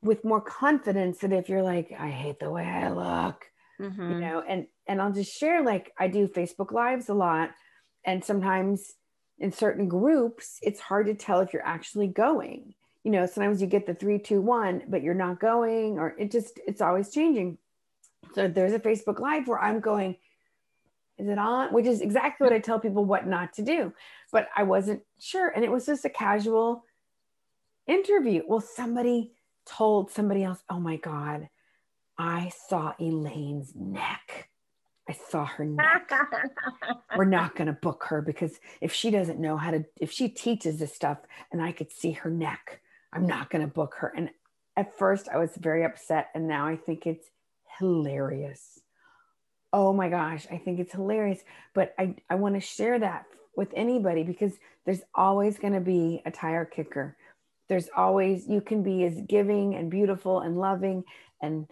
with 0.02 0.24
more 0.24 0.40
confidence 0.40 1.18
than 1.18 1.32
if 1.32 1.48
you're 1.48 1.62
like, 1.62 1.92
I 1.98 2.08
hate 2.08 2.38
the 2.38 2.50
way 2.50 2.64
I 2.64 2.90
look, 2.90 3.46
mm-hmm. 3.80 4.12
you 4.12 4.20
know, 4.20 4.42
and, 4.46 4.66
and 4.86 5.00
I'll 5.00 5.12
just 5.12 5.32
share, 5.32 5.62
like 5.62 5.92
I 5.98 6.08
do 6.08 6.28
Facebook 6.28 6.72
lives 6.72 7.08
a 7.08 7.14
lot. 7.14 7.50
And 8.04 8.22
sometimes 8.22 8.92
in 9.38 9.50
certain 9.52 9.88
groups, 9.88 10.58
it's 10.62 10.80
hard 10.80 11.06
to 11.06 11.14
tell 11.14 11.40
if 11.40 11.52
you're 11.52 11.66
actually 11.66 12.08
going, 12.08 12.74
you 13.04 13.10
know, 13.10 13.26
sometimes 13.26 13.60
you 13.60 13.68
get 13.68 13.86
the 13.86 13.94
three, 13.94 14.18
two, 14.18 14.40
one, 14.40 14.82
but 14.88 15.02
you're 15.02 15.14
not 15.14 15.38
going, 15.38 15.98
or 15.98 16.16
it 16.18 16.32
just, 16.32 16.58
it's 16.66 16.80
always 16.80 17.10
changing. 17.10 17.58
So 18.34 18.48
there's 18.48 18.72
a 18.72 18.78
Facebook 18.80 19.20
live 19.20 19.46
where 19.46 19.60
I'm 19.60 19.80
going, 19.80 20.16
is 21.18 21.28
it 21.28 21.38
on? 21.38 21.72
Which 21.72 21.86
is 21.86 22.00
exactly 22.00 22.44
what 22.44 22.54
I 22.54 22.58
tell 22.58 22.80
people 22.80 23.04
what 23.04 23.26
not 23.26 23.52
to 23.54 23.62
do. 23.62 23.92
But 24.32 24.48
I 24.56 24.64
wasn't 24.64 25.02
sure. 25.20 25.48
And 25.48 25.64
it 25.64 25.70
was 25.70 25.86
just 25.86 26.04
a 26.04 26.10
casual 26.10 26.84
interview. 27.86 28.42
Well, 28.48 28.60
somebody 28.60 29.32
told 29.66 30.10
somebody 30.10 30.42
else, 30.42 30.58
oh 30.68 30.80
my 30.80 30.96
God, 30.96 31.48
I 32.18 32.50
saw 32.68 32.94
Elaine's 32.98 33.72
neck. 33.76 34.48
I 35.08 35.12
saw 35.28 35.44
her 35.44 35.64
neck. 35.66 36.10
We're 37.16 37.26
not 37.26 37.54
going 37.54 37.66
to 37.66 37.74
book 37.74 38.06
her 38.08 38.22
because 38.22 38.58
if 38.80 38.92
she 38.92 39.10
doesn't 39.10 39.38
know 39.38 39.56
how 39.58 39.70
to, 39.72 39.84
if 40.00 40.10
she 40.10 40.28
teaches 40.28 40.78
this 40.78 40.94
stuff 40.94 41.18
and 41.52 41.62
I 41.62 41.72
could 41.72 41.92
see 41.92 42.12
her 42.12 42.30
neck, 42.30 42.80
I'm 43.14 43.26
not 43.26 43.50
going 43.50 43.62
to 43.62 43.72
book 43.72 43.94
her. 43.98 44.12
And 44.16 44.30
at 44.76 44.98
first 44.98 45.28
I 45.28 45.38
was 45.38 45.52
very 45.56 45.84
upset. 45.84 46.30
And 46.34 46.48
now 46.48 46.66
I 46.66 46.76
think 46.76 47.06
it's 47.06 47.26
hilarious. 47.78 48.80
Oh 49.72 49.92
my 49.92 50.08
gosh, 50.08 50.46
I 50.50 50.58
think 50.58 50.80
it's 50.80 50.92
hilarious. 50.92 51.40
But 51.74 51.94
I, 51.98 52.16
I 52.28 52.34
want 52.34 52.54
to 52.54 52.60
share 52.60 52.98
that 52.98 53.26
with 53.56 53.68
anybody 53.74 54.22
because 54.22 54.52
there's 54.84 55.02
always 55.14 55.58
going 55.58 55.74
to 55.74 55.80
be 55.80 56.22
a 56.26 56.30
tire 56.30 56.64
kicker 56.64 57.16
there's 57.68 57.88
always 57.96 58.46
you 58.46 58.60
can 58.60 58.82
be 58.82 59.04
as 59.04 59.20
giving 59.28 59.74
and 59.74 59.90
beautiful 59.90 60.40
and 60.40 60.58
loving 60.58 61.04
and 61.42 61.66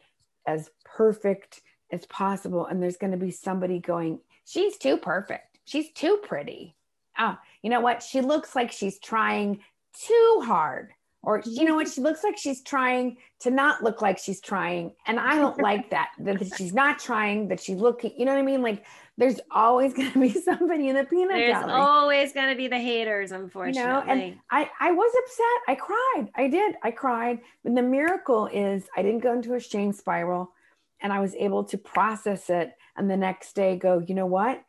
as 0.47 0.71
perfect 0.85 1.61
as 1.91 2.07
possible 2.07 2.67
and 2.67 2.83
there's 2.83 2.97
going 2.97 3.11
to 3.11 3.19
be 3.19 3.31
somebody 3.31 3.79
going 3.79 4.19
she's 4.45 4.79
too 4.79 4.97
perfect 4.97 5.59
she's 5.65 5.93
too 5.93 6.19
pretty 6.23 6.75
oh 7.19 7.37
you 7.63 7.71
know 7.71 7.81
what 7.81 8.03
she 8.03 8.21
looks 8.21 8.57
like 8.57 8.73
she's 8.73 8.99
trying 8.99 9.61
too 10.07 10.43
hard 10.45 10.91
or 11.23 11.43
you 11.47 11.65
know 11.65 11.77
what 11.77 11.89
she 11.89 12.01
looks 12.01 12.25
like 12.25 12.37
she's 12.37 12.63
trying 12.63 13.17
to 13.41 13.51
not 13.51 13.83
look 13.83 14.03
like 14.03 14.19
she's 14.19 14.41
trying 14.41 14.93
and 15.07 15.19
i 15.19 15.37
don't 15.37 15.59
like 15.63 15.91
that 15.91 16.11
that 16.19 16.39
she's 16.57 16.75
not 16.75 16.99
trying 16.99 17.49
that 17.49 17.61
she's 17.61 17.79
looking 17.79 18.13
you 18.17 18.25
know 18.25 18.33
what 18.33 18.39
i 18.39 18.43
mean 18.43 18.63
like 18.63 18.85
there's 19.19 19.41
always 19.51 19.93
going 19.95 20.11
to 20.13 20.19
be 20.19 20.31
somebody 20.31 20.89
in 20.89 20.97
the 20.97 21.05
peanut 21.05 21.31
butter. 21.31 21.41
there's 21.41 21.65
gallery. 21.65 21.81
always 21.81 22.33
going 22.33 22.49
to 22.49 22.57
be 22.57 22.69
the 22.69 22.79
haters 22.79 23.33
unfortunately 23.33 23.83
you 23.83 23.89
know 23.89 24.03
and 24.07 24.39
i 24.51 24.69
i 24.81 24.91
was 24.91 25.13
upset 25.25 25.45
i 25.69 25.75
cried 25.75 26.29
i 26.35 26.49
did 26.49 26.75
i 26.83 26.91
cried 26.91 27.39
but 27.65 27.75
the 27.75 27.83
miracle 27.83 28.47
is 28.53 28.85
i 28.97 29.03
didn't 29.03 29.23
go 29.23 29.33
into 29.33 29.55
a 29.55 29.61
shame 29.61 29.93
spiral 29.93 30.53
and 31.01 31.13
i 31.13 31.21
was 31.21 31.35
able 31.37 31.65
to 31.65 31.79
process 31.79 32.51
it 32.51 32.73
and 32.97 33.11
the 33.11 33.17
next 33.17 33.55
day 33.55 33.77
go 33.77 34.03
you 34.07 34.15
know 34.15 34.27
what 34.27 34.63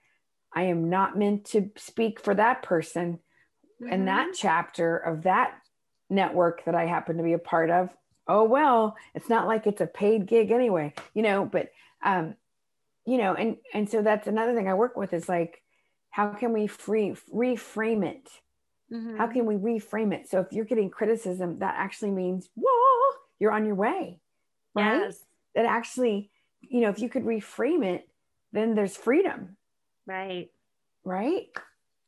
i 0.53 0.63
am 0.63 0.89
not 0.89 1.17
meant 1.17 1.45
to 1.45 1.69
speak 1.77 2.19
for 2.19 2.35
that 2.35 2.61
person 2.63 3.19
mm-hmm. 3.81 3.91
and 3.93 4.07
that 4.07 4.31
chapter 4.35 4.97
of 4.97 5.23
that 5.23 5.53
network 6.09 6.65
that 6.65 6.75
I 6.75 6.85
happen 6.85 7.17
to 7.17 7.23
be 7.23 7.33
a 7.33 7.39
part 7.39 7.69
of. 7.69 7.89
Oh 8.27 8.43
well, 8.43 8.95
it's 9.13 9.29
not 9.29 9.47
like 9.47 9.67
it's 9.67 9.81
a 9.81 9.87
paid 9.87 10.25
gig 10.25 10.51
anyway, 10.51 10.93
you 11.13 11.21
know, 11.21 11.45
but 11.45 11.71
um, 12.03 12.35
you 13.05 13.17
know, 13.17 13.33
and 13.33 13.57
and 13.73 13.89
so 13.89 14.01
that's 14.01 14.27
another 14.27 14.55
thing 14.55 14.67
I 14.67 14.73
work 14.73 14.95
with 14.95 15.13
is 15.13 15.27
like 15.27 15.61
how 16.09 16.29
can 16.29 16.53
we 16.53 16.67
free 16.67 17.15
reframe 17.33 18.05
it? 18.05 18.29
Mm-hmm. 18.91 19.17
How 19.17 19.27
can 19.27 19.47
we 19.47 19.55
reframe 19.55 20.13
it? 20.13 20.29
So 20.29 20.39
if 20.39 20.53
you're 20.53 20.65
getting 20.65 20.91
criticism, 20.91 21.57
that 21.59 21.73
actually 21.75 22.11
means, 22.11 22.49
whoa, 22.55 23.17
you're 23.39 23.51
on 23.51 23.65
your 23.65 23.73
way. 23.73 24.19
Right. 24.75 24.99
Yes. 24.99 25.25
That 25.55 25.65
actually, 25.65 26.29
you 26.61 26.81
know, 26.81 26.89
if 26.89 26.99
you 26.99 27.09
could 27.09 27.23
reframe 27.23 27.83
it, 27.83 28.07
then 28.51 28.75
there's 28.75 28.95
freedom. 28.95 29.57
Right. 30.05 30.51
Right. 31.03 31.47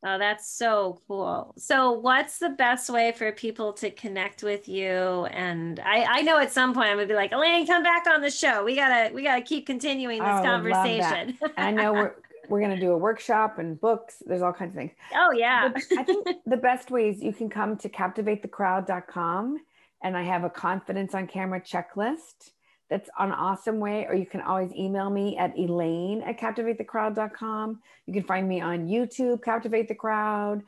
Oh, 0.07 0.19
that's 0.19 0.47
so 0.47 1.01
cool. 1.07 1.51
So, 1.57 1.91
what's 1.91 2.37
the 2.37 2.49
best 2.49 2.91
way 2.91 3.11
for 3.11 3.31
people 3.31 3.73
to 3.73 3.89
connect 3.89 4.43
with 4.43 4.67
you? 4.67 5.25
And 5.31 5.79
I, 5.79 6.03
I 6.03 6.21
know 6.21 6.37
at 6.37 6.51
some 6.51 6.75
point 6.75 6.89
I'm 6.89 6.97
gonna 6.97 7.07
be 7.07 7.15
like, 7.15 7.31
Elaine, 7.31 7.65
come 7.65 7.81
back 7.81 8.05
on 8.05 8.21
the 8.21 8.29
show. 8.29 8.63
We 8.63 8.75
gotta, 8.75 9.11
we 9.13 9.23
gotta 9.23 9.41
keep 9.41 9.65
continuing 9.65 10.19
this 10.19 10.29
oh, 10.29 10.43
conversation. 10.43 11.39
I 11.57 11.71
know 11.71 11.91
we're 11.91 12.15
we're 12.49 12.61
gonna 12.61 12.79
do 12.79 12.91
a 12.91 12.97
workshop 12.97 13.57
and 13.57 13.81
books. 13.81 14.21
There's 14.23 14.43
all 14.43 14.53
kinds 14.53 14.73
of 14.73 14.75
things. 14.75 14.91
Oh 15.15 15.31
yeah. 15.31 15.69
But 15.69 15.83
I 15.97 16.03
think 16.03 16.27
the 16.45 16.57
best 16.57 16.91
ways 16.91 17.23
you 17.23 17.33
can 17.33 17.49
come 17.49 17.75
to 17.77 17.89
captivatethecrowd.com, 17.89 19.57
and 20.03 20.17
I 20.17 20.21
have 20.21 20.43
a 20.43 20.51
confidence 20.51 21.15
on 21.15 21.25
camera 21.25 21.61
checklist 21.61 22.51
that's 22.89 23.09
an 23.19 23.31
awesome 23.31 23.79
way. 23.79 24.05
Or 24.07 24.15
you 24.15 24.25
can 24.25 24.41
always 24.41 24.71
email 24.73 25.09
me 25.09 25.37
at 25.37 25.57
elaine 25.57 26.21
at 26.21 26.39
captivatethecrowd.com. 26.39 27.79
You 28.05 28.13
can 28.13 28.23
find 28.23 28.47
me 28.47 28.61
on 28.61 28.87
YouTube, 28.87 29.43
Captivate 29.43 29.87
the 29.87 29.95
Crowd, 29.95 30.63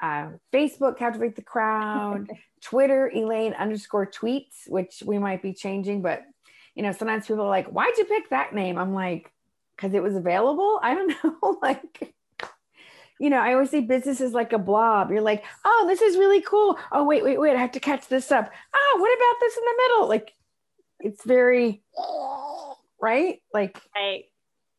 uh, 0.00 0.28
Facebook, 0.52 0.98
Captivate 0.98 1.36
the 1.36 1.42
Crowd, 1.42 2.30
Twitter, 2.62 3.10
Elaine 3.14 3.52
underscore 3.52 4.06
tweets, 4.06 4.68
which 4.68 5.02
we 5.04 5.18
might 5.18 5.42
be 5.42 5.52
changing. 5.52 6.02
But, 6.02 6.22
you 6.74 6.82
know, 6.82 6.92
sometimes 6.92 7.26
people 7.26 7.44
are 7.44 7.48
like, 7.48 7.66
why'd 7.66 7.96
you 7.98 8.04
pick 8.04 8.30
that 8.30 8.54
name? 8.54 8.78
I'm 8.78 8.94
like, 8.94 9.30
because 9.76 9.94
it 9.94 10.02
was 10.02 10.16
available. 10.16 10.80
I 10.82 10.94
don't 10.94 11.14
know. 11.22 11.58
like, 11.62 12.14
you 13.20 13.30
know, 13.30 13.38
I 13.38 13.52
always 13.52 13.70
say 13.70 13.80
business 13.80 14.20
is 14.20 14.32
like 14.32 14.52
a 14.52 14.58
blob. 14.58 15.10
You're 15.10 15.20
like, 15.20 15.44
oh, 15.64 15.84
this 15.88 16.00
is 16.00 16.16
really 16.16 16.40
cool. 16.40 16.78
Oh, 16.92 17.04
wait, 17.04 17.24
wait, 17.24 17.38
wait. 17.38 17.56
I 17.56 17.60
have 17.60 17.72
to 17.72 17.80
catch 17.80 18.08
this 18.08 18.30
up. 18.30 18.50
Oh, 18.74 18.96
what 19.00 19.16
about 19.16 19.40
this 19.40 19.56
in 19.56 19.64
the 19.64 19.82
middle? 19.82 20.08
Like, 20.08 20.34
it's 21.00 21.24
very 21.24 21.82
right 23.00 23.40
like 23.54 23.80
right 23.94 24.24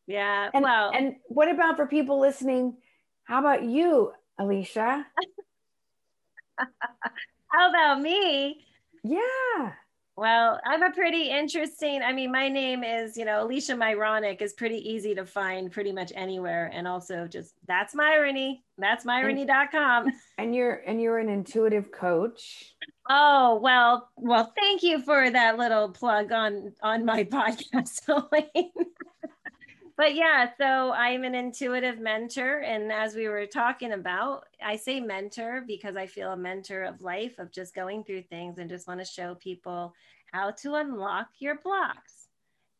yeah 0.06 0.50
and, 0.52 0.62
well 0.62 0.90
and 0.94 1.16
what 1.26 1.50
about 1.50 1.76
for 1.76 1.86
people 1.86 2.20
listening 2.20 2.76
how 3.24 3.38
about 3.40 3.62
you 3.62 4.12
alicia 4.38 5.06
how 7.48 7.70
about 7.70 8.00
me 8.00 8.64
yeah 9.02 9.72
Well, 10.16 10.60
I'm 10.66 10.82
a 10.82 10.90
pretty 10.90 11.30
interesting. 11.30 12.02
I 12.02 12.12
mean, 12.12 12.30
my 12.30 12.50
name 12.50 12.84
is, 12.84 13.16
you 13.16 13.24
know, 13.24 13.42
Alicia 13.42 13.72
Myronic 13.72 14.42
is 14.42 14.52
pretty 14.52 14.76
easy 14.76 15.14
to 15.14 15.24
find 15.24 15.72
pretty 15.72 15.92
much 15.92 16.12
anywhere. 16.14 16.70
And 16.74 16.86
also 16.86 17.26
just 17.26 17.54
that's 17.66 17.94
Myrony. 17.94 18.60
That's 18.76 19.06
Myrony.com. 19.06 20.12
And 20.36 20.54
you're 20.54 20.82
and 20.86 21.00
you're 21.00 21.18
an 21.18 21.30
intuitive 21.30 21.90
coach. 21.90 22.74
Oh, 23.12 23.58
well, 23.60 24.08
well, 24.16 24.52
thank 24.56 24.82
you 24.84 25.02
for 25.02 25.30
that 25.30 25.58
little 25.58 25.88
plug 25.90 26.30
on 26.32 26.72
on 26.82 27.04
my 27.04 27.24
podcast, 27.36 28.02
Elaine 28.08 28.72
but 29.96 30.14
yeah, 30.14 30.50
so 30.58 30.92
I'm 30.92 31.24
an 31.24 31.34
intuitive 31.34 31.98
mentor. 31.98 32.58
And 32.60 32.92
as 32.92 33.14
we 33.14 33.28
were 33.28 33.46
talking 33.46 33.92
about, 33.92 34.44
I 34.64 34.76
say 34.76 35.00
mentor 35.00 35.64
because 35.66 35.96
I 35.96 36.06
feel 36.06 36.32
a 36.32 36.36
mentor 36.36 36.84
of 36.84 37.02
life, 37.02 37.38
of 37.38 37.52
just 37.52 37.74
going 37.74 38.04
through 38.04 38.22
things 38.22 38.58
and 38.58 38.70
just 38.70 38.88
want 38.88 39.00
to 39.00 39.06
show 39.06 39.34
people 39.34 39.94
how 40.32 40.52
to 40.62 40.76
unlock 40.76 41.28
your 41.40 41.56
blocks. 41.58 42.28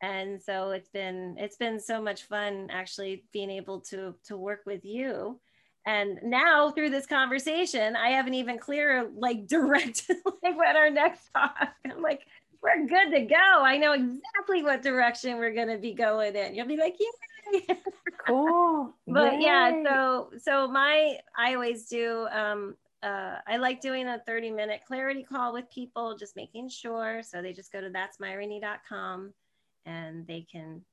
And 0.01 0.41
so 0.41 0.71
it's 0.71 0.89
been 0.89 1.35
it's 1.37 1.57
been 1.57 1.79
so 1.79 2.01
much 2.01 2.23
fun 2.23 2.69
actually 2.71 3.25
being 3.33 3.51
able 3.51 3.81
to 3.81 4.15
to 4.25 4.37
work 4.37 4.61
with 4.65 4.85
you. 4.85 5.39
And 5.85 6.19
now 6.23 6.71
through 6.71 6.91
this 6.91 7.07
conversation, 7.07 7.95
I 7.95 8.09
have 8.09 8.27
an 8.27 8.33
even 8.33 8.59
clearer, 8.59 9.09
like 9.15 9.47
direct, 9.47 10.09
like 10.43 10.57
what 10.57 10.75
our 10.75 10.89
next 10.89 11.29
talk. 11.33 11.55
I'm 11.85 12.01
like, 12.01 12.21
we're 12.61 12.85
good 12.85 13.11
to 13.11 13.21
go. 13.21 13.63
I 13.63 13.77
know 13.77 13.93
exactly 13.93 14.63
what 14.63 14.83
direction 14.83 15.37
we're 15.37 15.53
going 15.53 15.69
to 15.69 15.77
be 15.77 15.93
going 15.93 16.35
in. 16.35 16.53
You'll 16.53 16.67
be 16.67 16.77
like, 16.77 16.95
yeah. 16.99 17.75
cool. 18.27 18.93
but 19.07 19.33
Yay. 19.33 19.39
yeah, 19.41 19.83
so 19.83 20.29
so 20.39 20.67
my 20.67 21.17
I 21.35 21.55
always 21.55 21.87
do 21.87 22.27
um 22.31 22.75
uh, 23.03 23.37
I 23.47 23.57
like 23.57 23.81
doing 23.81 24.07
a 24.07 24.21
30 24.27 24.51
minute 24.51 24.81
clarity 24.87 25.23
call 25.23 25.53
with 25.53 25.69
people, 25.71 26.15
just 26.15 26.35
making 26.35 26.69
sure. 26.69 27.21
So 27.23 27.41
they 27.41 27.51
just 27.51 27.71
go 27.71 27.81
to 27.81 27.89
that'smyrony.com 27.89 29.33
and 29.85 30.27
they 30.27 30.45
can 30.51 30.83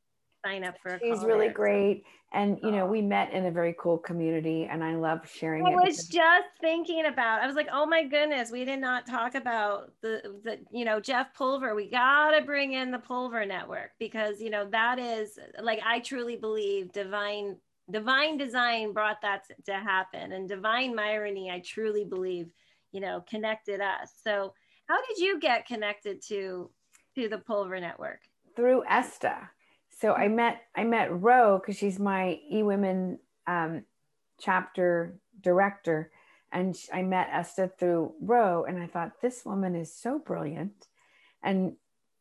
sign 0.45 0.64
up 0.64 0.76
for 0.82 0.95
a 0.95 0.99
She's 1.01 1.24
really 1.24 1.47
there. 1.47 1.55
great. 1.55 2.05
And 2.32 2.59
you 2.62 2.70
know, 2.70 2.86
we 2.86 3.01
met 3.01 3.32
in 3.32 3.47
a 3.47 3.51
very 3.51 3.74
cool 3.80 3.97
community 3.97 4.68
and 4.70 4.84
I 4.84 4.97
love 4.97 5.20
sharing 5.30 5.66
I 5.66 5.70
was 5.70 6.07
just 6.09 6.49
thinking 6.61 7.07
about, 7.07 7.41
I 7.43 7.47
was 7.47 7.57
like, 7.57 7.68
oh 7.72 7.86
my 7.86 8.05
goodness, 8.05 8.51
we 8.51 8.66
did 8.66 8.80
not 8.80 9.07
talk 9.07 9.34
about 9.34 9.93
the 10.03 10.20
the 10.45 10.59
you 10.70 10.84
know, 10.84 11.01
Jeff 11.01 11.32
Pulver. 11.34 11.74
We 11.74 11.91
gotta 11.91 12.43
bring 12.43 12.74
in 12.74 12.91
the 12.91 12.99
Pulver 12.99 13.47
network 13.47 13.93
because 13.99 14.41
you 14.41 14.51
know 14.51 14.68
that 14.70 14.99
is 14.99 15.39
like 15.61 15.80
I 15.86 16.01
truly 16.01 16.36
believe 16.36 16.93
divine 16.93 17.57
divine 17.91 18.36
design 18.36 18.93
brought 18.93 19.22
that 19.22 19.45
to 19.64 19.72
happen 19.72 20.32
and 20.32 20.49
divine 20.49 20.95
Myrony, 20.95 21.51
I 21.51 21.61
truly 21.61 22.05
believe, 22.05 22.51
you 22.93 23.01
know, 23.01 23.24
connected 23.28 23.80
us. 23.80 24.12
So 24.22 24.53
how 24.86 24.99
did 25.09 25.18
you 25.18 25.41
get 25.41 25.66
connected 25.66 26.20
to 26.28 26.70
to 27.14 27.28
the 27.30 27.39
Pulver 27.39 27.80
network? 27.80 28.20
Through 28.55 28.82
Esta 28.86 29.49
so 30.01 30.12
I 30.12 30.28
met 30.28 30.62
I 30.76 30.84
met 30.84 31.20
Ro 31.20 31.59
because 31.59 31.76
she's 31.76 31.99
my 31.99 32.38
eWomen 32.53 33.18
um, 33.46 33.84
chapter 34.40 35.18
director, 35.40 36.11
and 36.53 36.76
I 36.92 37.03
met 37.03 37.28
Esta 37.32 37.70
through 37.78 38.12
Ro, 38.20 38.64
and 38.64 38.78
I 38.78 38.86
thought 38.86 39.20
this 39.20 39.44
woman 39.44 39.74
is 39.74 39.94
so 39.94 40.18
brilliant, 40.18 40.86
and 41.42 41.74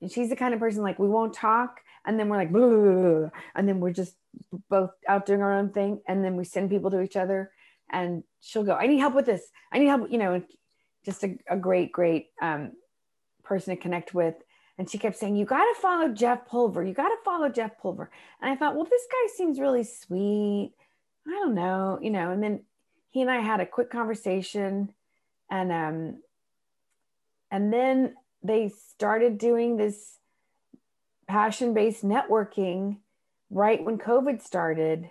she's 0.09 0.29
the 0.29 0.35
kind 0.35 0.53
of 0.53 0.59
person 0.59 0.81
like 0.81 0.97
we 0.97 1.07
won't 1.07 1.33
talk, 1.33 1.79
and 2.05 2.19
then 2.19 2.29
we're 2.29 2.37
like, 2.37 3.31
and 3.55 3.67
then 3.67 3.79
we're 3.79 3.91
just 3.91 4.15
both 4.69 4.91
out 5.07 5.25
doing 5.25 5.41
our 5.41 5.53
own 5.53 5.71
thing, 5.71 6.01
and 6.07 6.23
then 6.23 6.35
we 6.35 6.45
send 6.45 6.69
people 6.69 6.89
to 6.91 7.01
each 7.01 7.15
other, 7.15 7.51
and 7.91 8.23
she'll 8.41 8.63
go, 8.63 8.73
I 8.73 8.87
need 8.87 8.99
help 8.99 9.13
with 9.13 9.25
this, 9.25 9.43
I 9.71 9.79
need 9.79 9.87
help, 9.87 10.11
you 10.11 10.17
know, 10.17 10.41
just 11.05 11.23
a, 11.23 11.37
a 11.47 11.57
great 11.57 11.91
great 11.91 12.27
um, 12.41 12.71
person 13.43 13.75
to 13.75 13.81
connect 13.81 14.13
with 14.13 14.35
and 14.77 14.89
she 14.89 14.97
kept 14.97 15.17
saying, 15.17 15.35
You 15.35 15.45
got 15.45 15.63
to 15.63 15.81
follow 15.81 16.09
Jeff 16.09 16.45
Pulver. 16.45 16.83
You 16.83 16.93
got 16.93 17.09
to 17.09 17.17
follow 17.25 17.49
Jeff 17.49 17.77
Pulver. 17.79 18.11
And 18.41 18.51
I 18.51 18.55
thought, 18.55 18.75
Well, 18.75 18.85
this 18.85 19.07
guy 19.09 19.33
seems 19.35 19.59
really 19.59 19.83
sweet. 19.83 20.73
I 21.27 21.31
don't 21.31 21.55
know, 21.55 21.99
you 22.01 22.11
know. 22.11 22.31
And 22.31 22.41
then 22.41 22.61
he 23.09 23.21
and 23.21 23.31
I 23.31 23.39
had 23.39 23.59
a 23.59 23.65
quick 23.65 23.89
conversation. 23.89 24.93
And, 25.49 25.71
um, 25.71 26.21
and 27.49 27.73
then 27.73 28.15
they 28.43 28.69
started 28.69 29.37
doing 29.37 29.77
this 29.77 30.17
passion 31.27 31.73
based 31.73 32.05
networking 32.05 32.97
right 33.49 33.83
when 33.83 33.97
COVID 33.97 34.41
started. 34.41 35.09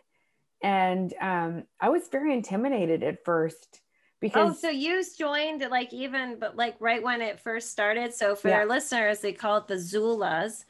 And 0.63 1.13
um, 1.21 1.65
I 1.81 1.89
was 1.89 2.09
very 2.11 2.33
intimidated 2.33 3.03
at 3.03 3.25
first 3.25 3.81
because 4.21 4.53
oh 4.53 4.59
so 4.59 4.71
you 4.71 5.03
joined 5.19 5.65
like 5.71 5.93
even 5.93 6.39
but 6.39 6.57
like 6.57 6.77
right 6.81 7.03
when 7.03 7.21
it 7.21 7.41
first 7.41 7.71
started. 7.71 8.15
So 8.15 8.35
for 8.35 8.49
yeah. 8.49 8.59
our 8.59 8.67
listeners 8.67 9.21
they 9.21 9.33
call 9.33 9.59
it 9.59 9.67
the 9.67 9.75
zulas 9.75 10.65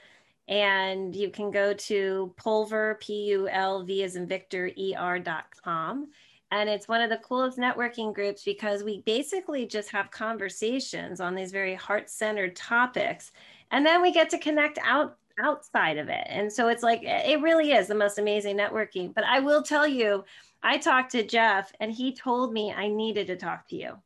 and 0.48 1.14
you 1.14 1.30
can 1.30 1.50
go 1.50 1.72
to 1.72 2.32
pulver 2.36 2.98
p-u-l-v 3.00 4.02
as 4.02 4.16
in 4.16 4.26
victor 4.26 4.70
er 4.98 5.18
dot 5.18 5.46
com. 5.62 6.08
And 6.52 6.68
it's 6.68 6.86
one 6.86 7.00
of 7.00 7.10
the 7.10 7.16
coolest 7.18 7.58
networking 7.58 8.14
groups 8.14 8.44
because 8.44 8.84
we 8.84 9.02
basically 9.02 9.66
just 9.66 9.90
have 9.90 10.12
conversations 10.12 11.20
on 11.20 11.34
these 11.34 11.50
very 11.50 11.74
heart-centered 11.74 12.54
topics 12.54 13.32
and 13.72 13.84
then 13.84 14.00
we 14.00 14.12
get 14.12 14.30
to 14.30 14.38
connect 14.38 14.78
out 14.84 15.16
outside 15.42 15.98
of 15.98 16.08
it. 16.08 16.26
And 16.28 16.50
so 16.50 16.68
it's 16.68 16.82
like 16.82 17.00
it 17.02 17.40
really 17.42 17.72
is 17.72 17.88
the 17.88 17.94
most 17.94 18.18
amazing 18.18 18.56
networking. 18.56 19.12
But 19.12 19.24
i 19.24 19.40
will 19.40 19.62
tell 19.62 19.86
you 19.86 20.24
I 20.66 20.78
talked 20.78 21.12
to 21.12 21.22
Jeff 21.22 21.72
and 21.78 21.92
he 21.92 22.12
told 22.12 22.52
me 22.52 22.72
I 22.72 22.88
needed 22.88 23.28
to 23.28 23.36
talk 23.36 23.68
to 23.68 23.76
you. 23.76 23.98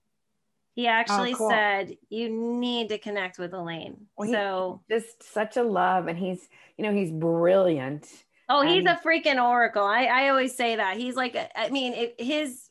He 0.74 0.86
oh, 0.86 0.90
actually 0.90 1.32
oh, 1.32 1.38
cool. 1.38 1.50
said 1.50 1.96
you 2.10 2.28
need 2.28 2.90
to 2.90 2.98
connect 2.98 3.38
with 3.38 3.54
Elaine. 3.54 4.06
Well, 4.18 4.30
so 4.30 4.80
just 4.90 5.22
such 5.22 5.56
a 5.56 5.62
love, 5.62 6.06
and 6.06 6.18
he's 6.18 6.48
you 6.76 6.84
know 6.84 6.92
he's 6.92 7.10
brilliant. 7.10 8.06
Oh, 8.50 8.60
he's 8.62 8.84
a 8.84 9.00
freaking 9.02 9.42
oracle. 9.42 9.84
I 9.84 10.04
I 10.04 10.28
always 10.28 10.54
say 10.54 10.76
that 10.76 10.98
he's 10.98 11.16
like 11.16 11.34
uh, 11.34 11.46
I 11.56 11.70
mean 11.70 11.94
it, 11.94 12.14
his 12.18 12.68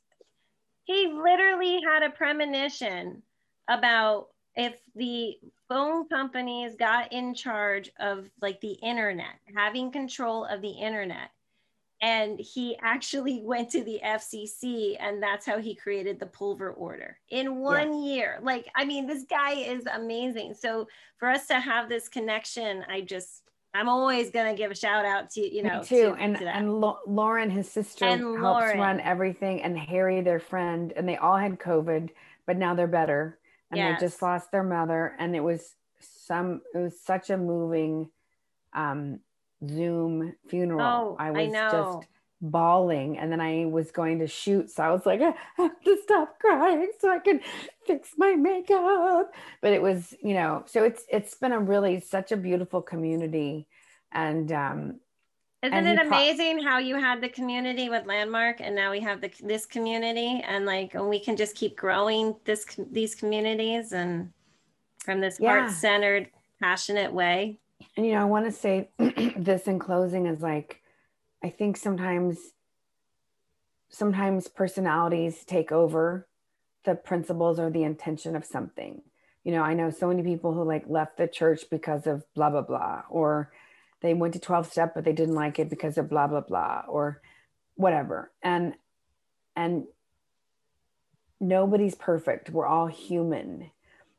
he 0.83 1.07
literally 1.07 1.81
had 1.83 2.03
a 2.03 2.11
premonition 2.11 3.23
about 3.67 4.27
if 4.55 4.75
the 4.95 5.35
phone 5.67 6.07
companies 6.07 6.75
got 6.75 7.11
in 7.11 7.33
charge 7.33 7.89
of 7.99 8.25
like 8.39 8.61
the 8.61 8.73
internet, 8.83 9.35
having 9.55 9.91
control 9.91 10.45
of 10.45 10.61
the 10.61 10.71
internet, 10.71 11.31
and 12.01 12.39
he 12.39 12.77
actually 12.81 13.41
went 13.43 13.69
to 13.71 13.83
the 13.83 13.99
FCC 14.03 14.95
and 14.99 15.21
that's 15.21 15.45
how 15.45 15.59
he 15.59 15.75
created 15.75 16.19
the 16.19 16.25
pulver 16.25 16.71
order 16.71 17.17
in 17.29 17.57
one 17.57 17.93
yeah. 17.93 18.13
year. 18.13 18.39
Like, 18.41 18.69
I 18.75 18.85
mean, 18.85 19.07
this 19.07 19.25
guy 19.29 19.51
is 19.51 19.85
amazing. 19.91 20.53
So 20.53 20.87
for 21.17 21.29
us 21.29 21.47
to 21.47 21.59
have 21.59 21.89
this 21.89 22.07
connection, 22.07 22.85
I 22.89 23.01
just, 23.01 23.43
I'm 23.73 23.87
always 23.87 24.31
going 24.31 24.53
to 24.53 24.57
give 24.57 24.71
a 24.71 24.75
shout 24.75 25.05
out 25.05 25.29
to, 25.31 25.41
you 25.41 25.61
know, 25.61 25.79
Me 25.79 25.85
too. 25.85 25.95
To, 25.95 26.13
and, 26.15 26.37
to 26.37 26.47
and 26.47 26.81
Lauren, 27.05 27.51
his 27.51 27.69
sister 27.69 28.05
and 28.05 28.21
helps 28.21 28.41
Lauren. 28.41 28.79
run 28.79 28.99
everything 28.99 29.61
and 29.61 29.77
Harry, 29.77 30.21
their 30.21 30.39
friend, 30.39 30.91
and 30.95 31.07
they 31.07 31.17
all 31.17 31.37
had 31.37 31.59
COVID, 31.59 32.09
but 32.47 32.57
now 32.57 32.73
they're 32.73 32.87
better 32.87 33.37
and 33.69 33.77
yes. 33.77 33.99
they 33.99 34.07
just 34.07 34.21
lost 34.23 34.51
their 34.51 34.63
mother. 34.63 35.13
And 35.19 35.35
it 35.35 35.41
was 35.41 35.75
some, 35.99 36.61
it 36.73 36.79
was 36.79 36.99
such 36.99 37.29
a 37.29 37.37
moving, 37.37 38.09
um, 38.73 39.19
Zoom 39.67 40.33
funeral. 40.47 40.81
Oh, 40.81 41.15
I 41.19 41.31
was 41.31 41.53
I 41.53 41.71
just 41.71 42.07
bawling 42.41 43.17
and 43.17 43.31
then 43.31 43.41
I 43.41 43.65
was 43.65 43.91
going 43.91 44.19
to 44.19 44.27
shoot. 44.27 44.71
So 44.71 44.83
I 44.83 44.91
was 44.91 45.05
like, 45.05 45.21
I 45.21 45.33
have 45.57 45.81
to 45.81 45.97
stop 46.03 46.39
crying 46.39 46.91
so 46.99 47.11
I 47.11 47.19
can 47.19 47.41
fix 47.85 48.11
my 48.17 48.35
makeup. 48.35 49.33
But 49.61 49.73
it 49.73 49.81
was, 49.81 50.13
you 50.23 50.33
know, 50.33 50.63
so 50.65 50.83
it's 50.83 51.03
it's 51.09 51.35
been 51.35 51.51
a 51.51 51.59
really 51.59 51.99
such 51.99 52.31
a 52.31 52.37
beautiful 52.37 52.81
community. 52.81 53.67
And 54.11 54.51
um 54.51 54.99
isn't 55.61 55.73
and 55.73 55.87
it 55.87 56.07
amazing 56.07 56.61
pro- 56.61 56.71
how 56.71 56.77
you 56.77 56.95
had 56.95 57.21
the 57.21 57.27
community 57.27 57.89
with 57.89 58.05
Landmark 58.05 58.61
and 58.61 58.73
now 58.73 58.91
we 58.91 59.01
have 59.01 59.19
the 59.19 59.29
this 59.43 59.65
community 59.65 60.41
and 60.47 60.65
like 60.65 60.93
and 60.95 61.09
we 61.09 61.19
can 61.19 61.35
just 61.35 61.53
keep 61.53 61.75
growing 61.75 62.33
this 62.45 62.65
these 62.91 63.13
communities 63.13 63.91
and 63.91 64.31
from 64.99 65.19
this 65.19 65.37
yeah. 65.37 65.59
heart-centered 65.59 66.29
passionate 66.61 67.11
way 67.11 67.59
and 67.95 68.05
you 68.05 68.13
know, 68.13 68.21
I 68.21 68.25
want 68.25 68.45
to 68.45 68.51
say 68.51 68.89
this 69.37 69.67
in 69.67 69.79
closing 69.79 70.25
is 70.25 70.41
like, 70.41 70.81
I 71.43 71.49
think 71.49 71.77
sometimes, 71.77 72.37
sometimes 73.89 74.47
personalities 74.47 75.43
take 75.45 75.71
over 75.71 76.27
the 76.85 76.95
principles 76.95 77.59
or 77.59 77.69
the 77.69 77.83
intention 77.83 78.35
of 78.35 78.45
something. 78.45 79.01
You 79.43 79.53
know, 79.53 79.63
I 79.63 79.73
know 79.73 79.89
so 79.89 80.07
many 80.07 80.23
people 80.23 80.53
who 80.53 80.63
like 80.63 80.85
left 80.87 81.17
the 81.17 81.27
church 81.27 81.63
because 81.69 82.07
of 82.07 82.23
blah, 82.33 82.49
blah, 82.49 82.61
blah, 82.61 83.03
or 83.09 83.51
they 84.01 84.13
went 84.13 84.33
to 84.33 84.39
12 84.39 84.71
step, 84.71 84.93
but 84.93 85.03
they 85.03 85.13
didn't 85.13 85.35
like 85.35 85.59
it 85.59 85.69
because 85.69 85.97
of 85.97 86.09
blah, 86.09 86.27
blah, 86.27 86.41
blah, 86.41 86.83
or 86.87 87.21
whatever. 87.75 88.31
And, 88.41 88.75
and 89.55 89.85
nobody's 91.39 91.95
perfect. 91.95 92.49
We're 92.49 92.67
all 92.67 92.87
human. 92.87 93.71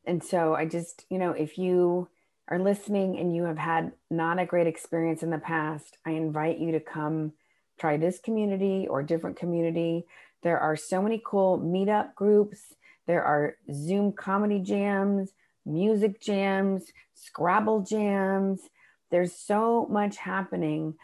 And 0.04 0.22
so 0.22 0.54
I 0.54 0.64
just, 0.64 1.04
you 1.10 1.18
know, 1.18 1.32
if 1.32 1.58
you, 1.58 2.08
are 2.50 2.58
listening 2.58 3.18
and 3.18 3.34
you 3.34 3.44
have 3.44 3.58
had 3.58 3.92
not 4.10 4.40
a 4.40 4.44
great 4.44 4.66
experience 4.66 5.22
in 5.22 5.30
the 5.30 5.38
past, 5.38 5.96
I 6.04 6.10
invite 6.10 6.58
you 6.58 6.72
to 6.72 6.80
come 6.80 7.32
try 7.78 7.96
this 7.96 8.18
community 8.18 8.86
or 8.88 9.02
different 9.02 9.36
community. 9.36 10.04
There 10.42 10.58
are 10.58 10.76
so 10.76 11.00
many 11.00 11.22
cool 11.24 11.58
meetup 11.58 12.14
groups. 12.14 12.74
There 13.06 13.22
are 13.22 13.56
Zoom 13.72 14.12
comedy 14.12 14.58
jams, 14.58 15.30
music 15.64 16.20
jams, 16.20 16.92
Scrabble 17.14 17.82
jams. 17.82 18.60
There's 19.10 19.34
so 19.34 19.86
much 19.90 20.16
happening, 20.16 20.94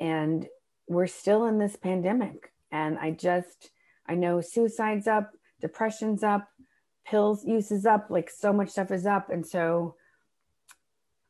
and 0.00 0.46
we're 0.88 1.06
still 1.06 1.44
in 1.46 1.58
this 1.58 1.76
pandemic. 1.76 2.52
And 2.70 2.98
I 2.98 3.10
just, 3.10 3.70
I 4.06 4.14
know 4.14 4.40
suicide's 4.40 5.06
up, 5.06 5.32
depression's 5.60 6.22
up, 6.22 6.48
pills 7.06 7.44
use 7.44 7.70
is 7.70 7.86
up, 7.86 8.06
like 8.10 8.30
so 8.30 8.52
much 8.52 8.70
stuff 8.70 8.90
is 8.90 9.06
up. 9.06 9.30
And 9.30 9.46
so 9.46 9.96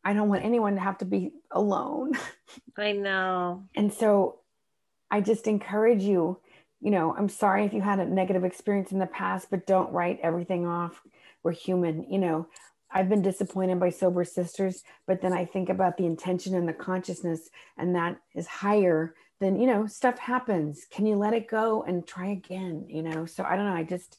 I 0.08 0.14
don't 0.14 0.30
want 0.30 0.42
anyone 0.42 0.76
to 0.76 0.80
have 0.80 0.96
to 0.98 1.04
be 1.04 1.32
alone. 1.50 2.12
I 2.78 2.92
know. 2.92 3.64
And 3.76 3.92
so 3.92 4.38
I 5.10 5.20
just 5.20 5.46
encourage 5.46 6.02
you, 6.02 6.38
you 6.80 6.90
know, 6.90 7.14
I'm 7.14 7.28
sorry 7.28 7.66
if 7.66 7.74
you 7.74 7.82
had 7.82 7.98
a 7.98 8.06
negative 8.06 8.42
experience 8.42 8.90
in 8.90 9.00
the 9.00 9.06
past, 9.06 9.48
but 9.50 9.66
don't 9.66 9.92
write 9.92 10.18
everything 10.22 10.66
off. 10.66 11.02
We're 11.42 11.52
human, 11.52 12.10
you 12.10 12.18
know. 12.18 12.46
I've 12.90 13.10
been 13.10 13.20
disappointed 13.20 13.78
by 13.78 13.90
sober 13.90 14.24
sisters, 14.24 14.82
but 15.06 15.20
then 15.20 15.34
I 15.34 15.44
think 15.44 15.68
about 15.68 15.98
the 15.98 16.06
intention 16.06 16.54
and 16.54 16.66
the 16.66 16.72
consciousness, 16.72 17.50
and 17.76 17.94
that 17.94 18.18
is 18.34 18.46
higher 18.46 19.14
than, 19.40 19.60
you 19.60 19.66
know, 19.66 19.86
stuff 19.86 20.18
happens. 20.18 20.86
Can 20.90 21.04
you 21.04 21.16
let 21.16 21.34
it 21.34 21.48
go 21.48 21.82
and 21.82 22.06
try 22.06 22.28
again? 22.28 22.86
You 22.88 23.02
know, 23.02 23.26
so 23.26 23.44
I 23.44 23.56
don't 23.56 23.66
know. 23.66 23.74
I 23.74 23.82
just, 23.82 24.16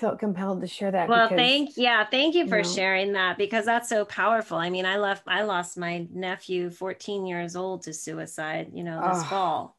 felt 0.00 0.18
compelled 0.18 0.62
to 0.62 0.66
share 0.66 0.90
that. 0.90 1.08
Well, 1.08 1.28
thank 1.28 1.76
yeah, 1.76 2.04
thank 2.10 2.34
you 2.34 2.48
for 2.48 2.58
you 2.58 2.62
know, 2.64 2.68
sharing 2.68 3.12
that 3.12 3.36
because 3.36 3.66
that's 3.66 3.88
so 3.88 4.04
powerful. 4.06 4.56
I 4.56 4.70
mean, 4.70 4.86
I 4.86 4.96
left 4.96 5.24
I 5.26 5.42
lost 5.42 5.76
my 5.76 6.06
nephew 6.12 6.70
14 6.70 7.26
years 7.26 7.54
old 7.54 7.82
to 7.82 7.92
suicide, 7.92 8.70
you 8.72 8.82
know, 8.82 8.96
this 8.96 9.22
ah. 9.22 9.28
fall. 9.28 9.76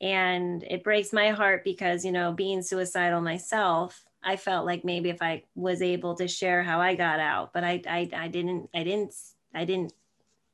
And 0.00 0.64
it 0.64 0.82
breaks 0.82 1.12
my 1.12 1.30
heart 1.30 1.62
because, 1.62 2.04
you 2.04 2.10
know, 2.10 2.32
being 2.32 2.60
suicidal 2.60 3.20
myself, 3.20 4.04
I 4.20 4.34
felt 4.34 4.66
like 4.66 4.84
maybe 4.84 5.10
if 5.10 5.22
I 5.22 5.44
was 5.54 5.80
able 5.80 6.16
to 6.16 6.26
share 6.26 6.64
how 6.64 6.80
I 6.80 6.96
got 6.96 7.20
out, 7.20 7.52
but 7.52 7.62
I 7.62 7.80
I, 7.88 8.10
I 8.14 8.28
didn't 8.28 8.68
I 8.74 8.82
didn't 8.82 9.14
I 9.54 9.64
didn't 9.64 9.94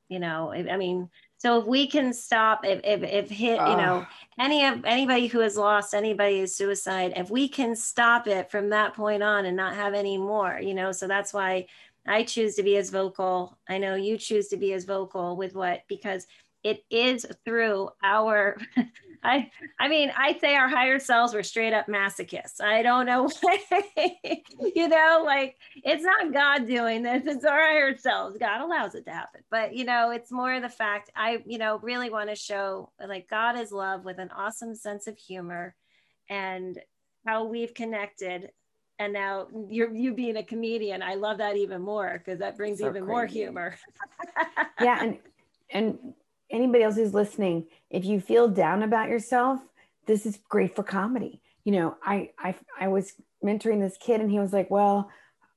you 0.08 0.18
know, 0.18 0.52
I, 0.52 0.72
I 0.72 0.76
mean, 0.76 1.10
so 1.38 1.60
if 1.60 1.66
we 1.66 1.86
can 1.86 2.12
stop, 2.12 2.64
if 2.64 2.80
if, 2.82 3.02
if 3.02 3.30
hit, 3.30 3.58
you 3.58 3.76
know, 3.76 4.04
ah. 4.04 4.10
any 4.40 4.64
of 4.66 4.84
anybody 4.84 5.28
who 5.28 5.38
has 5.38 5.56
lost 5.56 5.94
anybody 5.94 6.40
is 6.40 6.54
suicide, 6.54 7.12
if 7.16 7.30
we 7.30 7.48
can 7.48 7.76
stop 7.76 8.26
it 8.26 8.50
from 8.50 8.70
that 8.70 8.94
point 8.94 9.22
on 9.22 9.46
and 9.46 9.56
not 9.56 9.74
have 9.74 9.94
any 9.94 10.18
more, 10.18 10.58
you 10.60 10.74
know, 10.74 10.90
so 10.90 11.06
that's 11.06 11.32
why 11.32 11.66
I 12.06 12.24
choose 12.24 12.56
to 12.56 12.64
be 12.64 12.76
as 12.76 12.90
vocal. 12.90 13.56
I 13.68 13.78
know 13.78 13.94
you 13.94 14.18
choose 14.18 14.48
to 14.48 14.56
be 14.56 14.72
as 14.72 14.84
vocal 14.84 15.36
with 15.36 15.54
what 15.54 15.82
because 15.88 16.26
it 16.64 16.84
is 16.90 17.24
through 17.44 17.90
our 18.02 18.58
I 19.22 19.50
I 19.78 19.88
mean, 19.88 20.12
I 20.16 20.38
say 20.38 20.54
our 20.54 20.68
higher 20.68 20.98
selves 20.98 21.34
were 21.34 21.42
straight 21.42 21.72
up 21.72 21.86
masochists. 21.86 22.60
I 22.60 22.82
don't 22.82 23.06
know 23.06 23.28
you 24.74 24.88
know, 24.88 25.22
like 25.24 25.56
it's 25.76 26.04
not 26.04 26.32
God 26.32 26.66
doing 26.66 27.02
this, 27.02 27.22
it's 27.26 27.44
our 27.44 27.58
higher 27.58 27.96
selves. 27.96 28.36
God 28.38 28.60
allows 28.60 28.94
it 28.94 29.04
to 29.06 29.12
happen. 29.12 29.42
But 29.50 29.74
you 29.74 29.84
know, 29.84 30.10
it's 30.10 30.30
more 30.30 30.60
the 30.60 30.68
fact 30.68 31.10
I, 31.16 31.42
you 31.46 31.58
know, 31.58 31.78
really 31.82 32.10
want 32.10 32.30
to 32.30 32.36
show 32.36 32.90
like 33.06 33.28
God 33.28 33.58
is 33.58 33.72
love 33.72 34.04
with 34.04 34.18
an 34.18 34.30
awesome 34.30 34.74
sense 34.74 35.06
of 35.06 35.18
humor 35.18 35.74
and 36.28 36.78
how 37.26 37.44
we've 37.44 37.74
connected 37.74 38.50
and 38.98 39.12
now 39.12 39.46
you're 39.68 39.94
you 39.94 40.12
being 40.12 40.36
a 40.36 40.42
comedian 40.42 41.02
i 41.02 41.14
love 41.14 41.38
that 41.38 41.56
even 41.56 41.80
more 41.80 42.18
because 42.18 42.38
that 42.38 42.56
brings 42.56 42.78
so 42.78 42.86
even 42.88 43.02
crazy. 43.02 43.12
more 43.12 43.26
humor 43.26 43.76
yeah 44.80 45.02
and 45.02 45.18
and 45.70 45.98
anybody 46.50 46.84
else 46.84 46.96
who's 46.96 47.14
listening, 47.14 47.66
if 47.90 48.04
you 48.04 48.20
feel 48.20 48.48
down 48.48 48.82
about 48.82 49.08
yourself, 49.08 49.60
this 50.06 50.26
is 50.26 50.38
great 50.48 50.74
for 50.74 50.82
comedy. 50.82 51.40
You 51.64 51.72
know, 51.72 51.96
I 52.02 52.30
I 52.38 52.54
I 52.80 52.88
was 52.88 53.12
mentoring 53.44 53.80
this 53.80 53.96
kid 53.98 54.20
and 54.20 54.30
he 54.30 54.38
was 54.38 54.52
like, 54.52 54.70
"Well, 54.70 55.10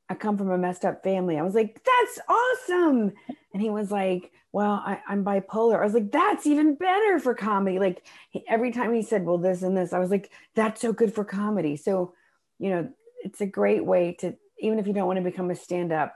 I 0.10 0.16
come 0.16 0.38
from 0.38 0.52
a 0.52 0.58
messed 0.58 0.86
up 0.86 1.04
family." 1.04 1.38
I 1.38 1.42
was 1.42 1.56
like, 1.56 1.82
"That's 1.84 2.20
awesome." 2.28 3.14
And 3.54 3.62
he 3.62 3.70
was 3.70 3.92
like, 3.92 4.32
"Well, 4.52 4.82
I, 4.86 5.00
am 5.10 5.24
bipolar." 5.24 5.80
I 5.82 5.86
was 5.86 5.94
like, 5.94 6.12
"That's 6.12 6.46
even 6.46 6.76
better 6.76 7.20
for 7.20 7.34
comedy." 7.34 7.80
Like 7.80 8.06
he, 8.30 8.44
every 8.48 8.72
time 8.72 8.94
he 8.94 9.02
said, 9.02 9.26
"Well, 9.26 9.38
this 9.38 9.62
and 9.62 9.76
this," 9.78 9.94
I 9.94 10.00
was 10.00 10.12
like, 10.12 10.32
"That's 10.56 10.82
so 10.82 10.94
good 10.94 11.14
for 11.14 11.24
comedy." 11.24 11.78
So, 11.78 12.14
you 12.60 12.70
know, 12.70 12.90
it's 13.24 13.42
a 13.42 13.46
great 13.46 13.86
way 13.86 14.14
to 14.20 14.36
even 14.60 14.80
if 14.80 14.88
you 14.88 14.94
don't 14.94 15.08
want 15.08 15.18
to 15.18 15.24
become 15.24 15.50
a 15.50 15.56
stand-up, 15.56 16.16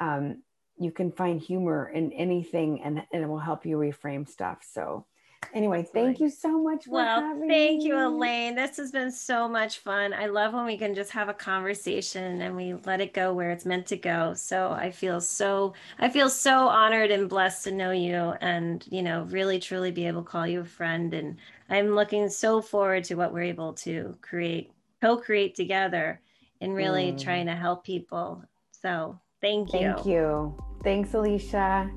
um, 0.00 0.42
you 0.78 0.90
can 0.90 1.10
find 1.10 1.40
humor 1.40 1.90
in 1.94 2.12
anything 2.12 2.82
and, 2.82 3.02
and 3.12 3.22
it 3.22 3.26
will 3.26 3.38
help 3.38 3.64
you 3.64 3.76
reframe 3.76 4.28
stuff. 4.28 4.58
So 4.62 5.06
anyway, 5.54 5.86
thank 5.90 6.20
you 6.20 6.28
so 6.28 6.62
much 6.62 6.84
for 6.84 6.92
well, 6.92 7.20
having 7.20 7.48
thank 7.48 7.82
you, 7.82 7.96
Elaine. 7.98 8.54
This 8.54 8.76
has 8.76 8.92
been 8.92 9.10
so 9.10 9.48
much 9.48 9.78
fun. 9.78 10.12
I 10.12 10.26
love 10.26 10.52
when 10.52 10.66
we 10.66 10.76
can 10.76 10.94
just 10.94 11.10
have 11.12 11.28
a 11.28 11.34
conversation 11.34 12.42
and 12.42 12.54
we 12.56 12.74
let 12.84 13.00
it 13.00 13.14
go 13.14 13.32
where 13.32 13.50
it's 13.50 13.64
meant 13.64 13.86
to 13.86 13.96
go. 13.96 14.34
So 14.34 14.72
I 14.72 14.90
feel 14.90 15.20
so 15.20 15.74
I 15.98 16.08
feel 16.08 16.28
so 16.28 16.68
honored 16.68 17.10
and 17.10 17.28
blessed 17.28 17.64
to 17.64 17.72
know 17.72 17.90
you 17.90 18.34
and 18.40 18.84
you 18.90 19.02
know 19.02 19.22
really 19.30 19.58
truly 19.58 19.90
be 19.90 20.06
able 20.06 20.22
to 20.22 20.28
call 20.28 20.46
you 20.46 20.60
a 20.60 20.64
friend. 20.64 21.14
And 21.14 21.36
I'm 21.70 21.94
looking 21.94 22.28
so 22.28 22.60
forward 22.60 23.04
to 23.04 23.14
what 23.14 23.32
we're 23.32 23.42
able 23.42 23.72
to 23.74 24.16
create, 24.20 24.72
co-create 25.00 25.54
together 25.54 26.20
and 26.60 26.74
really 26.74 27.12
mm. 27.12 27.22
trying 27.22 27.46
to 27.46 27.54
help 27.54 27.84
people. 27.84 28.42
So 28.70 29.18
thank 29.46 29.72
you. 29.72 29.78
Thank 29.78 30.06
you. 30.06 30.54
Thanks, 30.82 31.14
Alicia. 31.14 31.90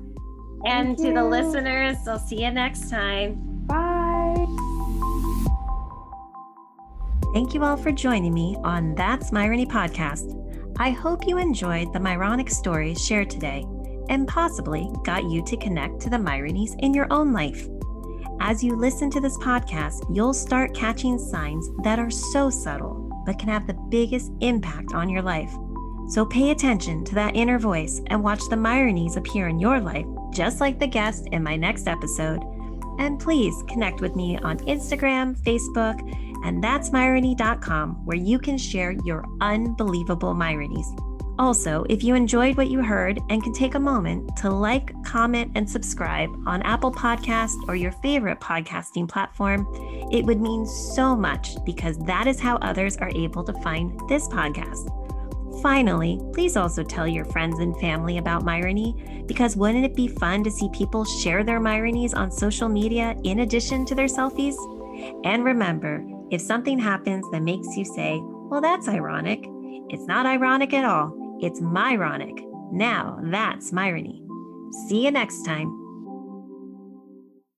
And 0.64 0.88
Thank 0.88 0.98
to 0.98 1.08
you. 1.08 1.14
the 1.14 1.24
listeners, 1.24 1.96
I'll 2.06 2.18
see 2.18 2.42
you 2.42 2.50
next 2.50 2.90
time. 2.90 3.36
Bye. 3.66 4.46
Thank 7.32 7.54
you 7.54 7.64
all 7.64 7.76
for 7.76 7.92
joining 7.92 8.34
me 8.34 8.56
on 8.62 8.94
That's 8.94 9.30
Myrony 9.30 9.66
podcast. 9.66 10.36
I 10.78 10.90
hope 10.90 11.26
you 11.26 11.38
enjoyed 11.38 11.92
the 11.92 11.98
Myronic 11.98 12.50
stories 12.50 13.04
shared 13.04 13.30
today 13.30 13.66
and 14.08 14.26
possibly 14.26 14.90
got 15.04 15.24
you 15.24 15.42
to 15.44 15.56
connect 15.56 16.00
to 16.00 16.10
the 16.10 16.16
Myronies 16.16 16.74
in 16.80 16.92
your 16.92 17.06
own 17.10 17.32
life. 17.32 17.68
As 18.40 18.64
you 18.64 18.74
listen 18.74 19.10
to 19.10 19.20
this 19.20 19.36
podcast, 19.38 20.04
you'll 20.12 20.34
start 20.34 20.74
catching 20.74 21.18
signs 21.18 21.68
that 21.84 21.98
are 21.98 22.10
so 22.10 22.50
subtle 22.50 23.06
but 23.26 23.38
can 23.38 23.48
have 23.48 23.66
the 23.66 23.78
biggest 23.90 24.32
impact 24.40 24.94
on 24.94 25.08
your 25.08 25.22
life. 25.22 25.54
So 26.10 26.26
pay 26.26 26.50
attention 26.50 27.04
to 27.04 27.14
that 27.14 27.36
inner 27.36 27.58
voice 27.58 28.02
and 28.08 28.20
watch 28.20 28.40
the 28.48 28.56
Myronies 28.56 29.16
appear 29.16 29.46
in 29.46 29.60
your 29.60 29.80
life, 29.80 30.06
just 30.32 30.60
like 30.60 30.80
the 30.80 30.86
guest 30.88 31.28
in 31.30 31.40
my 31.40 31.54
next 31.54 31.86
episode. 31.86 32.42
And 32.98 33.20
please 33.20 33.54
connect 33.68 34.00
with 34.00 34.16
me 34.16 34.36
on 34.38 34.58
Instagram, 34.60 35.38
Facebook, 35.42 35.98
and 36.44 36.62
that's 36.62 36.90
Myrony.com, 36.90 38.04
where 38.04 38.16
you 38.16 38.40
can 38.40 38.58
share 38.58 38.90
your 39.04 39.24
unbelievable 39.40 40.34
Myronies. 40.34 40.86
Also, 41.38 41.86
if 41.88 42.02
you 42.02 42.16
enjoyed 42.16 42.56
what 42.56 42.68
you 42.68 42.82
heard 42.82 43.20
and 43.30 43.42
can 43.42 43.52
take 43.52 43.76
a 43.76 43.80
moment 43.80 44.36
to 44.36 44.50
like, 44.50 44.92
comment, 45.04 45.52
and 45.54 45.70
subscribe 45.70 46.28
on 46.44 46.60
Apple 46.62 46.92
Podcast 46.92 47.54
or 47.68 47.76
your 47.76 47.92
favorite 47.92 48.40
podcasting 48.40 49.08
platform, 49.08 49.64
it 50.10 50.24
would 50.24 50.40
mean 50.40 50.66
so 50.66 51.14
much 51.14 51.56
because 51.64 51.96
that 52.00 52.26
is 52.26 52.40
how 52.40 52.56
others 52.56 52.96
are 52.96 53.12
able 53.14 53.44
to 53.44 53.52
find 53.62 53.98
this 54.08 54.28
podcast. 54.28 54.99
Finally, 55.62 56.18
please 56.32 56.56
also 56.56 56.82
tell 56.82 57.06
your 57.06 57.26
friends 57.26 57.58
and 57.58 57.78
family 57.80 58.16
about 58.18 58.44
Myrony 58.44 59.26
because 59.26 59.56
wouldn't 59.56 59.84
it 59.84 59.94
be 59.94 60.08
fun 60.08 60.42
to 60.42 60.50
see 60.50 60.68
people 60.70 61.04
share 61.04 61.44
their 61.44 61.60
Myronies 61.60 62.16
on 62.16 62.30
social 62.30 62.68
media 62.68 63.14
in 63.24 63.40
addition 63.40 63.84
to 63.86 63.94
their 63.94 64.06
selfies? 64.06 64.56
And 65.24 65.44
remember, 65.44 66.02
if 66.30 66.40
something 66.40 66.78
happens 66.78 67.26
that 67.30 67.42
makes 67.42 67.76
you 67.76 67.84
say, 67.84 68.18
well, 68.22 68.60
that's 68.60 68.88
ironic, 68.88 69.44
it's 69.90 70.06
not 70.06 70.26
ironic 70.26 70.72
at 70.72 70.84
all. 70.84 71.38
It's 71.42 71.60
Myronic. 71.60 72.40
Now 72.72 73.18
that's 73.22 73.70
Myrony. 73.70 74.26
See 74.88 75.04
you 75.04 75.10
next 75.10 75.42
time. 75.42 75.76